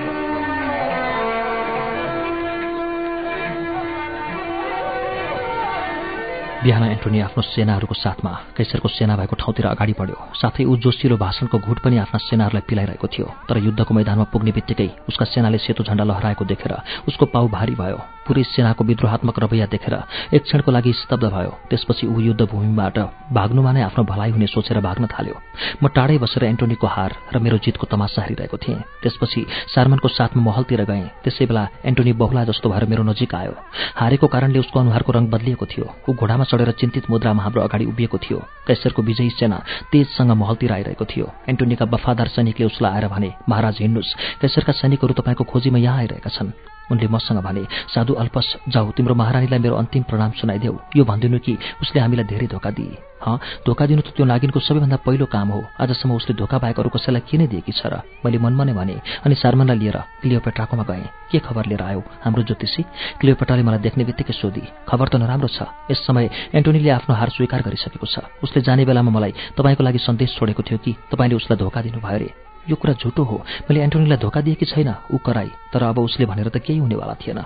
बिहान 6.62 6.84
एन्टोनी 6.84 7.19
आफ्नो 7.26 7.41
सेनाहरूको 7.41 7.95
साथमा 7.95 8.32
कैसरको 8.54 8.88
सेना 8.88 9.15
भएको 9.17 9.36
ठाउँतिर 9.36 9.65
अगाडि 9.65 9.93
बढ्यो। 9.97 10.17
साथै 10.38 10.63
ऊ 10.63 10.78
जोसिलो 10.78 11.17
भाषणको 11.17 11.58
घुट 11.58 11.80
पनि 11.82 11.97
आफ्ना 11.97 12.17
सेनाहरूलाई 12.21 12.63
पिलाइरहेको 12.69 13.08
थियो। 13.10 13.26
तर 13.50 13.58
युद्धको 13.58 13.93
मैदानमा 13.93 14.30
पुग्ने 14.30 14.52
बित्तिकै 14.54 14.89
उसका 15.10 15.26
सेनाले 15.26 15.58
सेतो 15.58 15.82
झण्डा 15.82 16.04
लहराएको 16.06 16.45
देखेर 16.45 16.74
उसको 17.10 17.26
पाउ 17.34 17.47
भारी 17.50 17.74
भयो। 17.74 17.97
पुरै 18.31 18.43
सेनाको 18.47 18.83
विद्रोहात्मक 18.87 19.39
रवैया 19.43 19.65
देखेर 19.67 19.95
एक 20.31 20.43
क्षणको 20.47 20.71
लागि 20.71 20.91
स्तब्ध 21.03 21.25
भयो। 21.35 21.51
त्यसपछि 21.67 22.07
ऊ 22.07 22.15
युद्धभूमिबाट 22.31 22.97
भाग्नुमा 23.35 23.71
नै 23.75 23.81
आफ्नो 23.91 24.03
भलाइ 24.07 24.31
हुने 24.31 24.47
सोचेर 24.47 24.79
भाग्न 24.79 25.11
थाल्यो। 25.11 25.35
म 25.83 25.91
टाढै 25.91 26.17
बसेर 26.23 26.43
एन्टोनीको 26.47 26.87
हार 26.87 27.11
र 27.35 27.39
मेरो 27.43 27.57
जितको 27.59 27.91
तमासा 27.91 28.21
हेरिरहेको 28.23 28.57
थिएँ। 28.57 28.79
त्यसपछि 29.03 29.41
सार्मनको 29.75 30.07
साथमा 30.07 30.41
महलतिर 30.47 30.83
गएँ। 30.87 31.11
त्यसै 31.27 31.45
बेला 31.51 31.63
एन्टोनी 31.83 32.13
बहुला 32.15 32.43
जस्तो 32.47 32.69
भएर 32.71 32.85
मेरो 32.87 33.03
नजिक 33.03 33.35
आयो। 33.35 33.53
हारेको 33.99 34.27
कारणले 34.31 34.59
उसको 34.63 34.79
अनुहारको 34.79 35.11
रङ 35.11 35.27
बदलिएको 35.27 35.65
थियो। 35.67 35.85
ऊ 36.07 36.11
घोडामा 36.15 36.43
चढेर 36.47 36.71
चिन्तित 36.79 37.09
मुद्रामा 37.11 37.43
हाम्रो 37.43 37.61
अगाडि 37.67 37.85
उभिएको 37.91 38.17
थियो। 38.17 38.39
कैसरको 38.67 39.01
विजयी 39.01 39.29
सेना 39.35 39.57
तेजसँग 39.91 40.31
महलतिर 40.31 40.71
आइरहेको 40.71 41.05
थियो। 41.05 41.27
एन्टोनीका 41.51 41.85
वफादार 41.91 42.27
सैनिकले 42.31 42.65
उसलाई 42.65 42.91
आएर 42.95 43.07
भने 43.11 43.29
महाराज 43.49 43.75
हिँड्नुहोस् 43.81 44.15
कैसरका 44.41 44.73
सैनिकहरू 44.79 45.13
तपाईँको 45.19 45.43
खोजीमा 45.43 45.79
यहाँ 45.79 45.97
आइरहेका 45.97 46.29
छन्। 46.29 46.51
उनले 46.91 47.08
मसँग 47.08 47.39
भने 47.41 47.63
साधु 47.95 48.13
अल्पस 48.13 48.47
जाऊ 48.69 48.91
तिम्रो 48.91 49.15
महारानीलाई 49.15 49.60
मेरो 49.60 49.75
अन्तिम 49.75 50.04
प्रणाम 50.04 50.32
सुनाइदेऊ। 50.39 50.75
यो 50.95 51.04
भनिदिनु 51.06 51.39
कि 51.39 51.58
उसले 51.82 51.99
हामीलाई 52.01 52.25
धेरै 52.27 52.47
धोका 52.47 52.69
दिए। 52.71 52.97
हँ 53.21 53.38
धोका 53.65 53.86
दिनु 53.86 54.01
त 54.01 54.17
त्यो 54.17 54.25
नागिनको 54.25 54.60
सबैभन्दा 54.60 54.97
पहिलो 55.06 55.25
काम 55.30 55.47
हो। 55.54 55.62
आजसम्म 55.77 56.13
उसले 56.17 56.34
धोका 56.36 56.58
पाएको 56.58 56.82
अरू 56.82 56.89
कसैलाई 56.89 57.21
के 57.21 57.38
नै 57.38 57.47
दिएकी 57.47 57.71
छ 57.71 57.86
र? 57.86 58.01
मैले 58.25 58.38
मनमा 58.41 58.63
नै 58.65 58.73
भने 58.73 58.95
अनि 59.25 59.36
सार्मनलाई 59.38 59.77
लिएर 59.77 59.97
क्लियोपेट्राकोमा 60.21 60.84
गएँ। 60.89 61.06
के 61.30 61.39
खबर 61.39 61.65
लिएर 61.69 61.82
आयो? 61.82 62.01
हाम्रो 62.25 62.43
ज्योतिषी? 62.43 62.82
क्लियोपेट्राले 63.21 63.63
मलाई 63.63 63.80
देख्ने 63.86 64.04
बित्तिकै 64.10 64.34
सोधी 64.34 64.65
खबर 64.89 65.08
त 65.08 65.15
नराम्रो 65.21 65.47
छ। 65.54 65.69
यस 65.91 66.01
समय 66.01 66.30
एन्टोनीले 66.58 66.89
आफ्नो 66.97 67.13
हार 67.15 67.30
स्वीकार 67.30 67.62
गरिसकेको 67.62 68.06
छ। 68.10 68.25
उसले 68.41 68.62
जाने 68.65 68.89
बेलामा 68.89 69.12
मलाई 69.13 69.54
तपाईँको 69.54 69.84
लागि 69.86 69.99
सन्देश 70.01 70.41
छोडेको 70.41 70.62
थियो 70.65 70.77
कि? 70.82 70.91
तपाईँले 71.13 71.36
उसलाई 71.38 71.58
धोका 71.62 71.82
दिनुभयो 71.82 72.10
अरे? 72.10 72.50
यो 72.69 72.76
कुरा 72.76 72.93
झुटो 72.93 73.24
हो। 73.24 73.38
मैले 73.69 73.82
एन्टोनीलाई 73.84 74.17
धोका 74.17 74.41
दिएकी 74.41 74.65
छैन 74.65 74.93
ऊ 75.13 75.17
कराई। 75.17 75.50
तर 75.74 75.84
अब 75.84 76.00
उसले 76.00 76.26
भनेर 76.26 76.50
त 76.50 76.58
केही 76.58 76.80
हुनेवाला 76.80 77.13
थिएन। 77.13 77.43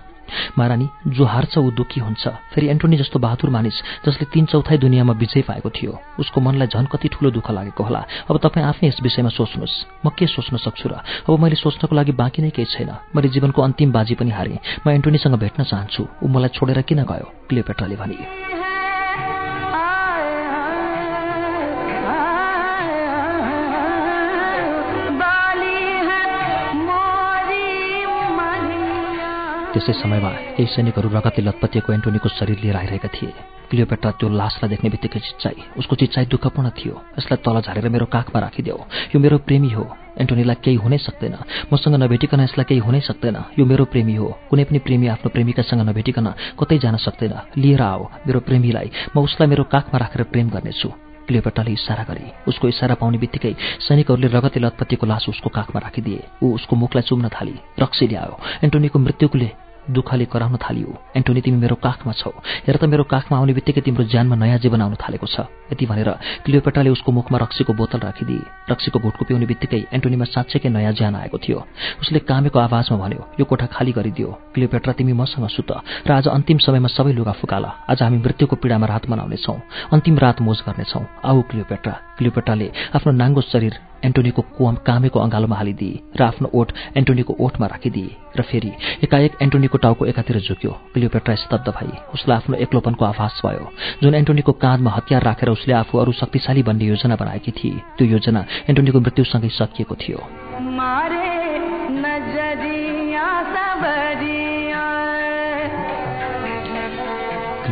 महारानी 0.58 0.90
जो 1.08 1.26
हार्छ 1.26 1.58
ऊ 1.58 1.72
दुःखी 1.72 2.02
हुन्छ। 2.02 2.28
फेरि 2.28 2.68
एन्टोनी 2.68 2.98
जस्तो 2.98 3.20
बहादुर 3.20 3.50
मानिस 3.50 3.78
जसले 4.06 4.26
तीन 4.34 4.46
चौथाइ 4.46 4.78
दुनियाँमा 4.78 5.14
विजय 5.14 5.42
पाएको 5.42 5.70
थियो 5.70 6.00
उसको 6.20 6.42
मनलाई 6.42 6.68
झन् 6.68 6.90
कति 6.90 7.08
ठूलो 7.08 7.32
दुःख 7.32 7.52
लागेको 7.52 7.84
होला। 7.84 8.02
अब 8.30 8.38
तपाईँ 8.38 8.66
आफै 8.66 8.88
यस 8.88 8.98
विषयमा 9.04 9.30
सोच्नुहोस्। 9.30 10.06
म 10.06 10.10
के 10.10 10.26
सोच्न 10.28 10.58
सक्छु 10.58 10.90
र? 10.90 10.94
अब 11.30 11.40
मैले 11.40 11.56
सोच्नको 11.56 11.96
लागि 11.96 12.12
बाँकी 12.12 12.42
नै 12.42 12.50
केही 12.50 12.66
छैन। 12.66 12.90
मैले 13.16 13.30
जीवनको 13.30 13.62
अन्तिम 13.62 13.92
बाजी 13.92 14.16
पनि 14.16 14.32
हारेँ। 14.32 14.60
म 14.88 14.90
एन्टोनीसँग 14.90 15.38
भेट्न 15.38 15.64
चाहन्छु। 15.64 16.08
ऊ 16.24 16.28
मलाई 16.28 16.50
छोडेर 16.58 16.82
किन 16.82 17.06
गयो? 17.06 17.26
क्लियोपेट्राले 17.50 17.96
भने। 17.96 18.55
त्यसै 29.76 29.94
समयमा 30.00 30.32
केही 30.56 30.72
सैनिकहरू 30.72 31.08
रगतले 31.12 31.44
लतपतिएको 31.52 31.90
एन्टोनीको 32.00 32.30
शरीर 32.40 32.58
लिएर 32.64 32.76
आइरहेका 32.80 33.10
थिए। 33.12 33.32
क्लियोपेट्रा 33.70 34.12
त्यो 34.16 34.28
लासलाई 34.32 34.70
देख्ने 34.72 34.88
बित्तिकै 34.88 35.20
चिच्चाई। 35.20 35.76
उसको 35.76 35.94
चिच्चाई 36.00 36.26
दुःखपूर्ण 36.32 36.70
थियो। 36.80 36.96
यसलाई 37.20 37.38
तल 37.44 37.56
झारेर 37.60 37.90
मेरो 37.92 38.06
काखमा 38.08 38.40
राखिदेऊ। 38.40 38.80
यो 39.12 39.18
मेरो 39.20 39.38
प्रेमी 39.44 39.70
हो। 39.76 39.84
एन्टोनीलाई 40.16 40.56
केही 40.64 40.78
हुनै 40.80 40.98
सक्दैन। 40.98 41.36
मसँग 41.68 41.96
नभेटिकन 42.00 42.40
यसलाई 42.48 42.66
केही 42.72 42.82
हुनै 42.88 43.02
सक्दैन। 43.04 43.38
यो 43.60 43.66
मेरो 43.68 43.86
प्रेमी 43.92 44.16
हो। 44.16 44.28
कुनै 44.48 44.64
पनि 44.64 44.80
प्रेमी 44.80 45.08
आफ्नो 45.12 45.30
प्रेमिकासँग 45.36 45.82
नभेटिकन 45.92 46.28
कतै 46.56 46.78
जान 46.80 46.96
सक्दैन। 46.96 47.36
लिएर 47.60 47.82
आओ 47.82 48.02
मेरो 48.28 48.40
प्रेमीलाई। 48.48 48.88
म 49.12 49.28
उसलाई 49.28 49.48
मेरो 49.52 49.64
काखमा 49.68 49.98
राखेर 50.00 50.24
प्रेम 50.32 50.56
गर्नेछु। 50.56 50.90
क्लियोपेट्राले 51.28 51.72
इसारा 51.72 52.04
गरे। 52.08 52.32
उसको 52.48 52.66
इसारा 52.72 52.96
पाउने 52.96 53.18
बित्तिकै 53.18 53.54
सैनिकहरूले 53.84 54.28
रगते 54.32 54.60
लतपतिको 54.64 55.04
लास 55.04 55.26
उसको 55.30 55.50
काखमा 55.50 55.80
राखिदिए। 55.84 56.24
ऊ 56.44 56.54
उसको 56.56 56.74
मुखलाई 56.76 57.04
चुम्न 57.04 57.28
थाली। 57.28 57.56
रक्सी 57.82 58.08
ल्यायो। 58.08 58.40
एन्टोनीको 58.64 59.00
मृत्युले 59.00 59.65
दुःखले 59.90 60.26
कराउन 60.26 60.58
थालियो। 60.58 60.90
एन्टोनी 61.16 61.42
तिमी 61.42 61.58
मेरो 61.58 61.76
काखमा 61.76 62.14
छौ। 62.14 62.32
हेर 62.68 62.76
त 62.78 62.84
मेरो 62.86 63.04
काखमा 63.04 63.38
आउने 63.38 63.54
बित्तिकै 63.54 63.82
तिम्रो 63.82 64.04
ज्यानमा 64.04 64.36
नयाँ 64.36 64.58
जीवन 64.58 64.82
आउन 64.82 64.96
थालेको 64.96 65.28
छ। 65.28 65.46
यति 65.72 65.86
भनेर 65.86 66.10
क्लियोपेट्राले 66.46 66.90
उसको 66.90 67.12
मुखमा 67.12 67.38
रक्सीको 67.38 67.74
बोतल 67.74 68.00
राखिदिए। 68.00 68.72
रक्सीको 68.72 69.00
घुटको 69.00 69.26
पिउने 69.26 69.46
बित्तिकै 69.46 69.82
एन्टोनीमा 69.94 70.26
साँच्चैकै 70.26 70.70
नयाँ 70.70 70.94
ज्यान 70.94 71.16
आएको 71.16 71.38
थियो। 71.38 71.60
उसले 72.02 72.20
कामेको 72.26 72.60
आवाजमा 72.60 72.98
भन्यो 72.98 73.22
यो 73.40 73.46
कोठा 73.46 73.66
खाली 73.70 73.92
गरिदियो। 73.92 74.30
क्लियोपेट्रा 74.54 74.94
तिमी 74.94 75.14
मसँग 75.14 75.48
सुत 75.50 75.72
र 76.08 76.12
आज 76.12 76.28
अन्तिम 76.28 76.58
समयमा 76.58 76.90
सबै 76.90 77.14
लुगा 77.14 77.32
फुकाला। 77.32 77.70
आज 77.90 78.04
हामी 78.04 78.18
मृत्युको 78.18 78.56
पीडामा 78.56 78.86
रात 78.88 79.10
मनाउनेछौ। 79.10 79.56
अन्तिम 79.94 80.16
रात 80.18 80.42
मोज 80.42 80.60
गर्नेछौ। 80.68 81.02
आऊ 81.26 81.42
क्लियोपेट्रा। 81.50 81.94
क्लियोपेट्राले 82.18 82.68
आफ्नो 82.96 83.12
नाङ्गो 83.12 83.42
शरीर 83.42 83.74
एन्टोनीको 84.06 84.42
कामेको 84.88 85.20
अँगालोमा 85.20 85.56
हालिदिए 85.56 86.00
र 86.20 86.24
आफ्नो 86.24 86.50
ओठ 86.54 86.72
एन्टोनीको 86.98 87.34
ओठमा 87.40 87.68
राखिदिए 87.68 88.16
र 88.38 88.42
फेरि 88.42 88.72
एकाएक 89.04 89.38
एन्टोनीको 89.42 89.78
टाउको 89.78 90.06
एकातिर 90.06 90.40
झुक्यो। 90.40 90.72
क्लियोपेट्रा 90.94 91.36
स्तब्ध 91.36 91.68
भई 91.78 91.92
उसलाई 92.14 92.38
आफ्नो 92.38 92.56
एक्लोपनको 92.66 93.06
आभास 93.06 93.42
भयो। 93.46 93.70
जुन 94.04 94.16
एन्टोनीको 94.16 94.52
काँधमा 94.64 94.92
हतियार 94.92 95.24
राखेर 95.24 95.50
उसले 95.50 95.74
आफू 95.74 95.98
अरू 95.98 96.12
शक्तिशाली 96.22 96.64
बन्ने 96.64 96.86
योजना 96.86 97.16
बनाएकी 97.16 97.52
थिए 97.52 97.82
त्यो 97.98 98.08
योजना 98.08 98.46
एन्टोनीको 98.70 99.00
मृत्युसँगै 99.00 99.50
सकिएको 99.50 99.96
थियो। 99.96 100.20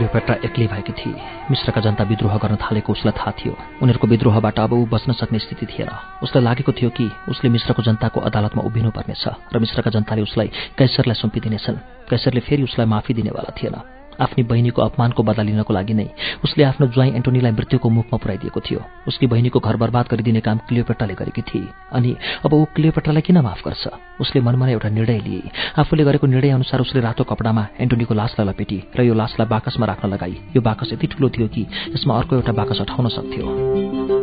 क्लियोपेट्रा 0.03 0.35
एक्लै 0.45 0.67
भएकी 0.67 0.93
थिए। 0.99 1.15
मिश्रका 1.51 1.81
जनता 1.81 2.03
विद्रोह 2.03 2.35
गर्न 2.35 2.55
थालेको 2.59 2.91
उसलाई 2.91 3.15
थाहा 3.15 3.31
थियो। 3.39 3.53
उनीहरूको 3.81 4.07
विद्रोहबाट 4.07 4.59
अब 4.59 4.73
ऊ 4.73 4.85
बच्न 4.85 5.15
सक्ने 5.15 5.39
स्थिति 5.39 5.65
थिएन। 5.65 5.89
उसलाई 6.23 6.43
लागेको 6.43 6.71
थियो 6.75 6.89
कि 6.89 7.07
उसले 7.31 7.49
मिश्रको 7.49 7.81
जनताको 7.87 8.19
अदालतमा 8.19 8.67
उभिनुपर्नेछ 8.67 9.23
र 9.53 9.59
मिश्रका 9.63 9.89
जनताले 9.95 10.21
उसलाई 10.27 10.75
कैसरलाई 10.75 11.15
सुम्पिदिनेछन्। 11.15 11.77
कैसरले 12.11 12.41
फेरि 12.43 12.63
उसलाई 12.63 12.87
माफी 12.87 13.13
दिनेवाला 13.13 13.51
थिएन। 13.55 14.02
आफ्नी 14.21 14.43
बहिनीको 14.43 14.81
अपमानको 14.81 15.23
बदला 15.23 15.43
लिनको 15.43 15.73
लागि 15.73 15.93
नै 15.93 16.07
उसले 16.43 16.63
आफ्नो 16.63 16.87
ज्वाइँ 16.87 17.13
एन्टोनीलाई 17.15 17.51
मृत्युको 17.51 17.89
मुखमा 17.89 18.17
पुर्याइदिएको 18.17 18.59
थियो। 18.59 18.79
उसकी 19.07 19.27
बहिनीको 19.27 19.59
घर 19.59 19.75
बर्बाद 19.77 20.05
गरिदिने 20.11 20.41
काम 20.41 20.57
क्लियोपेट्राले 20.67 21.13
गरेकी 21.13 21.41
थिए 21.41 21.67
अनि 21.91 22.15
अब 22.45 22.53
ऊ 22.53 22.65
क्लियोपेट्रालाई 22.75 23.21
किन 23.21 23.37
माफ 23.41 23.61
गर्छ? 23.65 23.87
उसले 24.21 24.41
मनमा 24.41 24.69
एउटा 24.69 24.89
निर्णय 24.89 25.19
लिए। 25.19 25.51
आफूले 25.77 26.03
गरेको 26.03 26.27
निर्णय 26.27 26.49
अनुसार 26.49 26.81
उसले 26.81 27.01
रातो 27.01 27.23
कपडामा 27.23 27.67
एन्टोनीको 27.79 28.13
लासलाई 28.13 28.47
लपेटी 28.47 28.77
र 28.95 29.01
यो 29.03 29.13
लासलाई 29.13 29.47
बाकसमा 29.47 29.85
राख्न 29.85 30.09
लगाई। 30.09 30.35
यो 30.55 30.61
बाकस 30.61 30.93
यति 30.93 31.07
ठुलो 31.07 31.29
थियो 31.29 31.47
कि 31.47 31.67
यसमा 31.95 32.17
अर्को 32.17 32.35
एउटा 32.35 32.51
बाकस 32.53 32.81
अठाउन 32.81 33.07
सक्थ्यो। 33.09 34.22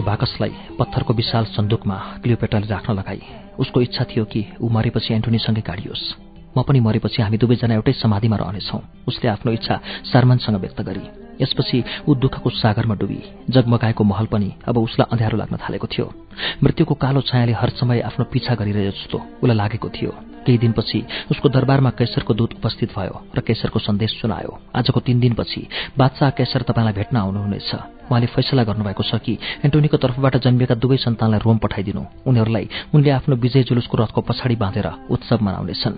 त्यो 0.00 0.08
बाकसलाई 0.08 0.52
पत्थरको 0.80 1.12
विशाल 1.12 1.44
सन्दुकमा 1.52 1.96
क्लियोपेटाले 2.24 2.66
राख्न 2.72 2.92
लगाई। 2.96 3.20
उसको 3.60 3.80
इच्छा 3.84 4.04
थियो 4.08 4.24
कि 4.24 4.40
ऊ 4.56 4.68
मरेपछि 4.72 5.12
एन्टोनीसँगै 5.12 5.60
गाडियोस् 5.60 6.04
म 6.56 6.64
पनि 6.64 6.80
मरेपछि 6.80 7.20
हामी 7.20 7.36
दुवैजना 7.36 7.74
एउटै 7.76 7.92
समाधिमा 8.00 8.36
रहनेछौँ। 8.40 8.80
उसले 9.04 9.28
आफ्नो 9.28 9.52
इच्छा 9.52 9.76
सारमनसँग 10.08 10.56
व्यक्त 10.56 10.80
गरी 10.88 11.04
यसपछि 11.44 11.78
ऊ 12.08 12.14
दुःखको 12.16 12.48
सागरमा 12.48 12.94
डुबी 12.96 13.20
जगमगाएको 13.52 14.02
महल 14.04 14.26
पनि 14.32 14.48
अब 14.64 14.76
उसलाई 14.80 15.08
अँध्यारो 15.12 15.36
लाग्न 15.36 15.56
थालेको 15.68 15.86
थियो। 15.92 16.06
मृत्युको 16.64 16.94
कालो 16.96 17.20
छायाले 17.20 17.52
हर 17.60 17.70
समय 17.76 18.00
आफ्नो 18.08 18.24
पिछा 18.32 18.56
गरिरहे 18.56 18.88
जस्तो 18.88 19.18
उसलाई 19.44 19.56
लागेको 19.56 19.88
थियो। 19.92 20.12
केही 20.48 20.58
दिनपछि 20.58 20.98
उसको 21.30 21.48
दरबारमा 21.52 21.90
कैसरको 21.92 22.32
दूत 22.34 22.56
उपस्थित 22.56 22.96
भयो 22.96 23.14
र 23.36 23.40
केसरको 23.44 23.78
सन्देश 23.78 24.10
सुनायो। 24.20 24.52
आजको 24.72 25.00
तीन 25.04 25.20
दिनपछि 25.20 25.60
बादशाह 26.00 26.30
केसर 26.40 26.62
तपाईँलाई 26.64 26.96
भेट्न 26.96 27.16
आउनुहुनेछ। 27.20 27.99
उहाँले 28.10 28.26
फैसला 28.26 28.62
गर्नुभएको 28.66 29.02
छ 29.02 29.14
कि 29.22 29.38
एन्टोनीको 29.64 29.96
तर्फबाट 29.96 30.36
जन्मिएका 30.42 30.74
दुवै 30.74 30.98
सन्तानलाई 30.98 31.40
रोम 31.46 31.58
पठाइदिनु। 31.62 32.02
उनीहरूलाई 32.26 32.66
उनले 32.94 33.10
आफ्नो 33.10 33.34
विजय 33.36 33.62
जुलुसको 33.70 33.94
रथको 33.96 34.20
पछाडि 34.26 34.56
बाँधेर 34.58 34.86
उत्सव 35.10 35.38
मनाउनेछन्। 35.42 35.94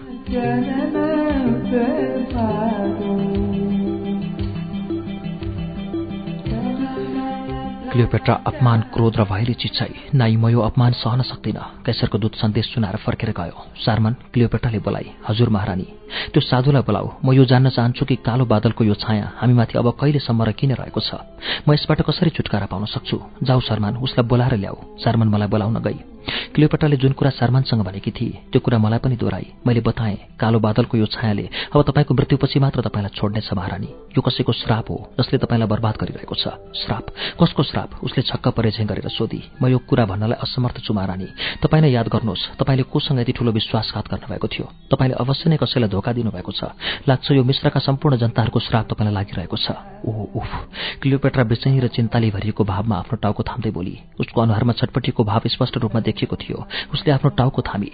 क्लियोपेट्रा 7.93 8.35
अपमान 8.47 8.81
क्रोध 8.89 9.17
र 9.17 9.25
भयले 9.29 9.53
चिच्चाई। 9.53 10.17
नाइ 10.17 10.37
म 10.37 10.49
यो 10.49 10.61
अपमान 10.65 10.93
सहन 10.97 11.21
सक्दिन। 11.29 11.85
कैसरको 11.85 12.19
दूत 12.19 12.35
सन्देश 12.41 12.67
सुनाएर 12.73 12.97
फर्केर 13.05 13.31
गयो। 13.37 13.57
सारमन 13.85 14.13
क्लियोपेट्राले 14.33 14.79
बोलाई 14.81 15.07
हजुर 15.29 15.49
महारानी 15.53 15.87
त्यो 16.33 16.41
साधुलाई 16.41 16.83
बोलाऊ। 16.89 17.09
म 17.21 17.37
यो 17.37 17.45
जान्न 17.45 17.69
चाहन्छु 17.69 18.05
कि 18.09 18.17
कालो 18.25 18.45
बादलको 18.49 18.85
यो 18.85 18.95
छाया 18.97 19.37
हामीमाथि 19.37 19.77
अब 19.77 19.93
कहिलेसम्म 20.01 20.41
र 20.41 20.53
किन 20.57 20.73
रहेको 20.73 21.01
छ? 21.05 21.21
म 21.69 21.77
यसबाट 21.77 22.01
कसरी 22.09 22.31
छुटकारा 22.33 22.67
पाउन 22.73 22.89
सक्छु? 22.89 23.45
जाऊ 23.45 23.61
सरमान 23.61 24.01
उसलाई 24.01 24.25
बोलाएर 24.25 24.57
ल्याऊ। 24.57 24.77
सारमन 24.97 25.29
मलाई 25.29 25.49
बोलाउन 25.53 25.77
गई। 25.85 26.22
क्लियोपेट्राले 26.55 26.97
जुन 26.97 27.13
कुरा 27.13 27.31
शर्मानसँग 27.31 27.83
भनेकी 27.83 28.11
थिए 28.11 28.39
त्यो 28.53 28.61
कुरा 28.61 28.79
मलाई 28.79 28.99
पनि 28.99 29.17
दोहोऱ्याई 29.17 29.47
मैले 29.67 29.81
बताएँ 29.81 30.17
कालो 30.41 30.59
बादलको 30.61 30.97
यो 30.97 31.07
छायाले 31.09 31.49
अब 31.75 31.83
तपाईँको 31.83 32.15
मृत्युपछि 32.15 32.59
मात्र 32.59 32.81
तपाईँलाई 32.83 33.17
छोड्नेछ 33.17 33.53
महारानी 33.53 33.89
यो 34.13 34.21
कसैको 34.21 34.53
श्राप 34.53 34.91
हो 34.91 34.97
जसले 35.19 35.39
तपाईँलाई 35.39 35.69
बर्बाद 35.69 35.97
गरिरहेको 35.97 36.35
छ? 36.35 36.49
श्राप? 36.77 37.07
कसको 37.41 37.63
श्राप? 37.63 37.91
उसले 38.03 38.23
छक्क 38.23 38.49
परेझै 38.49 38.85
गरेर 38.85 39.09
सोधी। 39.09 39.41
म 39.63 39.67
यो 39.67 39.79
कुरा 39.79 40.05
भन्नलाई 40.05 40.39
असमर्थ 40.39 40.85
छु 40.85 40.93
महारानी। 40.93 41.29
तपाईँ 41.63 41.83
नै 41.83 41.91
याद 41.91 42.09
गर्नुहोस् 42.09 42.61
तपाईँले 42.61 42.85
कोसँग 42.93 43.21
यति 43.21 43.33
ठूलो 43.33 43.53
विश्वासघात 43.53 44.07
गर्नुभएको 44.13 44.49
थियो? 44.49 44.67
तपाईँले 44.93 45.17
अवश्य 45.17 45.51
नै 45.51 45.57
कसैलाई 45.57 45.89
धोका 45.89 46.13
दिनुभएको 46.13 46.53
छ? 46.53 46.61
लाग्छ 47.09 47.27
यो 47.33 47.45
मिश्रका 47.45 47.81
सम्पूर्ण 47.81 48.17
जनताहरूको 48.21 48.61
श्राप 48.61 48.85
तपाईँलाई 48.93 49.15
लागिरहेको 49.15 49.57
छ। 49.57 49.67
ओह 50.05 50.19
उफ! 50.37 50.51
क्लियोपेट्रा 51.03 51.45
बेचैनी 51.45 51.81
र 51.81 51.89
चिन्ताले 51.89 52.31
भरिएको 52.31 52.65
भावमा 52.65 52.97
आफ्नो 52.97 53.17
टाउको 53.17 53.43
थाम्दै 53.43 53.71
बोली। 53.71 53.95
उसको 54.21 54.39
अनुहारमा 54.41 54.73
छटपट्टिको 54.73 55.25
भाव 55.25 55.43
स्पष्ट 55.47 55.77
रूपमा 55.79 56.01
देखिएको 56.13 56.37
थियो। 56.37 56.67
उसले 56.95 57.13
आफ्नो 57.13 57.31
टाउको 57.41 57.63
थामी 57.65 57.93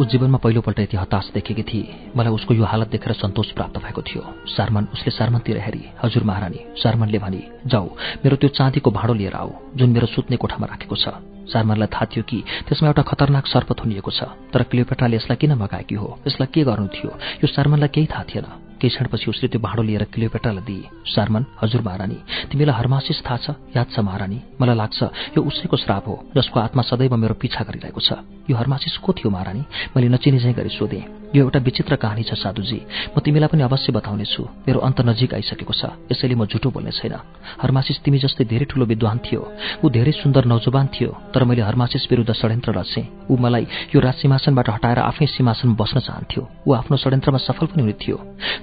ऊ 0.00 0.04
जीवनमा 0.04 0.38
पहिलोपल्ट 0.40 0.78
यति 0.80 0.96
हताश 0.96 1.26
देखेकी 1.34 1.62
थिए। 1.62 2.12
मलाई 2.16 2.32
उसको 2.32 2.54
यो 2.54 2.64
हालत 2.64 2.88
देखेर 2.88 3.12
सन्तोष 3.12 3.50
प्राप्त 3.52 3.76
भएको 3.84 4.02
थियो। 4.02 4.22
सारमन 4.48 4.84
उसले 4.96 5.10
सारमनतिर 5.12 5.58
हेरी 5.60 5.84
हजुर 6.02 6.24
महारानी 6.24 6.60
सारमनले 6.80 7.18
भने 7.20 7.42
जाऊ 7.66 7.86
मेरो 8.24 8.36
त्यो 8.40 8.48
चाँदीको 8.56 8.90
भाँडो 8.90 9.14
लिएर 9.14 9.34
आऊ 9.36 9.50
जुन 9.76 9.90
मेरो 9.92 10.06
सुत्ने 10.06 10.36
कोठामा 10.40 10.66
राखेको 10.72 10.96
छ। 10.96 11.20
सारमनलाई 11.52 11.92
थाहा 11.92 12.06
थियो 12.16 12.24
कि 12.24 12.38
त्यसमा 12.64 12.88
एउटा 12.88 13.02
खतरनाक 13.02 13.46
सर्प 13.52 13.76
थुनिएको 13.76 14.10
छ 14.10 14.32
तर 14.56 14.62
क्लियोपेट्राले 14.72 15.16
यसलाई 15.16 15.36
किन 15.36 15.52
मगाएकी 15.60 15.94
हो? 16.00 16.08
यसलाई 16.26 16.48
के 16.48 16.64
गर्नु 16.64 16.88
थियो? 16.96 17.10
यो 17.44 17.46
सारमनलाई 17.52 17.88
केही 17.92 18.06
थाहा 18.08 18.24
थिएन। 18.24 18.69
केही 18.80 18.90
क्षणपछि 18.90 19.30
उसले 19.30 19.48
त्यो 19.52 19.60
भाँडो 19.60 19.82
लिएर 19.82 20.04
क्लियोपेट्रालाई 20.08 20.64
दिए। 20.64 20.88
सारमन 21.12 21.44
हजुर 21.62 21.80
महारानी 21.84 22.18
तिमीलाई 22.50 22.76
हरमासिस 22.76 23.20
थाहा 23.20 23.36
छ 23.36 23.46
याद 23.76 23.86
छ 23.92 24.00
महारानी। 24.00 24.38
मलाई 24.60 24.76
लाग्छ 24.76 25.00
यो 25.36 25.40
उसैको 25.44 25.76
श्राप 25.76 26.08
हो 26.08 26.14
जसको 26.36 26.60
आत्मा 26.60 26.82
सदैव 26.88 27.16
मेरो 27.16 27.34
पिछा 27.36 27.64
गरिरहेको 27.68 28.00
छ। 28.00 28.24
यो 28.48 28.56
हरमासिस 28.56 28.96
को 29.04 29.12
थियो 29.12 29.30
महारानी? 29.30 29.62
मैले 29.96 30.08
नचिने 30.08 30.38
चाहिँ 30.40 30.56
गरी 30.56 30.72
सोधेँ। 30.72 31.19
यो 31.34 31.44
एउटा 31.44 31.58
विचित्र 31.58 31.96
कहानी 31.96 32.22
छ 32.22 32.34
साधुजी। 32.34 32.80
म 33.14 33.20
तिमीलाई 33.22 33.48
पनि 33.48 33.62
अवश्य 33.62 33.92
बताउनेछु। 33.92 34.42
मेरो 34.66 34.78
अन्त 34.82 35.00
नजिक 35.06 35.34
आइसकेको 35.34 35.74
छ। 35.74 35.82
यसैले 36.10 36.34
म 36.34 36.46
झुटो 36.50 36.70
बोल्ने 36.74 36.90
छैन। 36.90 37.14
हरमासिस 37.62 38.02
तिमी 38.02 38.18
जस्तै 38.18 38.44
धेरै 38.50 38.66
ठूलो 38.66 38.84
विद्वान 38.90 39.18
थियो। 39.22 39.42
ऊ 39.84 39.86
धेरै 39.90 40.12
सुन्दर 40.12 40.44
नौजवान 40.50 40.86
थियो। 40.90 41.10
तर 41.30 41.44
मैले 41.46 41.62
हरमासिस 41.62 42.10
विरुद्ध 42.10 42.32
षड्यन्त्र 42.34 42.70
रचेँ। 42.74 43.30
ऊ 43.30 43.36
मलाई 43.38 43.64
यो 43.94 43.98
राज 44.00 44.14
सिंहासनबाट 44.26 44.68
हटाएर 44.70 44.98
आफ्नै 44.98 45.26
सिंहासनमा 45.26 45.74
बस्न 45.78 45.98
चाहन्थ्यो। 46.02 46.42
ऊ 46.66 46.70
आफ्नो 46.74 46.96
षड्यन्त्रमा 46.98 47.38
सफल 47.38 47.66
पनि 47.70 47.82
हुने 47.82 47.94
थियो। 47.94 48.16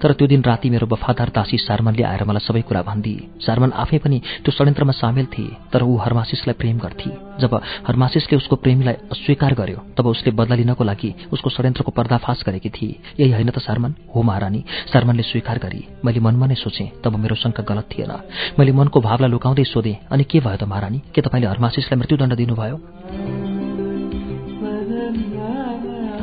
तर 0.03 0.11
त्यो 0.19 0.27
दिन 0.27 0.41
राति 0.43 0.69
मेरो 0.69 0.87
वफादार 0.91 1.29
दासी 1.31 1.57
सारमनले 1.63 2.03
आएर 2.03 2.23
मलाई 2.27 2.43
सबै 2.43 2.61
कुरा 2.67 2.81
भनिदिए 2.83 3.47
सारमन 3.47 3.71
आफै 3.71 3.97
पनि 4.03 4.17
त्यो 4.43 4.51
षड्यन्त्रमा 4.51 4.93
सामेल 5.01 5.25
थिए। 5.31 5.71
तर 5.71 5.83
ऊ 5.83 5.95
हरमासिसलाई 6.03 6.55
प्रेम 6.59 6.77
गर्थे। 6.83 7.11
जब 7.37 7.53
हरमासिसले 7.87 8.37
उसको 8.37 8.55
प्रेमीलाई 8.55 8.95
अस्वीकार 9.13 9.53
गर्यो 9.53 9.79
तब 9.97 10.05
उसले 10.07 10.31
बदला 10.33 10.55
लिनको 10.57 10.83
लागि 10.83 11.13
उसको 11.31 11.49
षड्यन्त्रको 11.49 11.91
पर्दाफास 11.91 12.43
गरेकी 12.57 12.69
थिए। 12.69 12.99
यही 13.19 13.31
होइन 13.31 13.49
त 13.49 13.59
सारमन 13.59 13.93
हो 14.15 14.21
महारानी 14.21 14.63
सारमनले 14.93 15.23
स्वीकार 15.23 15.57
गरी 15.57 15.81
मैले 16.05 16.19
मनमा 16.19 16.45
नै 16.47 16.55
सोचेँ 16.55 17.01
तब 17.03 17.15
मेरो 17.15 17.35
शङ्का 17.35 17.63
गलत 17.63 17.85
थिएन। 17.93 18.11
मैले 18.59 18.71
मनको 18.71 19.01
भावलाई 19.01 19.29
लुकाउँदै 19.29 19.63
सोधेँ 19.63 19.97
अनि 20.11 20.23
के 20.23 20.39
भयो 20.39 20.57
त 20.57 20.63
महारानी? 20.63 20.99
के 21.13 21.21
तपाईँले 21.21 21.47
हरमासिसलाई 21.47 21.97
मृत्युदण्ड 21.99 22.33
दिनुभयो? 22.33 22.77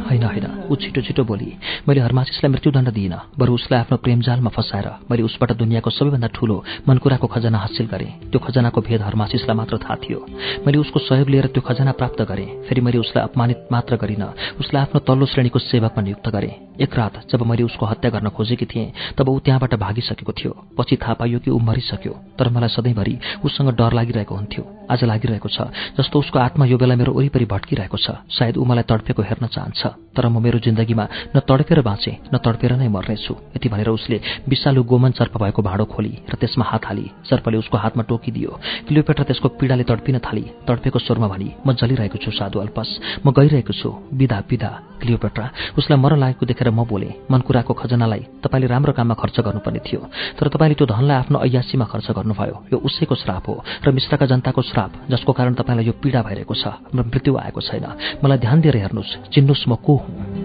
होइन 0.05 0.23
होइन। 0.25 0.47
ऊ 0.71 0.75
छिटो 0.77 1.01
छिटो 1.01 1.25
बोली 1.25 1.51
मैले 1.89 2.01
हरमासिसलाई 2.01 2.53
मृत्युदण्ड 2.53 2.89
दिइनँ। 2.91 3.21
बरु 3.39 3.55
उसलाई 3.55 3.81
आफ्नो 3.81 3.97
प्रेमजालमा 4.05 4.51
फसाएर 4.51 4.89
मैले 5.11 5.23
उसबाट 5.23 5.53
दुनियाँको 5.57 5.91
सबैभन्दा 5.91 6.29
ठूलो 6.35 6.57
मनकुराको 6.89 7.27
खजना 7.27 7.59
हासिल 7.59 7.87
गरेँ। 7.87 8.31
त्यो 8.31 8.39
खजनाको 8.39 8.81
भेद 8.81 9.01
हरमासिसलाई 9.03 9.57
मात्र 9.57 9.79
थाहा 9.79 9.97
थियो। 10.05 10.21
मैले 10.67 10.79
उसको 10.79 10.99
सहयोग 11.01 11.29
लिएर 11.29 11.47
त्यो 11.55 11.63
खजना 11.63 11.93
प्राप्त 11.93 12.23
गरेँ। 12.23 12.49
फेरि 12.69 12.81
मैले 12.81 12.99
उसलाई 12.99 13.25
अपमानित 13.25 13.69
मात्र 13.73 13.97
गरिनँ। 13.97 14.29
उसलाई 14.61 14.83
आफ्नो 14.83 14.99
तल्लो 15.01 15.27
श्रेणीको 15.27 15.59
सेवकमा 15.59 16.03
नियुक्त 16.03 16.29
गरेँ। 16.29 16.55
एक 16.75 16.95
रात 16.95 17.15
जब 17.31 17.43
मैले 17.43 17.63
उसको 17.63 17.87
हत्या 17.87 18.11
गर्न 18.11 18.29
खोजेकी 18.29 18.67
थिएँ 18.67 18.93
तब 19.19 19.29
ऊ 19.29 19.39
त्यहाँबाट 19.41 19.75
भागिसकेको 19.75 20.33
थियो। 20.33 20.53
पछि 20.79 20.97
थाहा 20.97 21.15
पाइयो 21.15 21.39
कि 21.39 21.51
ऊ 21.51 21.59
मरिसक्यो 21.59 22.13
तर 22.39 22.49
मलाई 22.51 22.69
सधैँभरि 22.69 23.19
उसँग 23.45 23.71
डर 23.79 23.93
लागिरहेको 23.95 24.35
हुन्थ्यो। 24.35 24.65
आज 24.91 25.05
लागिरहेको 25.05 25.49
छ 25.49 25.59
जस्तो 25.99 26.19
उसको 26.19 26.39
आत्मा 26.39 26.65
यो 26.67 26.77
बेला 26.79 26.95
मेरो 26.97 27.13
वरिपरि 27.13 27.45
भट्किरहेको 27.45 27.97
छ। 27.97 28.07
सायद 28.29 28.57
ऊ 28.57 28.65
मलाई 28.65 28.85
तडपेको 28.91 29.23
हेर्न 29.23 29.47
चाहन्छ 29.47 29.81
तर 30.15 30.29
म 30.29 30.39
मेरो 30.39 30.59
जिन्दगीमा 30.59 31.05
न 31.35 31.39
तडपेर 31.43 31.81
बाँचे 31.83 32.13
न 32.33 32.39
तडपेर 32.39 32.73
नै 32.79 32.89
मर्नेछु। 32.89 33.35
यति 33.57 33.69
भनेर 33.69 33.89
उसले 33.91 34.21
विषालु 34.49 34.83
गोमन 34.85 35.13
सर्प 35.19 35.35
भएको 35.43 35.63
भाँडो 35.63 35.85
खोली 35.85 36.13
र 36.31 36.35
त्यसमा 36.39 36.65
हात 36.65 36.85
हाली 36.87 37.07
सर्पले 37.31 37.57
उसको 37.59 37.77
हातमा 37.79 38.03
टोकिदियो। 38.09 38.51
क्लियोपेट्रा 38.89 39.25
त्यसको 39.25 39.49
पीडाले 39.59 39.85
तडपिन 39.85 40.19
थाली 40.23 40.45
तडपेको 40.69 40.99
स्वरमा 40.99 41.29
भनी 41.29 41.49
म 41.67 41.73
जलिरहेको 41.75 42.19
छु 42.23 42.31
साधु 42.31 42.59
अल्पस 42.61 42.89
म 43.27 43.33
गइरहेको 43.33 43.73
छु। 43.73 43.91
विदा 44.15 44.39
विदा 44.51 44.71
क्लियोपेट्रा। 45.03 45.47
उसलाई 45.79 45.99
मर 45.99 46.17
लागेको 46.17 46.47
देखेर 46.47 46.71
म 46.71 46.85
बोले 46.87 47.11
मनकुराको 47.31 47.73
खजनालाई 47.75 48.23
तपाईँले 48.45 48.67
राम्रो 48.71 48.93
काममा 48.95 49.15
खर्च 49.19 49.37
गर्नुपर्ने 49.47 49.81
थियो 49.83 50.01
तर 50.39 50.49
तपाईँले 50.55 50.75
त्यो 50.79 50.87
धनलाई 50.87 51.17
आफ्नो 51.27 51.39
ऐयासीमा 51.43 51.85
खर्च 51.91 52.11
गर्नुभयो। 52.17 52.57
यो 52.73 52.79
उसैको 52.79 53.15
श्राप 53.15 53.49
हो 53.49 53.55
र 53.85 53.91
मिश्रका 53.91 54.27
जनताको 54.31 54.63
श्राप 54.75 54.93
जसको 55.11 55.33
कारण 55.33 55.55
तपाईँलाई 55.55 55.87
यो 55.87 55.95
पीडा 56.03 56.21
भइरहेको 56.27 56.55
छ 56.55 56.67
मृत्यु 56.91 57.33
आएको 57.39 57.61
छैन। 57.63 57.87
मलाई 58.19 58.39
ध्यान 58.43 58.59
दिएर 58.61 58.77
हेर्नुहोस् 58.77 59.31
चिन्नुहोस् 59.31 59.69
म 59.71 59.75
को 59.79 59.95
हुँ। 59.95 60.45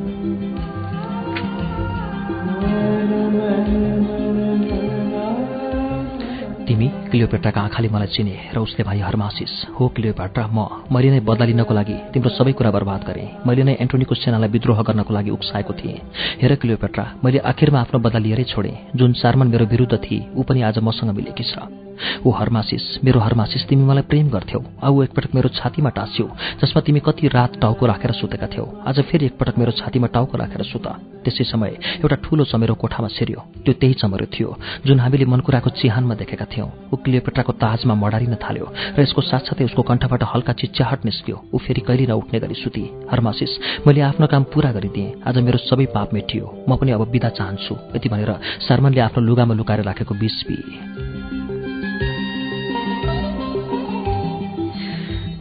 तिमी 6.70 6.88
क्लियोपेट्राका 7.10 7.62
आँखाले 7.62 7.90
मलाई 7.90 8.08
चिने 8.14 8.54
र 8.54 8.58
उसले 8.62 8.86
भाइ 8.86 9.00
हरमासिस। 9.02 9.74
हो 9.74 9.88
क्लियोपेट्रा 9.90 10.46
म। 10.46 10.86
मैले 10.94 11.10
नै 11.10 11.20
बदला 11.26 11.46
लिनको 11.50 11.74
लागि 11.74 12.14
तिम्रो 12.14 12.30
सबै 12.30 12.54
कुरा 12.54 12.70
बर्बाद 12.70 13.02
गरेँ। 13.10 13.50
मैले 13.50 13.66
नै 13.66 13.74
एन्टोनीको 13.82 14.14
सेनालाई 14.14 14.50
विद्रोह 14.54 14.78
गर्नको 14.86 15.10
लागि 15.10 15.34
उक्साएको 15.34 15.74
थिएँ। 15.74 15.98
हेर 16.38 16.56
क्लियोपेट्रा 16.62 17.06
मैले 17.26 17.42
आखिरमा 17.42 17.80
आफ्नो 17.82 17.98
बदला 17.98 18.22
लिएरै 18.22 18.46
छोडेँ। 18.46 18.94
जुन 18.94 19.18
सारमन 19.18 19.48
मेरो 19.50 19.66
विरुद्ध 19.66 19.98
थिए 19.98 20.38
ऊ 20.38 20.46
पनि 20.46 20.62
आज 20.62 20.78
मसँग 20.86 21.18
मिलेकी 21.18 21.44
छ। 21.44 21.89
ऊ 22.26 22.32
हरमासिस 22.32 22.84
मेरो 23.04 23.20
हरमासिस 23.20 23.68
तिमी 23.68 23.84
मलाई 23.84 24.04
प्रेम 24.10 24.30
गर्थ्यौ। 24.30 24.60
औ 24.84 25.04
एकपटक 25.04 25.36
मेरो 25.36 25.50
छातीमा 25.50 25.90
टाँस्यौ 25.90 26.28
जसमा 26.62 26.82
तिमी 26.82 27.00
कति 27.00 27.28
रात 27.28 27.60
टाउको 27.62 27.86
राखेर 27.86 28.12
सुतेका 28.14 28.48
थियौ। 28.48 28.66
आज 28.88 29.00
फेरि 29.10 29.26
एकपटक 29.26 29.58
मेरो 29.60 29.72
छातीमा 29.80 30.08
टाउको 30.08 30.38
राखेर 30.38 30.64
सुत। 30.64 30.88
त्यसै 31.20 31.44
समय 31.44 31.72
एउटा 32.00 32.16
ठूलो 32.24 32.44
चमेरो 32.48 32.74
कोठामा 32.80 33.08
छिर्यो 33.12 33.40
त्यो 33.66 33.74
त्यही 33.76 33.94
चमेरो 34.02 34.26
थियो 34.32 34.50
जुन 34.88 35.00
हामीले 35.00 35.26
मनकुराको 35.26 35.70
चिहानमा 35.76 36.16
देखेका 36.16 36.46
थियौँ। 36.48 36.70
ऊ 36.94 36.96
क्लियोपेट्राको 37.04 37.54
ताजमा 37.60 37.94
मडारिन 37.94 38.36
थाल्यो 38.40 38.66
र 38.96 39.00
यसको 39.04 39.22
साथसाथै 39.22 39.66
उसको 39.68 39.82
कण्ठबाट 39.84 40.24
हल्का 40.24 40.54
चिच्याहट 40.62 41.06
निस्क्यो। 41.06 41.36
ऊ 41.54 41.58
फेरि 41.60 41.82
कहिले 41.84 42.08
नउठ्ने 42.08 42.40
गरी 42.40 42.56
सुती 42.56 42.84
हरमासिस 43.12 43.52
मैले 43.88 44.02
आफ्नो 44.10 44.28
काम 44.32 44.44
पूरा 44.54 44.72
गरिदिएँ। 44.72 45.28
आज 45.28 45.38
मेरो 45.44 45.60
सबै 45.68 45.86
पाप 45.92 46.14
मेटियो। 46.16 46.46
म 46.70 46.80
पनि 46.80 46.92
अब 46.96 47.04
बिदा 47.12 47.30
चाहन्छु। 47.36 47.76
यति 47.96 48.10
भनेर 48.10 48.32
शर्मनले 48.68 49.02
आफ्नो 49.02 49.24
लुगामा 49.28 49.54
लुकाएर 49.60 49.84
राखेको 49.84 50.14
बिस 50.16 50.36
पिए 50.48 50.99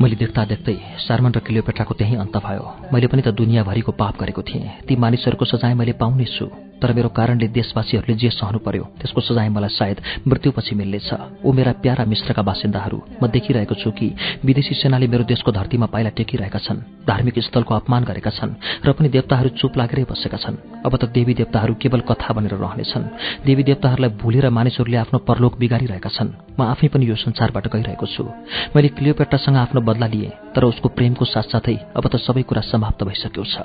मैले 0.01 0.17
देख्दा 0.17 0.45
देख्दै 0.45 0.77
सारमन 1.07 1.33
र 1.33 1.39
क्लियोपेट्राको 1.43 1.95
त्यही 1.95 2.15
अन्त 2.23 2.37
भयो। 2.39 2.65
मैले 2.93 3.07
पनि 3.11 3.23
त 3.23 3.35
दुनियाँभरिको 3.35 3.93
पाप 3.93 4.15
गरेको 4.21 4.43
थिएँ। 4.43 4.87
ती 4.87 4.97
मानिसहरूको 4.97 5.45
सजाय 5.45 5.75
मैले 5.75 5.93
पाउने 5.99 6.25
छु 6.25 6.47
तर 6.83 6.93
मेरो 6.95 7.09
कारणले 7.11 7.47
देशवासीहरूले 7.59 8.14
जे 8.14 8.31
सहनु 8.31 8.59
पर्यो 8.62 8.85
त्यसको 9.01 9.20
सजाय 9.20 9.49
मलाई 9.49 9.72
सायद 9.79 9.99
मृत्युपछि 10.29 10.74
मिल्नेछ। 10.74 11.11
ऊ 11.45 11.53
मेरा 11.53 11.72
प्यारा 11.83 12.05
मिश्रका 12.05 12.43
बासिन्दाहरू। 12.43 12.99
म 13.22 13.26
देखिरहेको 13.26 13.74
छु 13.74 13.91
कि 13.91 14.07
विदेशी 14.45 14.74
सेनाले 14.74 15.07
मेरो 15.07 15.24
देशको 15.26 15.51
धरतीमा 15.53 15.87
पाइला 15.91 16.11
टेकिरहेका 16.14 16.59
छन् 16.59 16.81
धार्मिक 17.09 17.39
स्थलको 17.39 17.74
अपमान 17.74 18.05
गरेका 18.05 18.31
छन् 18.31 18.53
र 18.87 18.93
पनि 18.93 19.09
देवताहरू 19.09 19.49
चुप 19.59 19.72
लागेरै 19.79 20.05
बसेका 20.07 20.39
छन्। 20.39 20.57
अब 20.87 20.93
त 20.97 21.11
देवी 21.11 21.35
देवताहरू 21.35 21.74
केवल 21.83 22.01
कथा 22.07 22.31
बनेर 22.37 22.55
रहनेछन्। 22.55 23.05
देवी 23.47 23.62
देवताहरूलाई 23.62 24.11
भुलेर 24.22 24.47
मानिसहरूले 24.51 24.99
आफ्नो 25.03 25.18
परलोक 25.26 25.59
बिगारिरहेका 25.59 26.11
छन्। 26.14 26.31
म 26.59 26.61
आफै 26.62 26.89
पनि 26.95 27.05
यो 27.11 27.16
संसारबाट 27.16 27.66
गइरहेको 27.74 28.07
छु। 28.07 28.24
मैले 28.76 28.89
क्लियोपेट्रासँग 28.95 29.57
आफ्नो 29.57 29.81
बदला 29.83 30.07
लिएँ 30.07 30.55
तर 30.55 30.62
उसको 30.64 30.89
प्रेमको 30.95 31.24
साथसाथै 31.24 31.76
अब 31.97 32.05
त 32.07 32.14
सबै 32.22 32.43
कुरा 32.47 32.62
समाप्त 32.70 33.03
भइसक्यो 33.03 33.45
छ। 33.45 33.57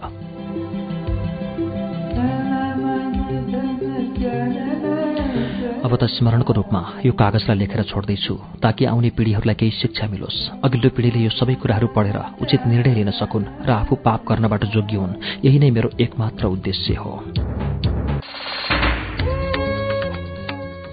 अब 5.84 5.96
त 5.96 6.08
स्मरणको 6.08 6.54
रूपमा 6.54 6.82
यो 7.06 7.12
कागजलाई 7.12 7.58
लेखेर 7.58 7.84
छोड्दैछु 7.84 8.34
ताकि 8.64 8.86
आउने 8.86 9.10
पिँढीहरूलाई 9.20 9.56
केही 9.56 9.72
शिक्षा 9.72 10.08
मिलोस्। 10.08 10.64
अघिल्लो 10.64 10.90
पिँढीले 10.96 11.20
यो 11.20 11.30
सबै 11.30 11.56
कुराहरू 11.60 11.88
पढेर 11.92 12.18
उचित 12.42 12.68
निर्णय 12.68 12.94
लिन 12.96 13.12
सकुन् 13.12 13.68
र 13.68 13.70
आफू 13.70 13.96
पाप 14.00 14.24
गर्नबाट 14.24 14.64
जोग्य 14.72 14.96
हुन्। 14.96 15.20
यही 15.44 15.60
नै 15.60 15.70
मेरो 15.72 15.90
एकमात्र 16.00 16.44
उद्देश्य 16.48 16.94
हो। 16.94 17.12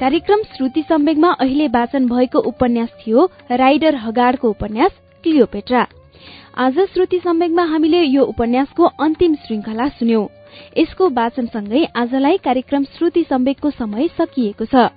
कार्यक्रम 0.01 0.43
श्रुति 0.57 0.83
सम्वेगमा 0.83 1.31
अहिले 1.39 1.67
वाचन 1.69 2.09
भएको 2.09 2.39
उपन्यास 2.51 2.91
थियो 3.01 3.31
राइडर 3.53 3.95
हगाडको 3.95 4.51
उपन्यास 4.51 4.93
क्लियोपेट्रा। 5.25 5.87
आज 6.59 6.79
श्रुति 6.93 7.19
सम्वेगमा 7.19 7.65
हामीले 7.65 8.03
यो 8.03 8.23
उपन्यासको 8.25 8.85
अन्तिम 8.99 9.35
श्रृंखला 9.35 9.89
सुन्यौं। 9.89 10.27
यसको 10.79 11.09
वाचनसँगै 11.11 11.85
आजलाई 11.97 12.37
कार्यक्रम 12.45 12.85
श्रुति 12.97 13.23
सम्वेकको 13.31 13.71
समय 13.71 14.09
सकिएको 14.19 14.65
छ। 14.65 14.89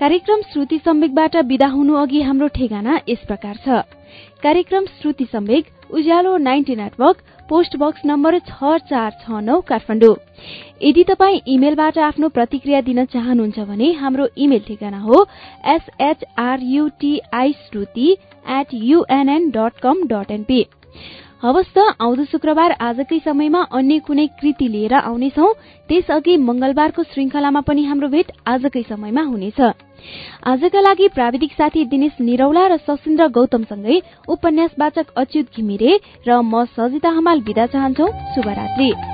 कार्यक्रम 0.00 0.40
श्रुति 0.52 0.78
सम्वेकबाट 0.84 1.36
विदा 1.46 1.66
हुनु 1.68 1.94
अघि 1.96 2.22
हाम्रो 2.22 2.48
ठेगाना 2.54 3.00
यस 3.08 3.24
प्रकार 3.26 3.56
छ। 3.64 3.84
कार्यक्रम 4.42 4.84
Shruti 5.00 5.24
Samvek 5.32 5.64
Ujyaalo 5.94 6.36
ninety 6.38 6.74
network 6.76 7.16
post 7.48 7.76
box 7.76 8.00
number 8.06 8.38
छ 8.40 8.76
चार 8.90 9.10
छ 9.22 9.40
नौ 9.42 9.60
काठमाडौँ। 9.68 10.16
यदि 10.82 11.04
तपाईँ 11.04 11.40
इमेलबाट 11.54 11.98
आफ्नो 11.98 12.28
प्रतिक्रिया 12.28 12.80
दिन 12.80 13.04
चाहनुहुन्छ 13.06 13.58
भने 13.68 13.92
हाम्रो 14.00 14.28
इमेल 14.36 14.62
ठेगाना 14.68 14.98
हो 15.00 15.26
S H R U T I 15.74 17.52
Shruti 17.60 18.08
at 18.50 18.74
UNN 18.74 19.50
dot 19.50 19.78
com 19.82 20.02
dot 20.08 20.30
NP 20.30 20.60
हवस् 21.44 21.72
त 21.76 21.78
आउँदो 22.00 22.24
शुक्रबार 22.24 22.72
आजकै 22.80 23.18
समयमा 23.20 23.60
अन्य 23.76 23.98
कुनै 24.00 24.26
कृति 24.40 24.68
लिएर 24.68 24.94
आउनेछौ। 24.94 25.48
त्यसअघि 25.88 26.36
मंगलबारको 26.40 27.02
श्रृंखलामा 27.04 27.60
पनि 27.60 27.84
हाम्रो 27.84 28.08
भेट 28.08 28.32
आजकै 28.48 28.82
समयमा 28.88 29.22
हुनेछ। 29.22 29.60
आजका 30.50 30.80
लागि 30.80 31.08
प्राविधिक 31.14 31.52
साथी 31.52 31.84
दिनेश 31.92 32.16
निरौला 32.20 32.66
र 32.66 32.76
सशिन्द्र 32.88 33.28
गौतमसँगै 33.36 33.96
उपन्यासवाचक 34.28 35.12
अच्युत 35.16 35.46
घिमिरे 35.52 35.92
र 36.24 36.40
म 36.40 36.64
सजिता 36.72 37.10
हमाल 37.12 37.44
विदा 37.44 37.66
चाहन्छौ। 37.66 38.06
शुभरात्री। 38.32 39.13